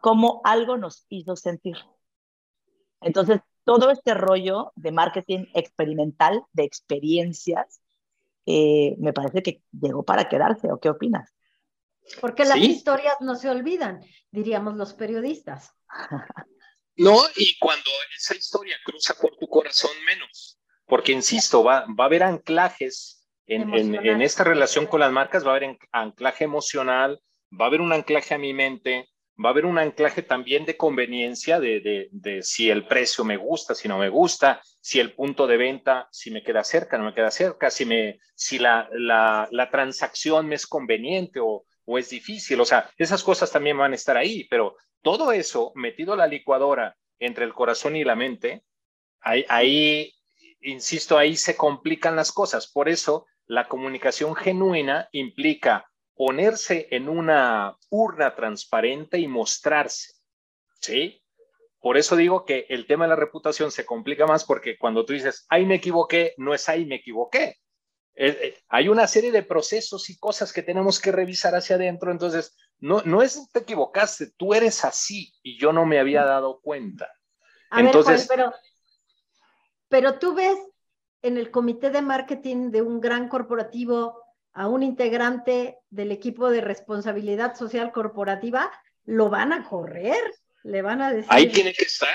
cómo 0.00 0.40
algo 0.44 0.76
nos 0.76 1.04
hizo 1.08 1.36
sentir. 1.36 1.76
Entonces, 3.00 3.40
todo 3.64 3.90
este 3.90 4.14
rollo 4.14 4.72
de 4.76 4.92
marketing 4.92 5.46
experimental, 5.54 6.42
de 6.52 6.64
experiencias, 6.64 7.80
eh, 8.46 8.94
me 8.98 9.12
parece 9.12 9.42
que 9.42 9.62
llegó 9.72 10.04
para 10.04 10.28
quedarse. 10.28 10.70
¿O 10.70 10.78
qué 10.78 10.88
opinas? 10.88 11.34
Porque 12.20 12.44
las 12.44 12.58
historias 12.58 13.16
no 13.20 13.34
se 13.34 13.50
olvidan, 13.50 14.00
diríamos 14.30 14.74
los 14.74 14.94
periodistas. 14.94 15.72
No, 16.98 17.18
y 17.36 17.58
cuando 17.58 17.90
esa 18.16 18.34
historia 18.34 18.74
cruza 18.82 19.12
por 19.20 19.36
tu 19.36 19.46
corazón 19.48 19.90
menos, 20.06 20.58
porque 20.86 21.12
insisto, 21.12 21.62
va, 21.62 21.84
va 21.88 22.04
a 22.04 22.06
haber 22.06 22.22
anclajes 22.22 23.15
en, 23.46 23.94
en, 23.94 24.22
esta 24.22 24.44
relación 24.44 24.86
con 24.86 25.00
las 25.00 25.12
marcas, 25.12 25.46
va 25.46 25.52
a 25.52 25.56
haber 25.56 25.78
anclaje 25.92 26.44
emocional, 26.44 27.20
va 27.52 27.66
a 27.66 27.68
haber 27.68 27.80
un 27.80 27.92
anclaje 27.92 28.34
a 28.34 28.38
mi 28.38 28.52
mente, 28.52 29.08
va 29.42 29.50
a 29.50 29.52
haber 29.52 29.66
un 29.66 29.78
anclaje 29.78 30.22
también 30.22 30.64
de 30.64 30.76
conveniencia 30.76 31.60
de, 31.60 31.80
de, 31.80 32.08
de, 32.10 32.42
si 32.42 32.70
el 32.70 32.86
precio 32.86 33.24
me 33.24 33.36
gusta, 33.36 33.74
si 33.74 33.86
no 33.86 33.98
me 33.98 34.08
gusta, 34.08 34.60
si 34.80 34.98
el 34.98 35.14
punto 35.14 35.46
de 35.46 35.56
venta, 35.56 36.08
si 36.10 36.30
me 36.30 36.42
queda 36.42 36.64
cerca, 36.64 36.98
no 36.98 37.04
me 37.04 37.14
queda 37.14 37.30
cerca, 37.30 37.70
si, 37.70 37.84
me, 37.84 38.18
si 38.34 38.58
la, 38.58 38.88
la, 38.92 39.48
la 39.50 39.70
transacción 39.70 40.48
me 40.48 40.54
es 40.54 40.66
conveniente 40.66 41.38
o, 41.40 41.64
o, 41.84 41.98
es 41.98 42.10
difícil. 42.10 42.60
O 42.60 42.64
sea, 42.64 42.90
esas 42.96 43.22
cosas 43.22 43.50
también 43.52 43.78
van 43.78 43.92
a 43.92 43.96
estar 43.96 44.16
ahí, 44.16 44.44
pero 44.48 44.76
todo 45.02 45.32
eso 45.32 45.72
metido 45.74 46.14
a 46.14 46.16
la 46.16 46.26
licuadora 46.26 46.96
entre 47.18 47.44
el 47.44 47.54
corazón 47.54 47.94
y 47.94 48.04
la 48.04 48.16
mente, 48.16 48.64
ahí, 49.20 49.44
ahí 49.48 50.12
insisto, 50.62 51.16
ahí 51.16 51.36
se 51.36 51.56
complican 51.56 52.16
las 52.16 52.32
cosas. 52.32 52.70
Por 52.70 52.88
eso 52.88 53.26
la 53.46 53.68
comunicación 53.68 54.34
genuina 54.34 55.08
implica 55.12 55.90
ponerse 56.14 56.88
en 56.90 57.08
una 57.08 57.76
urna 57.90 58.34
transparente 58.34 59.18
y 59.18 59.28
mostrarse, 59.28 60.14
¿sí? 60.80 61.22
Por 61.78 61.98
eso 61.98 62.16
digo 62.16 62.44
que 62.44 62.66
el 62.68 62.86
tema 62.86 63.04
de 63.04 63.10
la 63.10 63.16
reputación 63.16 63.70
se 63.70 63.84
complica 63.84 64.26
más 64.26 64.44
porque 64.44 64.78
cuando 64.78 65.04
tú 65.04 65.12
dices, 65.12 65.46
ahí 65.48 65.64
me 65.66 65.76
equivoqué, 65.76 66.34
no 66.38 66.54
es 66.54 66.68
ahí 66.68 66.86
me 66.86 66.96
equivoqué. 66.96 67.58
Eh, 68.18 68.58
hay 68.68 68.88
una 68.88 69.06
serie 69.06 69.30
de 69.30 69.42
procesos 69.42 70.08
y 70.08 70.18
cosas 70.18 70.52
que 70.52 70.62
tenemos 70.62 70.98
que 70.98 71.12
revisar 71.12 71.54
hacia 71.54 71.76
adentro, 71.76 72.10
entonces 72.10 72.56
no, 72.78 73.02
no 73.02 73.22
es 73.22 73.50
te 73.52 73.60
equivocaste, 73.60 74.32
tú 74.38 74.54
eres 74.54 74.84
así 74.84 75.34
y 75.42 75.60
yo 75.60 75.72
no 75.72 75.84
me 75.84 75.98
había 75.98 76.24
dado 76.24 76.60
cuenta. 76.60 77.12
entonces, 77.70 78.26
pero, 78.26 78.54
pero 79.88 80.18
tú 80.18 80.34
ves 80.34 80.56
en 81.22 81.36
el 81.36 81.50
comité 81.50 81.90
de 81.90 82.02
marketing 82.02 82.70
de 82.70 82.82
un 82.82 83.00
gran 83.00 83.28
corporativo 83.28 84.22
a 84.52 84.68
un 84.68 84.82
integrante 84.82 85.76
del 85.90 86.12
equipo 86.12 86.50
de 86.50 86.60
responsabilidad 86.60 87.56
social 87.56 87.92
corporativa, 87.92 88.72
lo 89.04 89.28
van 89.28 89.52
a 89.52 89.68
correr, 89.68 90.18
le 90.64 90.82
van 90.82 91.02
a 91.02 91.12
decir. 91.12 91.28
Ahí 91.30 91.48
tiene 91.48 91.72
que 91.72 91.84
estar. 91.84 92.14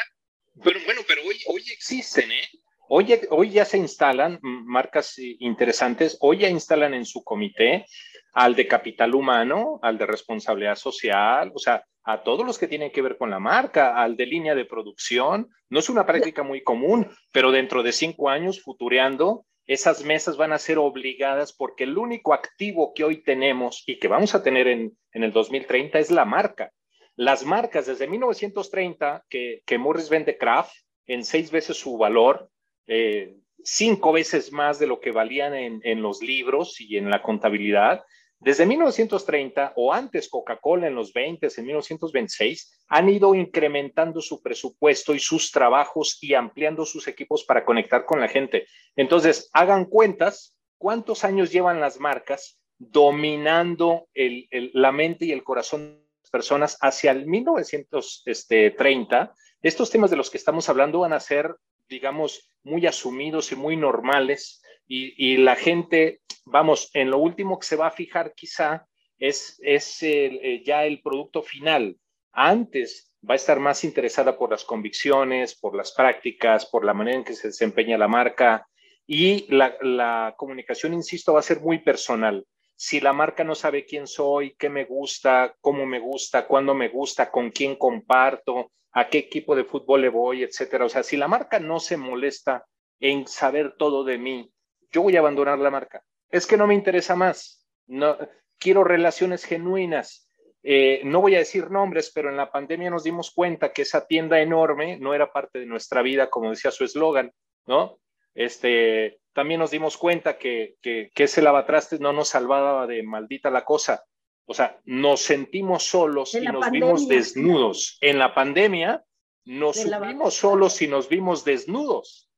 Pero 0.64 0.80
bueno, 0.86 1.02
pero 1.08 1.22
hoy, 1.24 1.40
hoy 1.48 1.64
existen, 1.72 2.32
¿eh? 2.32 2.50
Hoy, 2.90 3.22
hoy 3.30 3.52
ya 3.52 3.64
se 3.64 3.78
instalan 3.78 4.38
marcas 4.42 5.14
interesantes, 5.18 6.18
hoy 6.20 6.40
ya 6.40 6.50
instalan 6.50 6.94
en 6.94 7.06
su 7.06 7.24
comité 7.24 7.86
al 8.34 8.56
de 8.56 8.68
capital 8.68 9.14
humano, 9.14 9.80
al 9.82 9.98
de 9.98 10.06
responsabilidad 10.06 10.76
social, 10.76 11.52
o 11.54 11.60
sea, 11.60 11.84
a 12.04 12.24
todos 12.24 12.46
los 12.46 12.58
que 12.58 12.68
tienen 12.68 12.92
que 12.92 13.02
ver 13.02 13.18
con 13.18 13.30
la 13.30 13.40
marca, 13.40 13.96
al 14.02 14.16
de 14.16 14.26
línea 14.26 14.56
de 14.56 14.66
producción. 14.66 15.50
No 15.70 15.80
es 15.80 15.90
una 15.90 16.06
práctica 16.06 16.44
muy 16.44 16.64
común, 16.64 17.10
pero 17.32 17.52
dentro 17.52 17.84
de 17.84 17.92
cinco 17.92 18.30
años, 18.30 18.62
futureando, 18.62 19.46
esas 19.68 20.04
mesas 20.04 20.38
van 20.38 20.52
a 20.54 20.58
ser 20.58 20.78
obligadas 20.80 21.54
porque 21.54 21.84
el 21.84 21.98
único 21.98 22.34
activo 22.34 22.94
que 22.94 23.04
hoy 23.04 23.24
tenemos 23.24 23.84
y 23.86 24.00
que 24.00 24.08
vamos 24.08 24.34
a 24.34 24.44
tener 24.44 24.68
en, 24.68 24.98
en 25.14 25.24
el 25.24 25.32
2030 25.32 26.00
es 26.00 26.12
la 26.12 26.26
marca. 26.26 26.72
Las 27.16 27.46
marcas 27.46 27.86
desde 27.86 28.08
1930 28.08 29.26
que, 29.30 29.62
que 29.66 29.78
Morris 29.78 30.10
vende 30.10 30.38
Kraft 30.38 30.74
en 31.06 31.24
seis 31.24 31.52
veces 31.52 31.78
su 31.78 31.98
valor, 31.98 32.50
eh, 32.88 33.36
cinco 33.64 34.12
veces 34.12 34.52
más 34.52 34.80
de 34.80 34.88
lo 34.88 35.00
que 35.00 35.12
valían 35.12 35.54
en, 35.54 35.80
en 35.84 36.02
los 36.02 36.22
libros 36.22 36.82
y 36.82 36.98
en 36.98 37.10
la 37.10 37.22
contabilidad, 37.22 38.04
desde 38.44 38.66
1930 38.66 39.74
o 39.76 39.94
antes 39.94 40.28
Coca-Cola 40.28 40.88
en 40.88 40.96
los 40.96 41.14
20, 41.14 41.48
en 41.56 41.64
1926, 41.64 42.86
han 42.88 43.08
ido 43.08 43.36
incrementando 43.36 44.20
su 44.20 44.42
presupuesto 44.42 45.14
y 45.14 45.20
sus 45.20 45.52
trabajos 45.52 46.18
y 46.22 46.34
ampliando 46.34 46.84
sus 46.84 47.08
equipos 47.08 47.44
para 47.44 47.64
conectar 47.64 48.04
con 48.04 48.20
la 48.20 48.28
gente. 48.28 48.66
Entonces, 48.96 49.48
hagan 49.54 49.86
cuentas, 49.86 50.58
¿cuántos 50.80 51.24
años 51.24 51.52
llevan 51.52 51.80
las 51.80 52.00
marcas 52.00 52.60
dominando 52.80 54.08
la 54.16 54.92
mente 54.92 55.26
y 55.26 55.34
el 55.34 55.44
corazón 55.44 56.00
de 56.00 56.08
las 56.24 56.32
personas 56.32 56.80
hacia 56.82 57.12
el 57.12 57.28
1930? 57.28 59.36
Estos 59.62 59.92
temas 59.92 60.10
de 60.10 60.18
los 60.18 60.32
que 60.32 60.38
estamos 60.38 60.68
hablando 60.68 61.02
van 61.02 61.14
a 61.14 61.20
ser, 61.20 61.56
digamos, 61.92 62.50
muy 62.64 62.88
asumidos 62.88 63.52
y 63.52 63.56
muy 63.56 63.76
normales 63.76 64.64
y, 64.88 65.38
la 65.38 65.56
gente, 65.56 66.20
vamos, 66.44 66.90
en 66.94 67.12
lo 67.12 67.18
último 67.18 67.60
que 67.60 67.68
se 67.68 67.78
va 67.78 67.88
a 67.88 67.92
fijar 67.92 68.34
quizá 68.34 68.86
es, 69.18 69.58
es 69.64 70.04
eh, 70.04 70.62
ya 70.66 70.86
el 70.86 71.02
producto 71.02 71.42
final. 71.42 71.96
Antes 72.34 73.14
va 73.28 73.36
a 73.36 73.38
estar 73.38 73.60
más 73.60 73.86
interesada 73.86 74.38
por 74.38 74.52
las 74.52 74.66
convicciones, 74.66 75.56
por 75.56 75.76
las 75.76 75.94
prácticas, 75.94 76.66
por 76.66 76.84
la 76.84 76.94
manera 76.94 77.18
en 77.18 77.24
que 77.24 77.34
se 77.34 77.48
desempeña 77.48 77.98
la 77.98 78.10
marca 78.10 78.68
y 79.08 79.46
la, 79.54 79.78
la 79.82 80.34
comunicación, 80.38 80.94
insisto, 80.94 81.34
va 81.34 81.40
a 81.40 81.44
ser 81.44 81.62
muy 81.62 81.80
personal. 81.80 82.46
Si 82.76 83.00
la 83.00 83.14
marca 83.14 83.46
no 83.46 83.56
sabe 83.56 83.86
quién 83.86 84.08
soy, 84.08 84.56
qué 84.58 84.70
me 84.70 84.84
gusta, 84.84 85.56
cómo 85.62 85.86
me 85.86 86.00
gusta, 86.00 86.48
cuándo 86.48 86.74
me 86.74 86.90
gusta, 86.90 87.32
con 87.32 87.52
quién 87.52 87.76
comparto, 87.76 88.72
a 88.94 89.10
qué 89.10 89.20
equipo 89.20 89.56
de 89.56 89.64
fútbol 89.64 90.02
le 90.02 90.10
voy, 90.10 90.44
etcétera. 90.44 90.86
O 90.86 90.90
sea, 90.90 91.04
si 91.04 91.18
la 91.18 91.28
marca 91.28 91.60
no 91.60 91.80
se 91.80 91.98
molesta 91.98 92.66
en 93.00 93.28
saber 93.28 93.76
todo 93.78 94.04
de 94.04 94.18
mí, 94.18 94.52
yo 94.92 95.02
voy 95.02 95.16
a 95.16 95.20
abandonar 95.20 95.60
la 95.60 95.72
marca. 95.72 96.04
Es 96.30 96.46
que 96.46 96.58
no 96.58 96.68
me 96.68 96.76
interesa 96.76 97.16
más. 97.16 97.68
No, 97.88 98.18
quiero 98.58 98.84
relaciones 98.84 99.46
genuinas. 99.46 100.30
Eh, 100.64 101.02
no 101.04 101.22
voy 101.22 101.36
a 101.36 101.40
decir 101.40 101.72
nombres, 101.72 102.12
pero 102.14 102.30
en 102.30 102.38
la 102.38 102.52
pandemia 102.52 102.90
nos 102.90 103.04
dimos 103.04 103.32
cuenta 103.32 103.74
que 103.74 103.82
esa 103.82 104.06
tienda 104.06 104.40
enorme 104.40 104.98
no 105.00 105.14
era 105.14 105.32
parte 105.32 105.60
de 105.60 105.66
nuestra 105.66 106.02
vida, 106.02 106.30
como 106.30 106.52
decía 106.52 106.72
su 106.72 106.84
eslogan, 106.84 107.34
¿no? 107.66 108.00
Este, 108.36 109.20
también 109.34 109.60
nos 109.60 109.72
dimos 109.72 109.98
cuenta 109.98 110.38
que, 110.38 110.76
que, 110.82 111.12
ese 111.16 111.42
lavatrastes 111.42 112.00
no 112.00 112.14
nos 112.14 112.30
salvaba 112.30 112.86
de 112.88 113.04
maldita 113.04 113.50
la 113.50 113.66
cosa. 113.66 114.04
O 114.46 114.54
sea, 114.54 114.80
nos 114.86 115.22
sentimos 115.22 115.84
solos 115.84 116.34
y 116.36 116.42
nos 116.42 116.70
vimos 116.72 117.08
desnudos. 117.08 117.98
En 118.02 118.20
la 118.20 118.34
pandemia 118.34 119.06
nos 119.46 119.78
subimos 119.78 120.36
solos 120.36 120.82
y 120.82 120.88
nos 120.88 121.10
vimos 121.10 121.44
desnudos. 121.46 122.30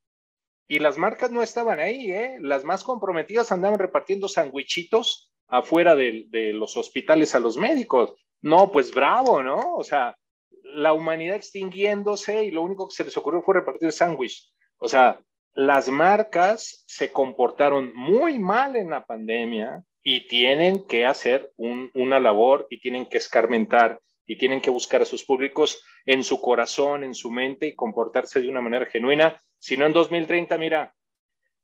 Y 0.68 0.80
las 0.80 0.97
marcas 0.97 1.32
no 1.32 1.43
estaban 1.43 1.80
ahí, 1.80 2.12
¿eh? 2.12 2.38
Las 2.39 2.64
más 2.64 2.84
comprometidas 2.84 3.51
andaban 3.51 3.80
repartiendo 3.80 4.28
sandwichitos 4.28 5.32
afuera 5.47 5.95
de, 5.95 6.28
los 6.54 6.78
hospitales 6.78 7.36
a 7.36 7.39
los 7.39 7.58
médicos. 7.58 8.14
No, 8.41 8.72
pues 8.72 8.93
bravo, 8.93 9.43
¿no? 9.43 9.76
O 9.76 9.84
sea, 9.84 10.18
la 10.64 10.93
humanidad 10.93 11.36
extinguiéndose 11.36 12.45
y 12.45 12.51
lo 12.51 12.62
único 12.62 12.88
que 12.88 12.95
se 12.95 13.04
les 13.04 13.16
ocurrió 13.18 13.41
fue 13.41 13.56
repartir 13.56 13.91
sándwich. 13.91 14.51
O 14.78 14.88
sea, 14.88 15.22
las 15.54 15.89
marcas 15.89 16.84
se 16.88 17.12
comportaron 17.12 17.93
muy 17.93 18.39
mal 18.39 18.76
en 18.76 18.89
la 18.89 19.06
pandemia 19.06 19.84
y 20.04 20.28
tienen 20.28 20.86
que 20.86 21.06
hacer 21.06 21.51
una 21.58 22.20
labor 22.20 22.68
y 22.70 22.80
tienen 22.80 23.06
que 23.06 23.18
escarmentar 23.18 24.01
y 24.26 24.38
tienen 24.38 24.62
que 24.62 24.70
buscar 24.70 25.01
a 25.01 25.06
sus 25.06 25.24
públicos 25.24 25.84
en 26.06 26.24
su 26.24 26.41
corazón, 26.41 27.04
en 27.04 27.16
su 27.16 27.32
mente 27.32 27.68
y 27.68 27.76
comportarse 27.76 28.41
de 28.41 28.49
una 28.49 28.62
manera 28.62 28.86
genuina. 28.86 29.41
Si 29.60 29.78
no, 29.78 29.86
en 29.86 29.93
2030, 29.93 30.58
mira, 30.58 30.93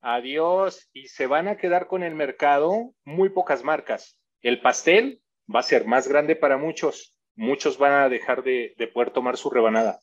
adiós, 0.01 0.89
y 0.93 1.07
se 1.07 1.27
van 1.27 1.49
a 1.49 1.57
quedar 1.57 1.87
con 1.87 2.03
el 2.03 2.15
mercado 2.15 2.93
muy 3.03 3.29
pocas 3.29 3.63
marcas. 3.63 4.17
El 4.41 4.61
pastel 4.61 5.21
va 5.53 5.59
a 5.59 5.63
ser 5.63 5.85
más 5.85 6.07
grande 6.07 6.35
para 6.37 6.57
muchos, 6.57 7.15
muchos 7.35 7.77
van 7.77 7.93
a 7.93 8.09
dejar 8.09 8.43
de, 8.43 8.73
poder 8.93 9.11
tomar 9.11 9.35
su 9.35 9.49
rebanada. 9.49 10.01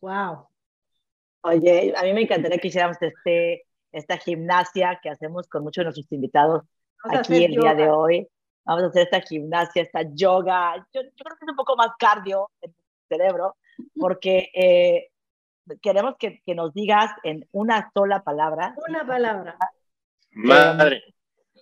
Wow. 0.00 0.48
Oye, 1.42 1.92
a 1.96 2.02
mí 2.02 2.12
me 2.12 2.22
encantaría 2.22 2.58
que 2.58 2.68
hiciéramos 2.68 2.96
este, 3.00 3.66
esta 3.92 4.18
gimnasia 4.18 4.98
que 5.02 5.10
hacemos 5.10 5.46
con 5.48 5.62
muchos 5.62 5.82
de 5.82 5.84
nuestros 5.84 6.12
invitados 6.12 6.64
aquí 7.04 7.44
el 7.44 7.52
día 7.52 7.74
de 7.74 7.90
hoy. 7.90 8.28
Vamos 8.64 8.84
a 8.84 8.86
hacer 8.88 9.02
esta 9.02 9.20
gimnasia, 9.20 9.82
esta 9.82 10.02
yoga. 10.12 10.76
Yo, 10.92 11.00
creo 11.00 11.36
que 11.36 11.44
es 11.44 11.50
un 11.50 11.56
poco 11.56 11.76
más 11.76 11.90
cardio 11.98 12.50
en 12.60 12.70
el 12.70 12.76
cerebro, 13.08 13.56
porque 13.98 14.50
eh, 14.54 15.08
queremos 15.82 16.14
que, 16.18 16.40
que, 16.44 16.54
nos 16.54 16.72
digas 16.74 17.10
en 17.22 17.48
una 17.52 17.90
sola 17.94 18.22
palabra. 18.22 18.74
Una 18.88 19.06
palabra. 19.06 19.56
Madre. 20.32 21.02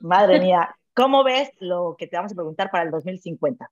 madre 0.00 0.40
mía, 0.40 0.76
¿cómo 0.94 1.24
ves 1.24 1.50
lo 1.60 1.96
que 1.98 2.06
te 2.06 2.16
vamos 2.16 2.32
a 2.32 2.34
preguntar 2.34 2.70
para 2.70 2.84
el 2.84 2.90
2050? 2.90 3.70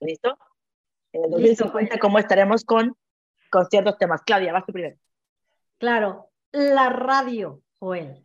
¿Listo? 0.00 0.38
En 1.12 1.24
el 1.24 1.30
2050, 1.30 1.98
¿cómo 1.98 2.18
estaremos 2.18 2.64
con, 2.64 2.96
con 3.50 3.66
ciertos 3.66 3.98
temas? 3.98 4.22
Claudia, 4.22 4.52
vas 4.52 4.66
tú 4.66 4.72
primero. 4.72 4.96
Claro, 5.78 6.30
la 6.52 6.88
radio, 6.88 7.60
Joel. 7.78 8.22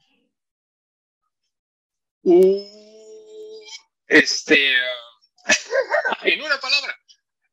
Este, 4.07 4.73
en 6.23 6.41
una 6.41 6.57
palabra, 6.59 6.95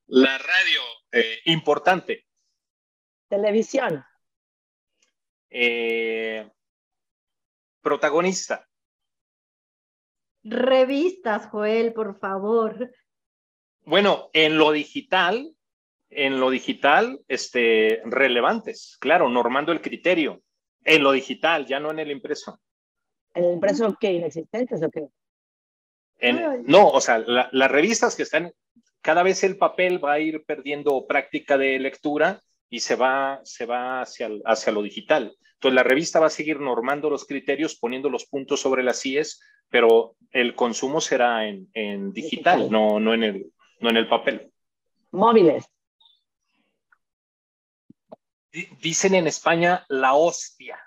la 0.07 0.37
radio, 0.37 0.81
eh, 1.13 1.39
importante. 1.47 2.27
Televisión. 3.29 4.05
Eh, 5.51 6.51
protagonista. 7.81 8.69
Revistas, 10.43 11.47
Joel, 11.47 11.95
por 11.95 12.19
favor. 12.19 12.91
Bueno, 13.81 14.29
en 14.35 14.59
lo 14.59 14.73
digital, 14.73 15.55
en 16.11 16.41
lo 16.41 16.51
digital, 16.51 17.21
este, 17.27 18.03
relevantes, 18.05 18.99
claro, 19.01 19.31
normando 19.31 19.73
el 19.73 19.81
criterio. 19.81 20.43
En 20.85 21.03
lo 21.03 21.13
digital, 21.13 21.67
ya 21.67 21.81
no 21.81 21.91
en 21.91 21.99
el 22.01 22.11
impreso. 22.11 22.61
¿En 23.39 23.45
el 23.45 23.53
impreso 23.53 23.97
qué? 24.01 24.13
¿Inexistentes 24.13 24.83
o 24.83 24.91
qué? 24.91 25.07
no, 26.67 26.89
o 26.89 27.01
sea, 27.01 27.19
las 27.19 27.71
revistas 27.71 28.17
que 28.17 28.25
están, 28.25 28.53
cada 29.01 29.23
vez 29.23 29.45
el 29.45 29.57
papel 29.57 30.05
va 30.05 30.15
a 30.15 30.19
ir 30.19 30.45
perdiendo 30.45 31.07
práctica 31.07 31.57
de 31.57 31.79
lectura 31.79 32.43
y 32.69 32.81
se 32.81 32.97
va, 32.97 33.41
se 33.45 33.65
va 33.67 34.01
hacia, 34.01 34.29
hacia 34.45 34.73
lo 34.73 34.83
digital. 34.83 35.37
Entonces, 35.55 35.75
la 35.77 35.85
revista 35.85 36.19
va 36.19 36.27
a 36.27 36.31
seguir 36.31 36.59
normando 36.59 37.09
los 37.09 37.25
criterios, 37.25 37.77
poniendo 37.77 38.11
los 38.11 38.27
puntos 38.27 38.61
sobre 38.61 38.83
las 38.83 39.07
IES, 39.07 39.41
pero 39.69 40.17
el 40.33 40.57
consumo 40.57 41.01
será 41.01 41.47
en, 41.47 41.69
en 41.75 42.13
digital, 42.13 42.69
No, 42.71 42.99
no, 42.99 43.15
en 43.15 43.23
el, 43.23 43.53
no 43.81 43.91
en 43.91 43.97
el 43.97 44.09
papel. 44.09 44.53
Móviles. 45.13 45.65
Dicen 48.81 49.15
en 49.15 49.29
España 49.29 49.85
la 49.89 50.15
hostia, 50.15 50.81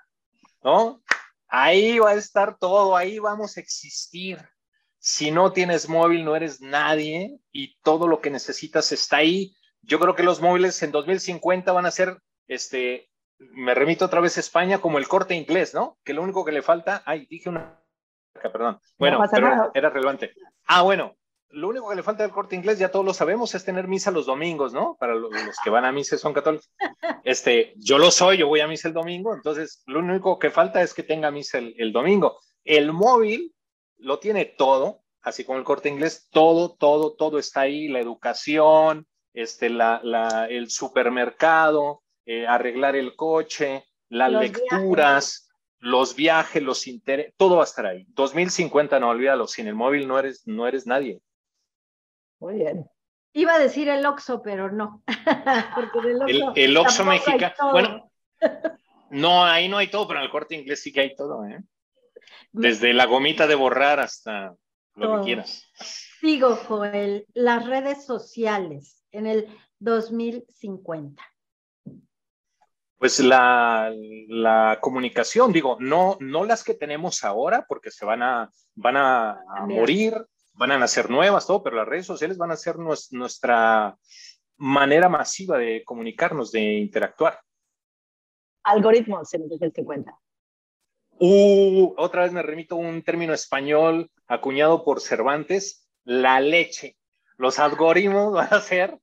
¿no? 0.63 1.01
Ahí 1.53 1.99
va 1.99 2.11
a 2.11 2.15
estar 2.15 2.57
todo, 2.57 2.95
ahí 2.95 3.19
vamos 3.19 3.57
a 3.57 3.59
existir. 3.59 4.39
Si 4.99 5.31
no 5.31 5.51
tienes 5.51 5.89
móvil, 5.89 6.23
no 6.23 6.33
eres 6.33 6.61
nadie 6.61 7.39
y 7.51 7.77
todo 7.81 8.07
lo 8.07 8.21
que 8.21 8.29
necesitas 8.29 8.93
está 8.93 9.17
ahí. 9.17 9.53
Yo 9.81 9.99
creo 9.99 10.15
que 10.15 10.23
los 10.23 10.39
móviles 10.39 10.81
en 10.81 10.93
2050 10.93 11.73
van 11.73 11.85
a 11.85 11.91
ser, 11.91 12.21
este, 12.47 13.09
me 13.37 13.73
remito 13.73 14.05
otra 14.05 14.21
vez 14.21 14.37
a 14.37 14.39
España, 14.39 14.79
como 14.79 14.97
el 14.97 15.09
corte 15.09 15.35
inglés, 15.35 15.73
¿no? 15.73 15.97
Que 16.05 16.13
lo 16.13 16.23
único 16.23 16.45
que 16.45 16.53
le 16.53 16.61
falta, 16.61 17.03
ay, 17.05 17.25
dije 17.25 17.49
una, 17.49 17.83
perdón, 18.33 18.79
bueno, 18.97 19.21
pero 19.29 19.71
era 19.73 19.89
relevante. 19.89 20.33
Ah, 20.67 20.83
bueno, 20.83 21.17
lo 21.53 21.69
único 21.69 21.89
que 21.89 21.95
le 21.95 22.03
falta 22.03 22.23
al 22.23 22.31
corte 22.31 22.55
inglés, 22.55 22.79
ya 22.79 22.91
todos 22.91 23.05
lo 23.05 23.13
sabemos, 23.13 23.53
es 23.55 23.65
tener 23.65 23.87
misa 23.87 24.11
los 24.11 24.25
domingos, 24.25 24.73
¿no? 24.73 24.95
Para 24.99 25.15
los, 25.15 25.31
que 25.63 25.69
van 25.69 25.85
a 25.85 25.91
misa 25.91 26.17
son 26.17 26.33
católicos. 26.33 26.69
Este, 27.23 27.73
yo 27.77 27.99
lo 27.99 28.09
soy, 28.09 28.37
yo 28.37 28.47
voy 28.47 28.61
a 28.61 28.67
misa 28.67 28.87
el 28.87 28.95
domingo, 28.95 29.35
entonces 29.35 29.83
lo 29.85 29.99
único 29.99 30.39
que 30.39 30.49
falta 30.49 30.81
es 30.81 30.91
que 30.95 31.03
tenga 31.03 31.29
misa 31.29 31.59
el, 31.59 31.93
domingo. 31.93 32.39
El 32.63 32.93
móvil 32.93 33.53
lo 33.97 34.17
tiene 34.17 34.45
todo, 34.45 35.03
así 35.21 35.43
como 35.43 35.59
el 35.59 35.63
corte 35.63 35.89
inglés, 35.89 36.27
todo, 36.31 36.75
todo, 36.75 37.13
todo 37.13 37.37
está 37.37 37.61
ahí, 37.61 37.87
la 37.89 37.99
educación, 37.99 39.05
este, 39.33 39.69
la, 39.69 40.47
el 40.49 40.71
supermercado, 40.71 42.01
eh, 42.25 42.47
arreglar 42.47 42.95
el 42.95 43.15
coche, 43.15 43.85
las 44.09 44.31
lecturas, 44.31 45.51
los 45.77 46.15
viajes, 46.15 46.63
los 46.63 46.87
intereses, 46.87 47.33
todo 47.37 47.57
va 47.57 47.63
a 47.63 47.65
estar 47.65 47.85
ahí. 47.85 48.05
2050, 48.09 48.99
no 48.99 49.09
olvídalo, 49.09 49.47
sin 49.47 49.67
el 49.67 49.75
móvil 49.75 50.07
no 50.07 50.17
eres, 50.17 50.41
no 50.47 50.67
eres 50.67 50.87
nadie. 50.87 51.21
Muy 52.41 52.55
bien. 52.55 52.89
Iba 53.33 53.53
a 53.53 53.59
decir 53.59 53.87
el 53.87 54.05
Oxo, 54.05 54.41
pero 54.41 54.71
no. 54.71 55.03
el, 56.55 56.77
Oxo 56.77 57.05
mexicano. 57.05 57.71
Bueno, 57.71 58.11
no, 59.11 59.45
ahí 59.45 59.69
no 59.69 59.77
hay 59.77 59.87
todo, 59.87 60.07
pero 60.07 60.19
en 60.19 60.25
el 60.25 60.31
corte 60.31 60.55
inglés 60.55 60.81
sí 60.81 60.91
que 60.91 61.01
hay 61.01 61.15
todo, 61.15 61.45
¿eh? 61.45 61.61
Desde 62.51 62.93
la 62.93 63.05
gomita 63.05 63.47
de 63.47 63.55
borrar 63.55 63.99
hasta 63.99 64.55
lo 64.95 65.19
que 65.19 65.25
quieras. 65.25 65.71
Sigo, 66.19 66.55
Joel, 66.55 67.25
las 67.33 67.65
redes 67.65 68.05
sociales 68.05 69.05
en 69.11 69.27
el 69.27 69.47
2050. 69.79 71.23
Pues 72.97 73.19
la, 73.19 73.93
la, 74.27 74.79
comunicación, 74.81 75.53
digo, 75.53 75.77
no, 75.79 76.17
no 76.19 76.43
las 76.43 76.63
que 76.63 76.73
tenemos 76.73 77.23
ahora, 77.23 77.65
porque 77.67 77.89
se 77.89 78.05
van 78.05 78.21
a, 78.21 78.51
van 78.75 78.97
a 78.97 79.39
morir, 79.67 80.13
van 80.53 80.71
a 80.71 80.77
nacer 80.79 81.09
nuevas, 81.09 81.47
todo, 81.47 81.63
pero 81.63 81.77
las 81.77 81.87
redes 81.87 82.05
sociales 82.05 82.37
van 82.37 82.51
a 82.51 82.57
ser 82.57 82.77
nuestra 82.77 83.97
manera 84.57 85.09
masiva 85.09 85.57
de 85.57 85.83
comunicarnos, 85.83 86.51
de 86.51 86.61
interactuar. 86.61 87.39
Algoritmos 88.63 89.33
en 89.33 89.43
el 89.49 89.71
50. 89.73 90.15
Uh, 91.19 91.93
otra 91.97 92.23
vez 92.23 92.31
me 92.31 92.41
remito 92.41 92.75
a 92.75 92.79
un 92.79 93.03
término 93.03 93.33
español 93.33 94.09
acuñado 94.27 94.83
por 94.83 95.01
Cervantes, 95.01 95.87
la 96.03 96.39
leche. 96.39 96.97
Los 97.37 97.59
algoritmos 97.59 98.33
van 98.33 98.53
a 98.53 98.59
ser 98.61 98.99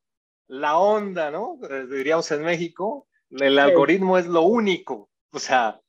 la 0.46 0.78
onda, 0.78 1.30
¿no? 1.30 1.59
Diríamos 1.90 2.30
en 2.30 2.42
México, 2.42 3.07
el 3.30 3.59
algoritmo 3.59 4.18
es 4.18 4.26
lo 4.26 4.42
único. 4.42 5.11
O 5.32 5.38
sea, 5.38 5.80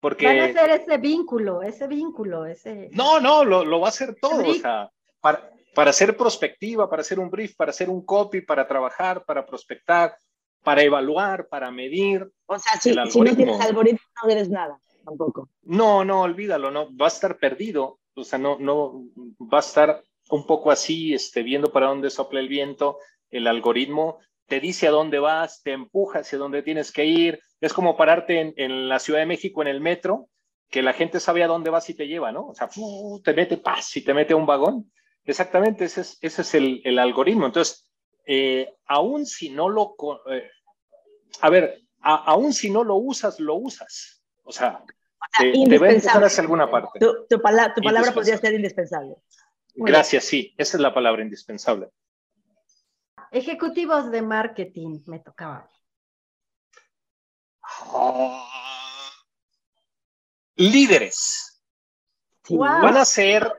porque... 0.00 0.26
Van 0.26 0.38
a 0.38 0.52
ser 0.52 0.70
ese 0.70 0.98
vínculo, 0.98 1.62
ese 1.62 1.86
vínculo, 1.86 2.46
ese... 2.46 2.90
No, 2.92 3.20
no, 3.20 3.44
lo, 3.44 3.64
lo 3.64 3.80
va 3.80 3.86
a 3.86 3.90
hacer 3.90 4.16
todo. 4.20 4.46
O 4.46 4.54
sea, 4.54 4.90
para, 5.24 5.50
para 5.74 5.88
hacer 5.88 6.14
prospectiva, 6.18 6.90
para 6.90 7.00
hacer 7.00 7.18
un 7.18 7.30
brief, 7.30 7.56
para 7.56 7.70
hacer 7.70 7.88
un 7.88 8.04
copy, 8.04 8.42
para 8.42 8.68
trabajar, 8.68 9.24
para 9.24 9.46
prospectar, 9.46 10.14
para 10.62 10.82
evaluar, 10.82 11.48
para 11.48 11.70
medir. 11.70 12.30
O 12.44 12.58
sea, 12.58 12.78
si, 12.78 12.92
si 12.92 13.20
no 13.22 13.34
tienes 13.34 13.58
algoritmo, 13.58 14.00
no 14.22 14.30
eres 14.30 14.50
nada 14.50 14.78
tampoco. 15.02 15.48
No, 15.62 16.04
no, 16.04 16.20
olvídalo, 16.20 16.70
no, 16.70 16.94
va 16.94 17.06
a 17.06 17.08
estar 17.08 17.38
perdido. 17.38 18.00
O 18.14 18.22
sea, 18.22 18.38
no, 18.38 18.58
no, 18.58 19.04
va 19.40 19.58
a 19.58 19.60
estar 19.60 20.02
un 20.28 20.46
poco 20.46 20.70
así, 20.70 21.14
este, 21.14 21.42
viendo 21.42 21.72
para 21.72 21.86
dónde 21.86 22.10
sopla 22.10 22.40
el 22.40 22.48
viento, 22.48 22.98
el 23.30 23.46
algoritmo 23.46 24.18
te 24.46 24.60
dice 24.60 24.88
a 24.88 24.90
dónde 24.90 25.18
vas, 25.20 25.62
te 25.62 25.72
empuja 25.72 26.18
hacia 26.18 26.36
dónde 26.36 26.62
tienes 26.62 26.92
que 26.92 27.06
ir. 27.06 27.40
Es 27.62 27.72
como 27.72 27.96
pararte 27.96 28.40
en, 28.40 28.52
en 28.58 28.90
la 28.90 28.98
Ciudad 28.98 29.20
de 29.20 29.26
México 29.26 29.62
en 29.62 29.68
el 29.68 29.80
metro, 29.80 30.28
que 30.68 30.82
la 30.82 30.92
gente 30.92 31.20
sabe 31.20 31.42
a 31.42 31.46
dónde 31.46 31.70
vas 31.70 31.88
y 31.88 31.94
te 31.94 32.06
lleva, 32.06 32.30
¿no? 32.32 32.48
O 32.48 32.54
sea, 32.54 32.68
te 33.22 33.32
mete 33.32 33.56
paz 33.56 33.96
y 33.96 34.04
te 34.04 34.12
mete 34.12 34.32
a 34.34 34.36
un 34.36 34.44
vagón. 34.44 34.90
Exactamente, 35.24 35.84
ese 35.84 36.02
es, 36.02 36.18
ese 36.20 36.42
es 36.42 36.54
el, 36.54 36.82
el, 36.84 36.98
algoritmo. 36.98 37.46
Entonces, 37.46 37.88
eh, 38.26 38.74
aún 38.86 39.26
si 39.26 39.50
no 39.50 39.68
lo... 39.68 39.96
Eh, 40.30 40.50
a 41.40 41.50
ver, 41.50 41.80
aún 42.00 42.52
si 42.52 42.70
no 42.70 42.84
lo 42.84 42.96
usas, 42.96 43.40
lo 43.40 43.54
usas. 43.54 44.22
O 44.42 44.52
sea, 44.52 44.84
te, 45.38 45.52
te 45.52 45.78
va 45.78 45.86
a 45.86 45.90
empezar 45.90 46.22
hacia 46.22 46.42
alguna 46.42 46.70
parte. 46.70 46.98
Tu, 46.98 47.26
tu, 47.28 47.38
tu 47.38 47.40
palabra 47.40 48.12
podría 48.12 48.36
ser 48.36 48.54
indispensable. 48.54 49.16
Gracias, 49.74 50.24
sí, 50.24 50.54
esa 50.56 50.76
es 50.76 50.80
la 50.80 50.94
palabra 50.94 51.22
indispensable. 51.22 51.90
Ejecutivos 53.30 54.10
de 54.10 54.22
marketing, 54.22 55.00
me 55.06 55.18
tocaba. 55.18 55.68
Ah, 57.62 58.48
líderes. 60.54 61.62
Van 62.48 62.96
a 62.96 63.04
ser 63.04 63.50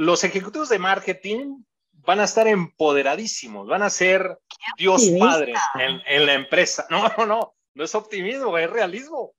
los 0.00 0.24
ejecutivos 0.24 0.70
de 0.70 0.78
marketing 0.78 1.62
van 1.92 2.20
a 2.20 2.24
estar 2.24 2.48
empoderadísimos, 2.48 3.68
van 3.68 3.82
a 3.82 3.90
ser 3.90 4.38
Dios 4.78 5.10
Padre 5.18 5.52
en, 5.74 6.26
la 6.26 6.32
empresa. 6.32 6.86
No, 6.90 7.06
no, 7.18 7.26
no, 7.26 7.54
no 7.74 7.84
es 7.84 7.94
optimismo, 7.94 8.56
es 8.56 8.70
realismo. 8.70 9.34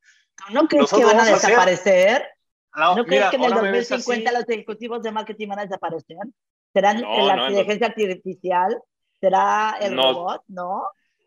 ¿No 0.51 0.67
crees 0.67 0.91
que 0.91 1.03
van 1.03 1.19
a 1.19 1.25
desaparecer? 1.25 2.27
No, 2.75 3.03
crees 3.05 3.31
que 3.31 3.37
en 3.37 3.43
el 3.43 3.53
2050 3.53 4.31
los 4.31 4.47
ejecutivos 4.47 5.01
de 5.01 5.11
marketing 5.11 5.47
van 5.47 5.59
a 5.59 5.63
desaparecer? 5.63 6.17
¿Serán 6.71 7.01
la 7.01 7.47
inteligencia 7.47 7.87
artificial? 7.87 8.79
¿Será 9.19 9.77
el 9.81 9.97
robot? 9.97 10.43
¿No? 10.47 10.83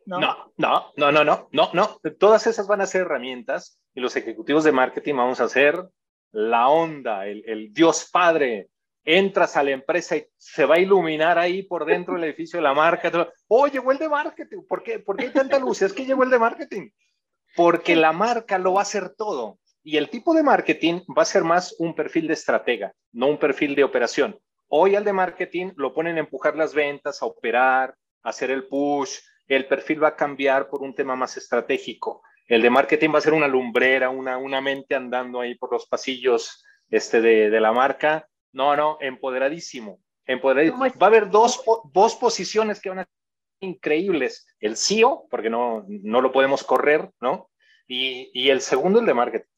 No, 0.07 0.21
no, 0.21 0.93
no, 0.97 1.11
no, 1.11 1.25
no, 1.25 1.49
no, 1.51 1.71
no. 1.73 2.01
Todas 2.21 2.47
esas 2.47 2.69
van 2.69 2.83
a 2.83 2.87
ser 2.87 3.01
herramientas 3.03 3.81
y 3.95 4.01
los 4.01 4.15
ejecutivos 4.15 4.63
de 4.63 4.71
marketing 4.71 5.17
vamos 5.17 5.41
a 5.41 5.45
hacer 5.45 5.89
la 6.31 6.69
onda, 6.69 7.27
el, 7.27 7.43
el 7.47 7.73
Dios 7.73 8.11
Padre. 8.13 8.69
Entras 9.05 9.57
a 9.57 9.63
la 9.63 9.73
empresa 9.73 10.17
y 10.17 10.27
se 10.37 10.65
va 10.65 10.77
a 10.77 10.79
iluminar 10.79 11.39
ahí 11.39 11.63
por 11.63 11.85
dentro 11.85 12.15
del 12.15 12.25
edificio 12.25 12.59
de 12.59 12.63
la 12.63 12.73
marca. 12.73 13.11
Oh, 13.49 13.67
llegó 13.67 13.93
el 13.93 13.99
de 13.99 14.09
marketing. 14.09 14.63
¿Por 14.67 14.83
qué, 14.83 14.99
¿Por 14.99 15.17
qué 15.17 15.27
hay 15.27 15.33
tanta 15.33 15.59
luz? 15.59 15.83
Es 15.83 15.93
que 15.93 16.07
llegó 16.07 16.25
el 16.25 16.31
de 16.31 16.39
marketing. 16.39 16.91
Porque 17.55 17.97
la 17.97 18.13
marca 18.13 18.59
lo 18.59 18.75
va 18.75 18.81
a 18.81 18.83
hacer 18.83 19.15
todo. 19.15 19.59
Y 19.83 19.99
el 19.99 20.09
tipo 20.09 20.33
de 20.33 20.43
marketing 20.43 21.01
va 21.17 21.23
a 21.23 21.27
ser 21.27 21.45
más 21.45 21.77
un 21.79 21.95
perfil 21.95 22.27
de 22.27 22.33
estratega, 22.33 22.95
no 23.13 23.27
un 23.27 23.39
perfil 23.39 23.75
de 23.75 23.85
operación. 23.85 24.39
Hoy 24.69 24.97
al 24.97 25.05
de 25.05 25.13
marketing 25.13 25.73
lo 25.77 25.93
ponen 25.93 26.17
a 26.17 26.21
empujar 26.21 26.57
las 26.57 26.73
ventas, 26.73 27.21
a 27.21 27.27
operar, 27.27 27.95
a 28.23 28.31
hacer 28.31 28.51
el 28.51 28.67
push. 28.67 29.19
El 29.47 29.67
perfil 29.67 30.03
va 30.03 30.09
a 30.09 30.17
cambiar 30.17 30.71
por 30.71 30.81
un 30.81 30.95
tema 30.95 31.15
más 31.15 31.37
estratégico. 31.37 32.23
El 32.49 32.63
de 32.63 32.71
marketing 32.71 33.11
va 33.15 33.19
a 33.19 33.23
ser 33.23 33.35
una 33.35 33.47
lumbrera, 33.47 34.09
una, 34.09 34.39
una 34.39 34.63
mente 34.63 34.95
andando 34.95 35.41
ahí 35.41 35.55
por 35.55 35.71
los 35.71 35.87
pasillos 35.87 36.65
este, 36.89 37.21
de, 37.21 37.51
de 37.51 37.61
la 37.61 37.73
marca. 37.73 38.27
No, 38.55 38.75
no, 38.77 38.97
empoderadísimo. 39.01 40.01
empoderadísimo. 40.27 40.79
Va 40.81 41.07
a 41.07 41.11
haber 41.11 41.29
dos, 41.29 41.63
dos 41.93 42.15
posiciones 42.17 42.81
que 42.81 42.89
van 42.89 43.01
a 43.01 43.05
ser 43.05 43.13
increíbles. 43.61 44.47
El 44.61 44.77
CEO, 44.77 45.27
porque 45.31 45.51
no, 45.51 45.85
no 45.89 46.23
lo 46.23 46.33
podemos 46.33 46.65
correr, 46.65 47.11
¿no? 47.21 47.51
Y, 47.87 48.31
y 48.33 48.49
el 48.49 48.63
segundo, 48.63 49.01
el 49.01 49.07
de 49.07 49.15
marketing. 49.15 49.51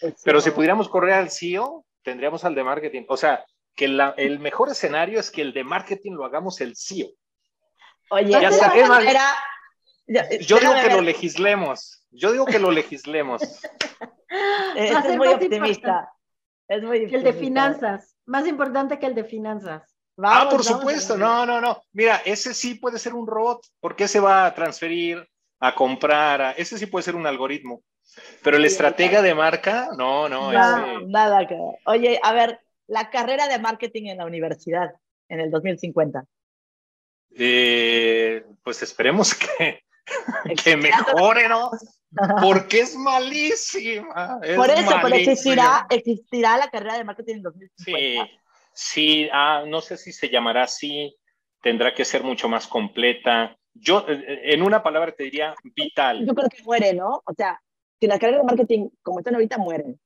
El 0.00 0.14
Pero 0.22 0.40
si 0.40 0.52
pudiéramos 0.52 0.88
correr 0.88 1.14
al 1.14 1.30
CEO, 1.30 1.84
tendríamos 2.02 2.44
al 2.44 2.54
de 2.54 2.62
marketing. 2.62 3.04
O 3.08 3.16
sea, 3.16 3.44
que 3.74 3.88
la, 3.88 4.14
el 4.16 4.38
mejor 4.38 4.68
escenario 4.68 5.18
es 5.18 5.30
que 5.30 5.42
el 5.42 5.52
de 5.52 5.64
marketing 5.64 6.12
lo 6.12 6.24
hagamos 6.24 6.60
el 6.60 6.76
CEO. 6.76 7.08
Oye, 8.10 8.30
ya 8.30 8.48
está, 8.48 8.74
era, 8.74 9.34
yo 10.06 10.58
digo 10.58 10.74
que 10.74 10.94
lo 10.94 11.00
legislemos. 11.00 12.06
Yo 12.10 12.32
digo 12.32 12.44
que 12.44 12.58
lo 12.58 12.70
legislemos. 12.70 13.42
es 14.76 15.16
muy 15.16 15.28
optimista. 15.28 16.12
Es 16.68 16.82
muy 16.82 17.04
optimista. 17.04 17.16
El 17.16 17.24
de 17.24 17.32
finanzas. 17.32 18.13
Más 18.26 18.46
importante 18.46 18.98
que 18.98 19.06
el 19.06 19.14
de 19.14 19.24
finanzas. 19.24 19.82
ah, 20.22 20.48
por 20.50 20.64
supuesto. 20.64 21.16
No, 21.16 21.44
no, 21.44 21.60
no. 21.60 21.82
Mira, 21.92 22.22
ese 22.24 22.54
sí 22.54 22.74
puede 22.74 22.98
ser 22.98 23.14
un 23.14 23.26
robot. 23.26 23.66
porque 23.80 24.08
se 24.08 24.20
va 24.20 24.46
a 24.46 24.54
transferir, 24.54 25.26
a 25.60 25.74
comprar? 25.74 26.54
Ese 26.56 26.78
sí 26.78 26.86
puede 26.86 27.02
ser 27.02 27.16
un 27.16 27.26
algoritmo. 27.26 27.82
Pero 28.42 28.56
el 28.56 28.64
estratega 28.64 29.22
de 29.22 29.34
marca, 29.34 29.88
no, 29.96 30.28
no. 30.28 30.52
Nada, 30.52 31.00
nada 31.06 31.46
que 31.46 31.58
Oye, 31.86 32.20
a 32.22 32.32
ver, 32.32 32.60
la 32.86 33.10
carrera 33.10 33.48
de 33.48 33.58
marketing 33.58 34.06
en 34.06 34.18
la 34.18 34.26
universidad 34.26 34.94
en 35.28 35.40
el 35.40 35.50
2050. 35.50 36.24
Eh, 37.36 38.44
pues 38.62 38.82
esperemos 38.82 39.34
que, 39.58 39.83
que 40.64 40.76
mejore, 40.76 41.48
¿no? 41.48 41.70
Porque 42.42 42.80
es 42.80 42.96
malísima. 42.96 44.38
Por 44.56 44.70
eso, 44.70 44.90
pero 45.02 45.16
existirá, 45.16 45.86
existirá 45.90 46.56
la 46.56 46.68
carrera 46.68 46.98
de 46.98 47.04
marketing 47.04 47.36
en 47.36 47.42
2050. 47.42 47.84
Sí, 47.84 48.30
sí 48.72 49.28
ah, 49.32 49.64
no 49.66 49.80
sé 49.80 49.96
si 49.96 50.12
se 50.12 50.28
llamará 50.28 50.64
así, 50.64 51.16
tendrá 51.60 51.94
que 51.94 52.04
ser 52.04 52.22
mucho 52.22 52.48
más 52.48 52.66
completa. 52.66 53.56
Yo, 53.72 54.06
eh, 54.08 54.52
en 54.52 54.62
una 54.62 54.82
palabra 54.82 55.12
te 55.12 55.24
diría 55.24 55.54
vital. 55.62 56.24
Yo 56.26 56.34
creo 56.34 56.48
que 56.48 56.62
muere, 56.62 56.94
¿no? 56.94 57.22
O 57.24 57.34
sea, 57.36 57.60
si 57.98 58.06
la 58.06 58.18
carrera 58.18 58.38
de 58.38 58.44
marketing, 58.44 58.88
como 59.02 59.18
están 59.18 59.34
ahorita, 59.34 59.58
mueren. 59.58 59.98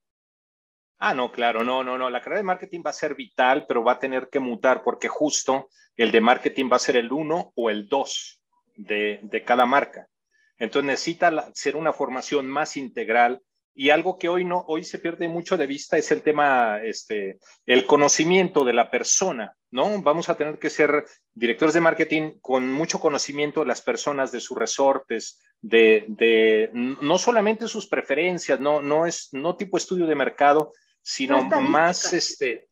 Ah, 1.00 1.14
no, 1.14 1.30
claro, 1.30 1.62
no, 1.62 1.84
no, 1.84 1.96
no. 1.96 2.10
La 2.10 2.20
carrera 2.20 2.40
de 2.40 2.44
marketing 2.44 2.82
va 2.84 2.90
a 2.90 2.94
ser 2.94 3.14
vital, 3.14 3.66
pero 3.68 3.84
va 3.84 3.92
a 3.92 3.98
tener 3.98 4.28
que 4.30 4.40
mutar 4.40 4.82
porque 4.82 5.08
justo 5.08 5.68
el 5.96 6.10
de 6.10 6.20
marketing 6.20 6.68
va 6.72 6.76
a 6.76 6.80
ser 6.80 6.96
el 6.96 7.12
uno 7.12 7.52
o 7.54 7.70
el 7.70 7.88
dos 7.88 8.37
de, 8.78 9.20
de 9.22 9.44
cada 9.44 9.66
marca. 9.66 10.08
Entonces 10.56 10.86
necesita 10.86 11.50
ser 11.54 11.76
una 11.76 11.92
formación 11.92 12.46
más 12.46 12.76
integral 12.76 13.42
y 13.74 13.90
algo 13.90 14.18
que 14.18 14.28
hoy 14.28 14.44
no, 14.44 14.64
hoy 14.66 14.82
se 14.82 14.98
pierde 14.98 15.28
mucho 15.28 15.56
de 15.56 15.68
vista 15.68 15.96
es 15.96 16.10
el 16.10 16.22
tema, 16.22 16.80
este, 16.82 17.38
el 17.64 17.86
conocimiento 17.86 18.64
de 18.64 18.72
la 18.72 18.90
persona, 18.90 19.54
¿no? 19.70 20.02
Vamos 20.02 20.28
a 20.28 20.36
tener 20.36 20.58
que 20.58 20.68
ser 20.68 21.04
directores 21.32 21.74
de 21.74 21.80
marketing 21.80 22.40
con 22.40 22.72
mucho 22.72 22.98
conocimiento 22.98 23.60
de 23.60 23.66
las 23.66 23.80
personas, 23.80 24.32
de 24.32 24.40
sus 24.40 24.58
resortes, 24.58 25.40
de, 25.60 26.06
de 26.08 26.70
no 26.72 27.18
solamente 27.18 27.68
sus 27.68 27.86
preferencias, 27.86 28.58
no, 28.58 28.82
no 28.82 29.06
es, 29.06 29.28
no 29.30 29.54
tipo 29.54 29.76
estudio 29.76 30.08
de 30.08 30.16
mercado, 30.16 30.72
sino 31.00 31.44
más, 31.44 32.12
este, 32.12 32.66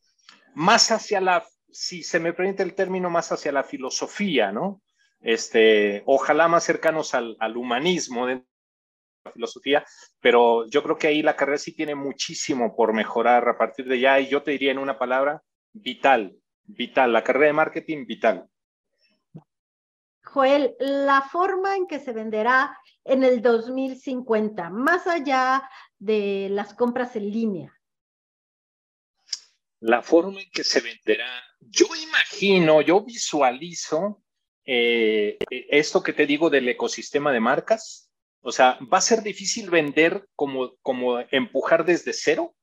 más 0.54 0.90
hacia 0.90 1.20
la, 1.20 1.46
si 1.70 2.02
se 2.02 2.18
me 2.18 2.32
permite 2.32 2.64
el 2.64 2.74
término, 2.74 3.10
más 3.10 3.30
hacia 3.30 3.52
la 3.52 3.62
filosofía, 3.62 4.50
¿no? 4.50 4.82
Este, 5.26 6.04
ojalá 6.06 6.46
más 6.46 6.62
cercanos 6.62 7.12
al, 7.12 7.36
al 7.40 7.56
humanismo 7.56 8.28
de 8.28 8.44
la 9.24 9.32
filosofía, 9.32 9.84
pero 10.20 10.68
yo 10.68 10.84
creo 10.84 10.96
que 10.96 11.08
ahí 11.08 11.20
la 11.20 11.34
carrera 11.34 11.58
sí 11.58 11.74
tiene 11.74 11.96
muchísimo 11.96 12.76
por 12.76 12.92
mejorar 12.92 13.48
a 13.48 13.58
partir 13.58 13.88
de 13.88 13.98
ya, 13.98 14.20
y 14.20 14.28
yo 14.28 14.44
te 14.44 14.52
diría 14.52 14.70
en 14.70 14.78
una 14.78 14.96
palabra, 14.96 15.42
vital, 15.72 16.38
vital, 16.62 17.12
la 17.12 17.24
carrera 17.24 17.46
de 17.46 17.52
marketing, 17.54 18.06
vital. 18.06 18.48
Joel, 20.22 20.76
la 20.78 21.22
forma 21.22 21.74
en 21.74 21.88
que 21.88 21.98
se 21.98 22.12
venderá 22.12 22.78
en 23.02 23.24
el 23.24 23.42
2050, 23.42 24.70
más 24.70 25.08
allá 25.08 25.68
de 25.98 26.46
las 26.52 26.72
compras 26.72 27.16
en 27.16 27.32
línea. 27.32 27.80
La 29.80 30.02
forma 30.02 30.40
en 30.40 30.50
que 30.52 30.62
se 30.62 30.80
venderá, 30.80 31.42
yo 31.58 31.86
imagino, 31.96 32.80
yo 32.80 33.00
visualizo 33.00 34.22
eh, 34.66 35.38
esto 35.48 36.02
que 36.02 36.12
te 36.12 36.26
digo 36.26 36.50
del 36.50 36.68
ecosistema 36.68 37.32
de 37.32 37.40
marcas. 37.40 38.10
O 38.40 38.52
sea, 38.52 38.78
va 38.92 38.98
a 38.98 39.02
ser 39.02 39.22
difícil 39.22 39.70
vender 39.70 40.28
como, 40.34 40.76
como 40.82 41.18
empujar 41.30 41.84
desde 41.84 42.12
cero, 42.12 42.54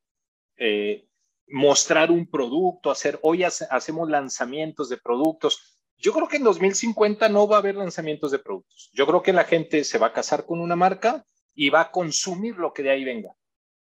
eh, 0.57 1.07
mostrar 1.47 2.11
un 2.11 2.29
producto, 2.29 2.91
hacer, 2.91 3.19
hoy 3.21 3.43
hacemos 3.43 4.09
lanzamientos 4.09 4.89
de 4.89 4.97
productos. 4.97 5.79
Yo 5.97 6.13
creo 6.13 6.27
que 6.27 6.37
en 6.37 6.43
2050 6.43 7.29
no 7.29 7.47
va 7.47 7.57
a 7.57 7.59
haber 7.59 7.75
lanzamientos 7.75 8.31
de 8.31 8.39
productos. 8.39 8.89
Yo 8.93 9.05
creo 9.05 9.21
que 9.21 9.33
la 9.33 9.43
gente 9.45 9.83
se 9.83 9.97
va 9.97 10.07
a 10.07 10.13
casar 10.13 10.45
con 10.45 10.59
una 10.59 10.75
marca 10.75 11.25
y 11.53 11.69
va 11.69 11.81
a 11.81 11.91
consumir 11.91 12.55
lo 12.57 12.73
que 12.73 12.83
de 12.83 12.91
ahí 12.91 13.03
venga. 13.03 13.33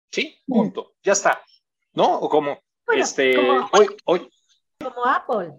¿Sí? 0.09 0.37
Punto. 0.45 0.93
Ya 1.03 1.13
está. 1.13 1.41
¿No? 1.93 2.19
O 2.19 2.29
como, 2.29 2.59
este, 2.93 3.37
hoy, 3.37 3.95
hoy. 4.05 4.29
Como 4.79 5.05
Apple. 5.05 5.53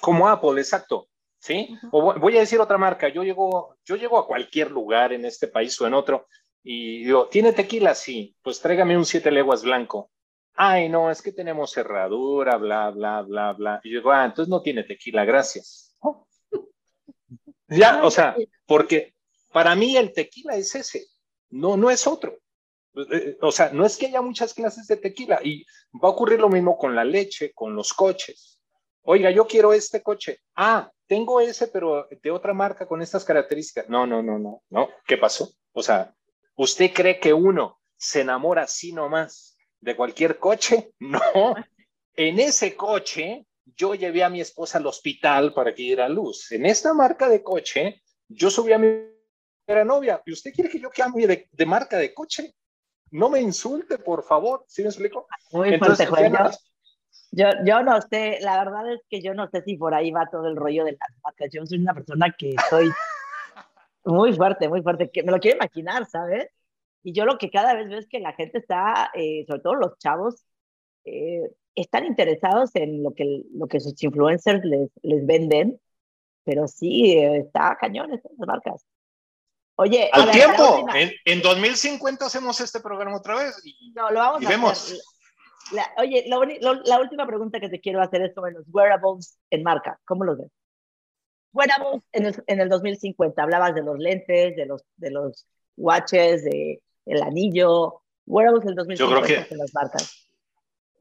Como 0.00 0.28
Apple, 0.28 0.60
exacto. 0.60 1.09
¿Sí? 1.40 1.76
O 1.90 2.14
voy 2.18 2.36
a 2.36 2.40
decir 2.40 2.60
otra 2.60 2.78
marca, 2.78 3.08
yo 3.08 3.24
llego, 3.24 3.76
yo 3.84 3.96
llego 3.96 4.18
a 4.18 4.26
cualquier 4.26 4.70
lugar 4.70 5.12
en 5.12 5.24
este 5.24 5.48
país 5.48 5.80
o 5.80 5.86
en 5.86 5.94
otro 5.94 6.28
y 6.62 7.04
digo, 7.04 7.26
¿tiene 7.28 7.52
tequila? 7.52 7.94
Sí, 7.94 8.36
pues 8.42 8.60
tráigame 8.60 8.96
un 8.96 9.06
siete 9.06 9.30
leguas 9.30 9.64
blanco. 9.64 10.10
Ay, 10.54 10.88
no, 10.88 11.10
es 11.10 11.22
que 11.22 11.32
tenemos 11.32 11.72
cerradura, 11.72 12.56
bla, 12.56 12.90
bla, 12.90 13.22
bla, 13.22 13.52
bla. 13.54 13.80
Y 13.82 13.90
yo 13.90 14.00
digo, 14.00 14.12
ah, 14.12 14.26
entonces 14.26 14.50
no 14.50 14.60
tiene 14.60 14.84
tequila, 14.84 15.24
gracias. 15.24 15.96
Ya, 17.72 18.02
o 18.02 18.10
sea, 18.10 18.34
porque 18.66 19.14
para 19.52 19.76
mí 19.76 19.96
el 19.96 20.12
tequila 20.12 20.56
es 20.56 20.74
ese, 20.74 21.06
no, 21.50 21.76
no 21.76 21.88
es 21.88 22.04
otro. 22.04 22.36
Eh, 23.12 23.38
o 23.40 23.52
sea, 23.52 23.70
no 23.70 23.86
es 23.86 23.96
que 23.96 24.06
haya 24.06 24.20
muchas 24.20 24.52
clases 24.52 24.88
de 24.88 24.96
tequila 24.96 25.38
y 25.44 25.64
va 25.92 26.08
a 26.08 26.12
ocurrir 26.12 26.40
lo 26.40 26.48
mismo 26.48 26.76
con 26.76 26.96
la 26.96 27.04
leche, 27.04 27.52
con 27.54 27.76
los 27.76 27.92
coches. 27.92 28.59
Oiga, 29.12 29.32
yo 29.32 29.44
quiero 29.44 29.72
este 29.72 30.04
coche. 30.04 30.38
Ah, 30.54 30.88
tengo 31.08 31.40
ese, 31.40 31.66
pero 31.66 32.06
de 32.22 32.30
otra 32.30 32.54
marca 32.54 32.86
con 32.86 33.02
estas 33.02 33.24
características. 33.24 33.88
No, 33.88 34.06
no, 34.06 34.22
no, 34.22 34.38
no, 34.38 34.62
no. 34.70 34.88
¿Qué 35.04 35.18
pasó? 35.18 35.50
O 35.72 35.82
sea, 35.82 36.14
¿usted 36.54 36.92
cree 36.94 37.18
que 37.18 37.34
uno 37.34 37.80
se 37.96 38.20
enamora 38.20 38.62
así 38.62 38.92
nomás 38.92 39.58
de 39.80 39.96
cualquier 39.96 40.38
coche? 40.38 40.92
No. 41.00 41.56
En 42.14 42.38
ese 42.38 42.76
coche, 42.76 43.46
yo 43.64 43.96
llevé 43.96 44.22
a 44.22 44.30
mi 44.30 44.40
esposa 44.40 44.78
al 44.78 44.86
hospital 44.86 45.54
para 45.54 45.74
que 45.74 45.82
diera 45.82 46.08
luz. 46.08 46.52
En 46.52 46.64
esta 46.64 46.94
marca 46.94 47.28
de 47.28 47.42
coche, 47.42 48.04
yo 48.28 48.48
subí 48.48 48.72
a 48.72 48.78
mi 48.78 48.90
novia. 49.86 50.22
¿Y 50.24 50.32
usted 50.32 50.52
quiere 50.52 50.70
que 50.70 50.78
yo 50.78 50.88
cambie 50.88 51.26
de, 51.26 51.48
de 51.50 51.66
marca 51.66 51.96
de 51.96 52.14
coche? 52.14 52.54
No 53.10 53.28
me 53.28 53.40
insulte, 53.40 53.98
por 53.98 54.22
favor. 54.22 54.64
¿Sí 54.68 54.82
me 54.82 54.88
explico? 54.88 55.26
Muy 55.50 55.74
Entonces, 55.74 56.08
fuerte, 56.08 56.30
yo, 57.32 57.46
yo 57.64 57.82
no 57.82 58.00
sé, 58.02 58.38
la 58.40 58.64
verdad 58.64 58.92
es 58.92 59.00
que 59.08 59.22
yo 59.22 59.34
no 59.34 59.48
sé 59.48 59.62
si 59.62 59.76
por 59.76 59.94
ahí 59.94 60.10
va 60.10 60.28
todo 60.30 60.48
el 60.48 60.56
rollo 60.56 60.84
de 60.84 60.92
las 60.92 61.10
marcas. 61.22 61.50
Yo 61.52 61.64
soy 61.64 61.78
una 61.78 61.94
persona 61.94 62.34
que 62.36 62.54
soy 62.68 62.90
muy 64.04 64.32
fuerte, 64.32 64.68
muy 64.68 64.82
fuerte, 64.82 65.10
que 65.10 65.22
me 65.22 65.32
lo 65.32 65.38
quiero 65.38 65.58
imaginar, 65.58 66.06
¿sabes? 66.06 66.48
Y 67.02 67.12
yo 67.12 67.24
lo 67.24 67.38
que 67.38 67.50
cada 67.50 67.74
vez 67.74 67.88
veo 67.88 67.98
es 67.98 68.08
que 68.08 68.20
la 68.20 68.32
gente 68.32 68.58
está, 68.58 69.10
eh, 69.14 69.44
sobre 69.46 69.60
todo 69.60 69.74
los 69.74 69.98
chavos, 69.98 70.44
eh, 71.04 71.50
están 71.74 72.04
interesados 72.04 72.74
en 72.74 73.02
lo 73.02 73.14
que, 73.14 73.42
lo 73.54 73.68
que 73.68 73.80
sus 73.80 74.02
influencers 74.02 74.64
les, 74.64 74.90
les 75.02 75.24
venden, 75.24 75.80
pero 76.44 76.66
sí, 76.66 77.12
eh, 77.12 77.38
está 77.38 77.76
cañón 77.80 78.12
estas 78.12 78.32
marcas. 78.38 78.84
Oye, 79.76 80.10
al 80.12 80.30
tiempo, 80.30 80.86
en, 80.94 81.10
en, 81.24 81.40
2050 81.40 82.26
hacemos 82.26 82.60
este 82.60 82.80
programa 82.80 83.16
otra 83.16 83.36
vez 83.36 83.62
y, 83.64 83.92
no, 83.94 84.10
lo 84.10 84.18
vamos 84.18 84.42
y 84.42 84.46
a 84.46 84.48
vemos. 84.50 84.72
Hacer 84.72 84.98
oye, 85.98 86.24
la 86.28 87.00
última 87.00 87.26
pregunta 87.26 87.60
que 87.60 87.68
te 87.68 87.80
quiero 87.80 88.00
hacer 88.00 88.22
es 88.22 88.34
sobre 88.34 88.52
los 88.52 88.64
wearables 88.68 89.38
en 89.50 89.62
marca. 89.62 90.00
¿Cómo 90.04 90.24
los 90.24 90.38
ves? 90.38 90.50
Wearables 91.52 92.02
en 92.12 92.26
el, 92.26 92.44
en 92.46 92.60
el 92.60 92.68
2050. 92.68 93.42
Hablabas 93.42 93.74
de 93.74 93.82
los 93.82 93.98
lentes, 93.98 94.56
de 94.56 94.66
los, 94.66 94.82
de 94.96 95.10
los 95.10 95.46
watches, 95.76 96.44
de 96.44 96.82
el 97.06 97.22
anillo, 97.22 98.02
wearables 98.26 98.64
del 98.64 98.74
2050 98.74 99.20
Yo 99.20 99.34
creo 99.34 99.48
que 99.48 99.56
las 99.56 99.74
marcas. 99.74 100.28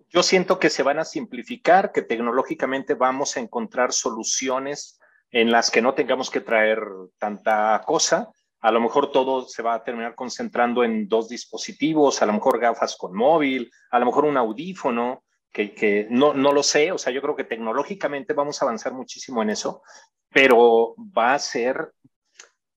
Yo 0.10 0.24
siento 0.24 0.58
que 0.58 0.72
se 0.72 0.82
van 0.82 0.98
a 0.98 1.06
simplificar, 1.06 1.92
que 1.92 2.02
tecnológicamente 2.02 2.96
vamos 2.96 3.38
a 3.38 3.42
encontrar 3.42 3.94
soluciones 3.94 5.00
en 5.32 5.52
las 5.52 5.70
que 5.70 5.84
no 5.84 5.94
tengamos 5.94 6.32
que 6.32 6.42
traer 6.42 6.80
tanta 7.20 7.82
cosa. 7.86 8.32
A 8.62 8.72
lo 8.72 8.82
mejor 8.82 9.12
todo 9.12 9.48
se 9.48 9.64
va 9.64 9.74
a 9.74 9.84
terminar 9.84 10.16
concentrando 10.16 10.84
en 10.84 11.08
dos 11.08 11.30
dispositivos, 11.30 12.22
a 12.22 12.26
lo 12.26 12.34
mejor 12.34 12.60
gafas 12.60 12.96
con 12.98 13.16
móvil, 13.16 13.72
a 13.92 14.00
lo 14.00 14.06
mejor 14.06 14.26
un 14.26 14.38
audífono, 14.38 15.24
que, 15.52 15.74
que 15.74 16.08
no, 16.10 16.34
no 16.34 16.52
lo 16.52 16.64
sé. 16.64 16.92
O 16.92 16.98
sea, 16.98 17.14
yo 17.14 17.22
creo 17.22 17.36
que 17.36 17.44
tecnológicamente 17.44 18.34
vamos 18.34 18.62
a 18.62 18.66
avanzar 18.66 18.94
muchísimo 18.94 19.42
en 19.42 19.52
eso, 19.52 19.82
pero 20.30 20.96
va 20.98 21.34
a 21.34 21.40
ser 21.40 21.94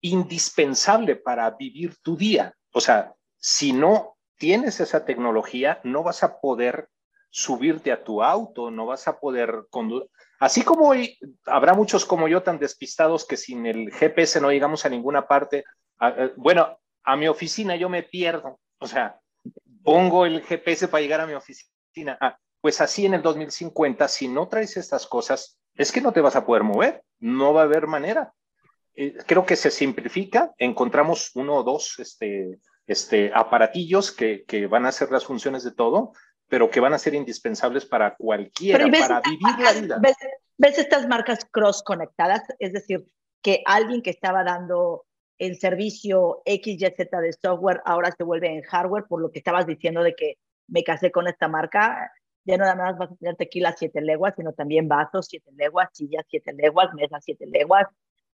indispensable 0.00 1.16
para 1.16 1.50
vivir 1.50 1.96
tu 2.02 2.16
día. 2.16 2.54
O 2.72 2.80
sea, 2.80 3.14
si 3.36 3.72
no 3.72 4.16
tienes 4.36 4.80
esa 4.80 5.04
tecnología, 5.04 5.80
no 5.84 6.02
vas 6.02 6.22
a 6.22 6.40
poder 6.40 6.88
subirte 7.30 7.92
a 7.92 8.04
tu 8.04 8.22
auto, 8.22 8.70
no 8.70 8.86
vas 8.86 9.08
a 9.08 9.18
poder 9.18 9.66
conducir. 9.70 10.08
Así 10.42 10.62
como 10.62 10.88
hoy 10.88 11.16
habrá 11.46 11.72
muchos 11.72 12.04
como 12.04 12.26
yo 12.26 12.42
tan 12.42 12.58
despistados 12.58 13.24
que 13.24 13.36
sin 13.36 13.64
el 13.64 13.92
GPS 13.92 14.40
no 14.40 14.50
llegamos 14.50 14.84
a 14.84 14.88
ninguna 14.88 15.28
parte. 15.28 15.62
bueno, 16.34 16.80
a 17.04 17.16
mi 17.16 17.28
oficina 17.28 17.76
yo 17.76 17.88
me 17.88 18.02
pierdo. 18.02 18.58
O 18.78 18.88
sea, 18.88 19.20
pongo 19.84 20.26
el 20.26 20.42
GPS 20.42 20.88
para 20.88 21.00
llegar 21.00 21.20
a 21.20 21.28
mi 21.28 21.34
oficina. 21.34 22.18
Ah, 22.20 22.36
pues 22.60 22.80
así 22.80 23.06
en 23.06 23.14
el 23.14 23.22
2050, 23.22 24.08
si 24.08 24.26
no 24.26 24.48
traes 24.48 24.76
estas 24.76 25.06
cosas, 25.06 25.60
es 25.76 25.92
que 25.92 26.00
no 26.00 26.10
te 26.10 26.20
vas 26.20 26.34
a 26.34 26.44
poder 26.44 26.64
mover. 26.64 27.04
No 27.20 27.54
va 27.54 27.60
a 27.60 27.64
haber 27.64 27.86
manera. 27.86 28.34
Eh, 28.96 29.14
creo 29.24 29.46
que 29.46 29.54
se 29.54 29.70
simplifica. 29.70 30.52
Encontramos 30.58 31.30
uno 31.36 31.54
o 31.54 31.62
dos 31.62 32.00
este, 32.00 32.58
este, 32.88 33.30
aparatillos 33.32 34.10
que, 34.10 34.42
que 34.44 34.66
van 34.66 34.86
a 34.86 34.88
hacer 34.88 35.12
las 35.12 35.24
funciones 35.24 35.62
de 35.62 35.70
todo 35.70 36.14
pero 36.52 36.70
que 36.70 36.80
van 36.80 36.92
a 36.92 36.98
ser 36.98 37.14
indispensables 37.14 37.86
para 37.86 38.14
cualquiera, 38.14 38.86
para 38.86 39.22
vivir 39.22 39.58
la 39.58 39.72
vida. 39.72 39.98
¿ves, 40.58 40.78
estas 40.78 41.08
marcas 41.08 41.46
cross 41.50 41.82
conectadas? 41.82 42.42
Es 42.58 42.74
decir, 42.74 43.06
que 43.40 43.62
alguien 43.64 44.02
que 44.02 44.10
estaba 44.10 44.44
dando 44.44 45.06
el 45.38 45.58
servicio 45.58 46.42
XYZ 46.44 47.08
de 47.10 47.32
software 47.40 47.80
ahora 47.86 48.12
se 48.14 48.22
vuelve 48.22 48.48
en 48.48 48.60
hardware, 48.64 49.06
por 49.08 49.22
lo 49.22 49.30
que 49.30 49.38
estabas 49.38 49.66
diciendo 49.66 50.02
de 50.02 50.14
que 50.14 50.34
me 50.68 50.84
casé 50.84 51.10
con 51.10 51.26
esta 51.26 51.48
marca, 51.48 52.12
ya 52.44 52.58
no 52.58 52.64
nada 52.64 52.76
más 52.76 52.98
vas 52.98 53.12
a 53.12 53.16
tener 53.16 53.36
tequila 53.36 53.74
siete 53.74 54.02
leguas, 54.02 54.34
sino 54.36 54.52
también 54.52 54.88
vasos 54.88 55.28
siete 55.30 55.50
leguas, 55.56 55.88
sillas 55.94 56.26
siete 56.28 56.52
leguas, 56.52 56.92
mesas 56.92 57.22
siete 57.24 57.46
leguas. 57.46 57.86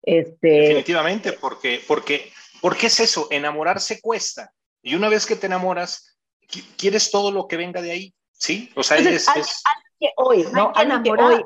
Este... 0.01 0.49
Definitivamente, 0.49 1.35
porque, 1.35 1.83
porque, 1.87 2.33
porque 2.63 2.87
es 2.87 2.99
eso, 2.99 3.29
enamorarse 3.31 4.01
cuesta. 4.01 4.55
Y 4.81 4.95
una 4.95 5.11
vez 5.11 5.27
que 5.27 5.37
te 5.37 5.49
enamoras, 5.49 6.16
quieres 6.77 7.11
todo 7.11 7.31
lo 7.31 7.47
que 7.47 7.57
venga 7.57 7.81
de 7.81 7.91
ahí, 7.91 8.15
¿sí? 8.33 8.71
O 8.77 8.83
sea, 8.83 8.99
es, 8.99 9.29
alguien, 9.29 9.55
que 10.01 10.09
hoy, 10.17 10.47
¿no? 10.53 10.73
Alguien 10.75 11.03
que 11.03 11.11
hoy, 11.11 11.45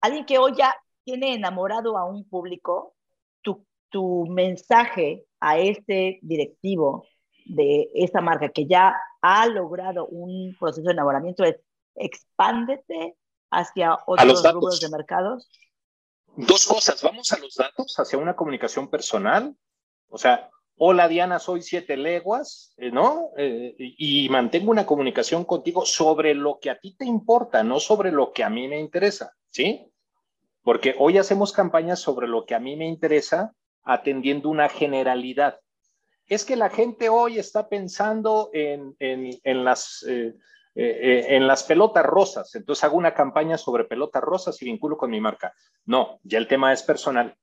alguien 0.00 0.26
que 0.26 0.38
hoy 0.38 0.52
ya 0.56 0.76
tiene 1.04 1.34
enamorado 1.34 1.96
a 1.96 2.04
un 2.04 2.28
público, 2.28 2.94
tu, 3.42 3.66
tu 3.88 4.26
mensaje 4.26 5.24
a 5.40 5.58
este 5.58 6.18
directivo 6.22 7.06
de 7.46 7.90
esa 7.94 8.20
marca 8.20 8.50
que 8.50 8.66
ya 8.66 8.94
ha 9.22 9.46
logrado 9.46 10.06
un 10.06 10.56
proceso 10.58 10.86
de 10.86 10.92
enamoramiento 10.92 11.44
es 11.44 11.56
expándete 11.96 13.16
hacia 13.50 13.98
otros 14.06 14.52
rubros 14.52 14.80
de 14.80 14.88
mercados? 14.88 15.48
Dos 16.36 16.66
cosas, 16.66 17.02
vamos 17.02 17.30
a 17.32 17.38
los 17.38 17.54
datos, 17.54 17.96
hacia 17.98 18.18
una 18.18 18.36
comunicación 18.36 18.88
personal, 18.88 19.56
o 20.08 20.16
sea, 20.16 20.48
hola 20.82 21.08
Diana, 21.08 21.38
soy 21.38 21.60
siete 21.60 21.98
leguas, 21.98 22.72
eh, 22.78 22.90
¿no? 22.90 23.32
Eh, 23.36 23.74
y 23.76 24.26
mantengo 24.30 24.70
una 24.70 24.86
comunicación 24.86 25.44
contigo 25.44 25.84
sobre 25.84 26.34
lo 26.34 26.58
que 26.58 26.70
a 26.70 26.78
ti 26.78 26.96
te 26.96 27.04
importa, 27.04 27.62
no 27.62 27.78
sobre 27.80 28.10
lo 28.10 28.32
que 28.32 28.44
a 28.44 28.48
mí 28.48 28.66
me 28.66 28.80
interesa, 28.80 29.34
¿sí? 29.50 29.92
Porque 30.62 30.94
hoy 30.98 31.18
hacemos 31.18 31.52
campañas 31.52 32.00
sobre 32.00 32.28
lo 32.28 32.46
que 32.46 32.54
a 32.54 32.60
mí 32.60 32.76
me 32.76 32.86
interesa, 32.86 33.52
atendiendo 33.82 34.48
una 34.48 34.70
generalidad. 34.70 35.60
Es 36.26 36.46
que 36.46 36.56
la 36.56 36.70
gente 36.70 37.10
hoy 37.10 37.38
está 37.38 37.68
pensando 37.68 38.48
en, 38.54 38.96
las, 39.42 40.02
eh, 40.08 40.32
en 40.74 41.46
las 41.46 41.62
pelotas 41.64 42.06
rosas, 42.06 42.54
entonces 42.54 42.84
hago 42.84 42.96
una 42.96 43.12
campaña 43.12 43.58
sobre 43.58 43.84
pelotas 43.84 44.22
rosas 44.22 44.62
y 44.62 44.64
vinculo 44.64 44.96
con 44.96 45.10
mi 45.10 45.20
marca. 45.20 45.52
No, 45.84 46.20
ya 46.22 46.38
el 46.38 46.48
tema 46.48 46.72
es 46.72 46.82
personal. 46.82 47.36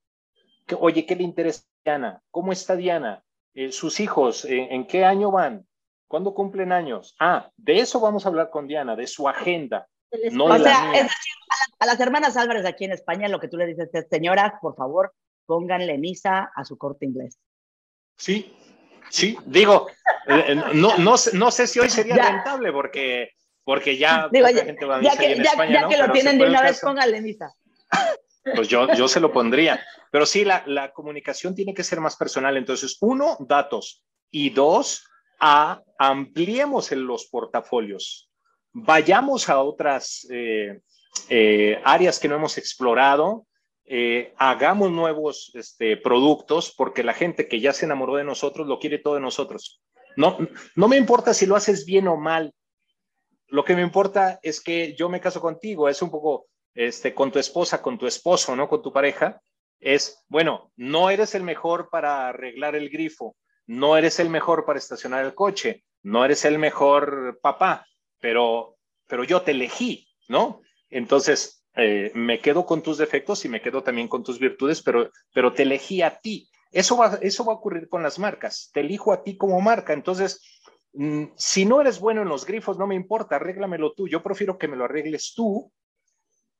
Oye, 0.80 1.06
¿qué 1.06 1.16
le 1.16 1.24
interesa 1.24 1.64
Diana? 1.86 2.22
¿Cómo 2.32 2.52
está 2.52 2.76
Diana? 2.76 3.24
Eh, 3.58 3.72
sus 3.72 4.00
hijos, 4.00 4.46
eh, 4.46 4.68
¿en 4.70 4.86
qué 4.86 5.04
año 5.04 5.32
van? 5.32 5.66
¿Cuándo 6.08 6.36
cumplen 6.36 6.72
años? 6.72 7.16
Ah, 7.20 7.50
de 7.58 7.80
eso 7.80 8.00
vamos 8.00 8.24
a 8.24 8.30
hablar 8.30 8.52
con 8.52 8.68
Diana, 8.68 8.96
de 8.96 9.08
su 9.08 9.28
agenda. 9.28 9.88
No 10.32 10.46
o 10.46 10.60
sea, 10.60 10.94
es 10.94 11.02
decir, 11.02 11.34
a, 11.80 11.88
las 11.88 12.00
hermanas 12.00 12.38
Álvarez 12.38 12.68
aquí 12.68 12.86
en 12.86 12.92
España, 12.92 13.28
lo 13.28 13.40
que 13.40 13.48
tú 13.48 13.58
le 13.58 13.66
dices 13.66 13.90
es, 13.92 14.06
señoras, 14.12 14.54
por 14.62 14.76
favor, 14.76 15.12
pónganle 15.48 15.98
misa 15.98 16.52
a 16.56 16.64
su 16.66 16.78
corte 16.78 17.08
inglés. 17.08 17.40
Sí, 18.16 18.56
sí, 19.10 19.36
digo, 19.48 19.88
eh, 20.28 20.54
no, 20.76 20.96
no, 21.00 21.16
no, 21.34 21.52
sé 21.52 21.66
si 21.66 21.80
hoy 21.80 21.90
sería 21.90 22.16
rentable 22.16 22.72
porque, 22.72 23.32
porque 23.64 23.98
ya 23.98 24.30
digo, 24.32 24.46
gente 24.50 24.86
va 24.86 24.98
a 24.98 25.00
misa 25.00 25.16
ya, 25.16 25.30
en 25.32 25.42
España, 25.42 25.82
ya 25.82 25.88
que 25.88 25.98
lo 25.98 26.12
tienen 26.12 26.38
de 26.38 26.46
una 26.46 26.62
vez, 26.62 26.80
pónganle 26.80 27.24
misa. 27.24 27.52
Pues 28.56 28.68
yo, 28.68 28.94
yo 28.94 29.08
se 29.08 29.20
lo 29.20 29.32
pondría. 29.32 29.84
Pero 30.12 30.26
sí, 30.26 30.46
la, 30.46 30.64
la 30.68 30.92
comunicación 30.92 31.56
tiene 31.56 31.74
que 31.74 31.84
ser 31.84 32.00
más 32.00 32.16
personal. 32.16 32.58
Entonces, 32.58 32.98
uno, 33.02 33.38
datos. 33.40 34.04
Y 34.32 34.50
dos, 34.50 35.06
a, 35.40 35.82
ampliemos 35.98 36.92
en 36.92 37.06
los 37.08 37.26
portafolios. 37.26 38.30
Vayamos 38.74 39.50
a 39.50 39.62
otras 39.62 40.28
eh, 40.30 40.82
eh, 41.30 41.82
áreas 41.84 42.20
que 42.20 42.28
no 42.28 42.36
hemos 42.36 42.58
explorado. 42.58 43.46
Eh, 43.86 44.34
hagamos 44.38 44.92
nuevos 44.92 45.52
este, 45.54 45.96
productos 45.96 46.74
porque 46.76 47.04
la 47.04 47.14
gente 47.14 47.48
que 47.48 47.62
ya 47.62 47.72
se 47.72 47.86
enamoró 47.86 48.16
de 48.16 48.26
nosotros 48.26 48.68
lo 48.68 48.80
quiere 48.80 49.00
todo 49.00 49.16
de 49.16 49.22
nosotros. 49.22 49.82
No, 50.16 50.38
no 50.76 50.88
me 50.88 50.98
importa 50.98 51.34
si 51.34 51.46
lo 51.46 51.56
haces 51.56 51.86
bien 51.86 52.08
o 52.08 52.18
mal. 52.18 52.54
Lo 53.48 53.64
que 53.64 53.76
me 53.76 53.82
importa 53.82 54.40
es 54.44 54.62
que 54.62 54.94
yo 54.96 55.08
me 55.10 55.22
caso 55.22 55.40
contigo. 55.40 55.88
Es 55.88 56.02
un 56.02 56.12
poco 56.12 56.48
este, 56.78 57.16
con 57.16 57.32
tu 57.32 57.40
esposa, 57.40 57.82
con 57.82 57.98
tu 57.98 58.06
esposo, 58.06 58.56
¿no? 58.56 58.70
Con 58.70 58.84
tu 58.84 58.94
pareja, 58.94 59.42
es, 59.80 60.24
bueno, 60.28 60.72
no 60.76 61.10
eres 61.10 61.34
el 61.34 61.42
mejor 61.42 61.90
para 61.90 62.28
arreglar 62.28 62.76
el 62.76 62.92
grifo, 62.92 63.36
no 63.66 63.98
eres 63.98 64.20
el 64.20 64.30
mejor 64.30 64.64
para 64.64 64.78
estacionar 64.78 65.26
el 65.26 65.34
coche, 65.34 65.84
no 66.04 66.24
eres 66.24 66.46
el 66.46 66.60
mejor 66.60 67.40
papá, 67.42 67.88
pero, 68.20 68.78
pero 69.08 69.24
yo 69.24 69.42
te 69.42 69.52
elegí, 69.52 70.08
¿no? 70.28 70.62
Entonces, 70.92 71.66
eh, 71.74 72.12
me 72.14 72.40
quedo 72.40 72.64
con 72.68 72.84
tus 72.84 73.00
defectos 73.00 73.44
y 73.44 73.50
me 73.50 73.62
quedo 73.62 73.82
también 73.82 74.08
con 74.08 74.24
tus 74.24 74.38
virtudes, 74.38 74.84
pero, 74.84 75.10
pero 75.34 75.54
te 75.54 75.64
elegí 75.64 76.04
a 76.04 76.20
ti. 76.20 76.48
Eso 76.72 76.96
va, 76.96 77.18
eso 77.24 77.44
va 77.44 77.54
a 77.54 77.56
ocurrir 77.56 77.90
con 77.90 78.04
las 78.04 78.20
marcas. 78.20 78.70
Te 78.72 78.82
elijo 78.82 79.12
a 79.12 79.24
ti 79.24 79.36
como 79.36 79.60
marca. 79.62 79.94
Entonces, 79.94 80.62
mm, 80.94 81.26
si 81.36 81.66
no 81.66 81.82
eres 81.82 82.00
bueno 82.00 82.22
en 82.22 82.30
los 82.30 82.46
grifos, 82.46 82.78
no 82.78 82.86
me 82.86 82.94
importa, 82.94 83.38
arréglamelo 83.38 83.94
tú. 83.94 84.08
Yo 84.08 84.22
prefiero 84.22 84.60
que 84.60 84.68
me 84.68 84.76
lo 84.76 84.86
arregles 84.86 85.34
tú 85.36 85.72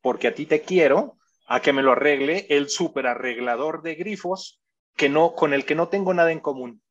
porque 0.02 0.28
a 0.28 0.36
ti 0.36 0.46
te 0.46 0.62
quiero, 0.62 1.18
a 1.48 1.62
que 1.62 1.74
me 1.74 1.82
lo 1.82 1.94
arregle 1.94 2.46
el 2.50 2.70
super 2.70 3.08
arreglador 3.08 3.82
de 3.82 3.96
grifos 3.96 4.62
que 4.96 5.10
no, 5.10 5.34
con 5.34 5.54
el 5.54 5.66
que 5.66 5.76
no 5.76 5.88
tengo 5.88 6.14
nada 6.14 6.32
en 6.32 6.40
común. 6.40 6.82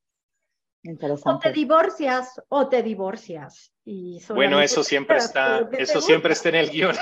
O 1.25 1.39
te 1.39 1.53
divorcias 1.53 2.41
o 2.49 2.69
te 2.69 2.83
divorcias. 2.83 3.73
Y 3.85 4.21
bueno, 4.29 4.61
eso 4.61 4.83
siempre 4.83 5.17
está, 5.17 5.69
eso 5.79 6.01
siempre 6.01 6.33
está 6.33 6.49
en 6.51 6.55
el 6.57 6.71
guion. 6.71 6.97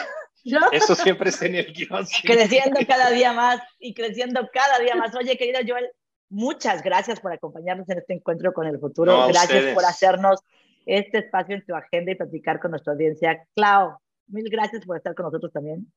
Eso 0.73 0.95
siempre 0.95 1.31
está 1.31 1.47
en 1.47 1.57
el 1.57 1.73
guion. 1.73 2.07
Creciendo 2.23 2.81
cada 2.87 3.11
día 3.11 3.33
más 3.33 3.61
y 3.79 3.95
creciendo 3.95 4.49
cada 4.53 4.79
día 4.79 4.95
más. 4.95 5.15
Oye, 5.15 5.37
querido 5.37 5.61
Joel, 5.67 5.91
muchas 6.29 6.83
gracias 6.83 7.21
por 7.21 7.33
acompañarnos 7.33 7.89
en 7.89 7.99
este 7.99 8.15
encuentro 8.15 8.53
con 8.53 8.67
el 8.67 8.79
futuro. 8.79 9.29
gracias 9.29 9.75
por 9.75 9.85
hacernos 9.85 10.41
este 10.87 11.19
espacio 11.19 11.55
en 11.55 11.65
tu 11.65 11.75
agenda 11.75 12.13
y 12.13 12.15
platicar 12.15 12.61
con 12.61 12.73
nuestra 12.73 12.93
audiencia. 12.93 13.47
Clau, 13.55 13.99
Mil 14.27 14.49
gracias 14.51 14.85
por 14.85 14.97
estar 14.97 15.15
con 15.15 15.27
nosotros 15.27 15.53
también. 15.53 15.91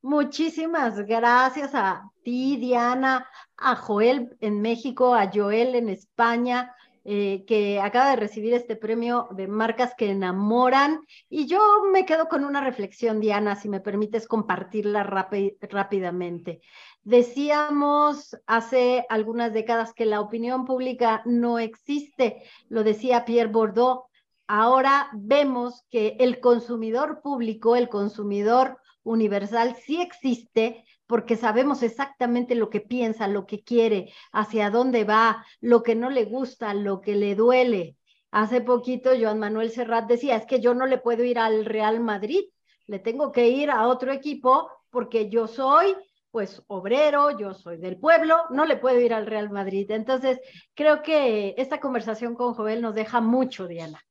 Muchísimas 0.00 1.04
gracias 1.06 1.74
a 1.74 2.10
ti, 2.22 2.56
Diana, 2.56 3.28
a 3.56 3.74
Joel 3.74 4.36
en 4.40 4.60
México, 4.60 5.14
a 5.14 5.28
Joel 5.32 5.74
en 5.74 5.88
España, 5.88 6.72
eh, 7.04 7.44
que 7.46 7.80
acaba 7.80 8.10
de 8.10 8.16
recibir 8.16 8.54
este 8.54 8.76
premio 8.76 9.28
de 9.32 9.48
marcas 9.48 9.94
que 9.96 10.10
enamoran. 10.10 11.00
Y 11.28 11.46
yo 11.46 11.58
me 11.92 12.06
quedo 12.06 12.28
con 12.28 12.44
una 12.44 12.60
reflexión, 12.60 13.18
Diana, 13.18 13.56
si 13.56 13.68
me 13.68 13.80
permites 13.80 14.28
compartirla 14.28 15.02
rápidamente. 15.02 16.60
Decíamos 17.02 18.36
hace 18.46 19.04
algunas 19.08 19.52
décadas 19.52 19.94
que 19.94 20.06
la 20.06 20.20
opinión 20.20 20.64
pública 20.64 21.22
no 21.24 21.58
existe, 21.58 22.42
lo 22.68 22.84
decía 22.84 23.24
Pierre 23.24 23.50
Bordeaux, 23.50 24.07
ahora 24.48 25.10
vemos 25.12 25.84
que 25.90 26.16
el 26.18 26.40
consumidor 26.40 27.20
público, 27.22 27.76
el 27.76 27.88
consumidor 27.88 28.78
universal 29.04 29.76
sí 29.76 30.00
existe, 30.00 30.84
porque 31.06 31.36
sabemos 31.36 31.82
exactamente 31.82 32.54
lo 32.54 32.68
que 32.68 32.80
piensa, 32.80 33.28
lo 33.28 33.46
que 33.46 33.62
quiere, 33.62 34.12
hacia 34.32 34.70
dónde 34.70 35.04
va, 35.04 35.44
lo 35.60 35.82
que 35.82 35.94
no 35.94 36.10
le 36.10 36.24
gusta, 36.24 36.74
lo 36.74 37.00
que 37.00 37.14
le 37.14 37.34
duele. 37.34 37.96
Hace 38.30 38.60
poquito 38.60 39.10
Joan 39.18 39.38
Manuel 39.38 39.70
Serrat 39.70 40.06
decía, 40.06 40.36
es 40.36 40.44
que 40.44 40.60
yo 40.60 40.74
no 40.74 40.86
le 40.86 40.98
puedo 40.98 41.24
ir 41.24 41.38
al 41.38 41.64
Real 41.64 42.00
Madrid, 42.00 42.44
le 42.86 42.98
tengo 42.98 43.32
que 43.32 43.48
ir 43.48 43.70
a 43.70 43.86
otro 43.86 44.12
equipo 44.12 44.70
porque 44.90 45.30
yo 45.30 45.46
soy 45.46 45.94
pues 46.30 46.62
obrero, 46.66 47.38
yo 47.38 47.54
soy 47.54 47.78
del 47.78 47.98
pueblo, 47.98 48.36
no 48.50 48.66
le 48.66 48.76
puedo 48.76 49.00
ir 49.00 49.14
al 49.14 49.26
Real 49.26 49.50
Madrid. 49.50 49.90
Entonces, 49.90 50.38
creo 50.74 51.02
que 51.02 51.54
esta 51.56 51.80
conversación 51.80 52.34
con 52.34 52.54
Joel 52.54 52.82
nos 52.82 52.94
deja 52.94 53.20
mucho, 53.20 53.66
Diana, 53.66 54.04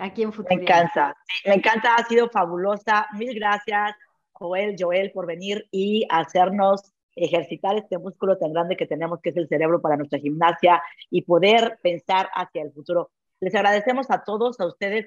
aquí 0.00 0.22
en 0.22 0.32
Futuro. 0.32 0.56
Me 0.56 0.62
encanta, 0.62 1.16
me 1.44 1.54
encanta, 1.54 1.94
ha 1.94 2.04
sido 2.04 2.28
fabulosa. 2.28 3.06
Mil 3.16 3.34
gracias, 3.34 3.94
Joel, 4.32 4.76
Joel, 4.78 5.12
por 5.12 5.26
venir 5.26 5.68
y 5.70 6.06
hacernos 6.08 6.92
ejercitar 7.14 7.76
este 7.76 7.98
músculo 7.98 8.38
tan 8.38 8.52
grande 8.52 8.76
que 8.76 8.86
tenemos, 8.86 9.20
que 9.20 9.30
es 9.30 9.36
el 9.36 9.48
cerebro 9.48 9.80
para 9.80 9.96
nuestra 9.96 10.18
gimnasia 10.18 10.82
y 11.10 11.22
poder 11.22 11.78
pensar 11.82 12.30
hacia 12.34 12.62
el 12.62 12.72
futuro. 12.72 13.10
Les 13.40 13.54
agradecemos 13.54 14.10
a 14.10 14.24
todos, 14.24 14.58
a 14.60 14.66
ustedes 14.66 15.06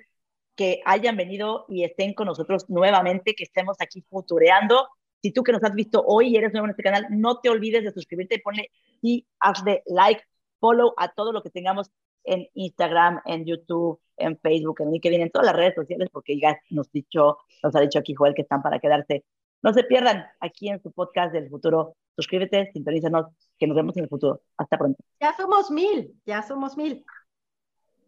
que 0.56 0.82
hayan 0.86 1.18
venido 1.18 1.66
y 1.68 1.84
estén 1.84 2.14
con 2.14 2.28
nosotros 2.28 2.70
nuevamente, 2.70 3.34
que 3.34 3.44
estemos 3.44 3.78
aquí 3.80 4.04
futureando 4.10 4.88
si 5.24 5.32
tú 5.32 5.42
que 5.42 5.54
nos 5.54 5.64
has 5.64 5.74
visto 5.74 6.04
hoy 6.06 6.28
y 6.28 6.36
eres 6.36 6.52
nuevo 6.52 6.66
en 6.66 6.72
este 6.72 6.84
canal, 6.84 7.08
no 7.10 7.40
te 7.40 7.50
olvides 7.50 7.84
de 7.84 7.94
suscribirte, 7.94 8.40
ponle 8.40 8.70
y 9.02 9.26
hazle 9.40 9.82
like, 9.86 10.22
follow 10.60 10.94
a 10.98 11.08
todo 11.14 11.32
lo 11.32 11.42
que 11.42 11.50
tengamos 11.50 11.90
en 12.24 12.48
Instagram, 12.54 13.22
en 13.26 13.46
YouTube, 13.46 14.00
en 14.18 14.38
Facebook, 14.40 14.82
en 14.82 14.92
LinkedIn, 14.92 15.22
en 15.22 15.32
todas 15.32 15.48
las 15.48 15.56
redes 15.56 15.76
sociales, 15.76 16.10
porque 16.12 16.40
ya 16.40 16.60
nos, 16.70 16.92
dicho, 16.92 17.38
nos 17.62 17.76
ha 17.76 17.80
dicho 17.80 18.00
aquí 18.00 18.14
Joel 18.14 18.34
que 18.34 18.44
están 18.44 18.62
para 18.62 18.80
quedarse. 18.80 19.26
No 19.62 19.74
se 19.74 19.84
pierdan 19.84 20.26
aquí 20.40 20.70
en 20.70 20.82
su 20.82 20.92
podcast 20.92 21.34
del 21.34 21.50
futuro. 21.50 21.96
Suscríbete, 22.16 22.70
sintonízanos, 22.74 23.28
que 23.58 23.66
nos 23.66 23.76
vemos 23.76 23.96
en 23.98 24.04
el 24.04 24.10
futuro. 24.10 24.42
Hasta 24.58 24.78
pronto. 24.78 25.04
Ya 25.20 25.34
somos 25.36 25.72
mil, 25.72 26.14
ya 26.26 26.44
somos 26.44 26.78
mil. 26.78 27.06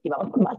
Y 0.04 0.10
vamos 0.10 0.32
con 0.32 0.44
más. 0.44 0.58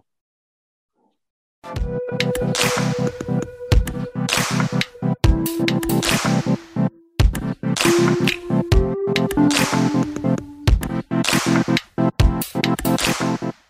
you 13.27 13.66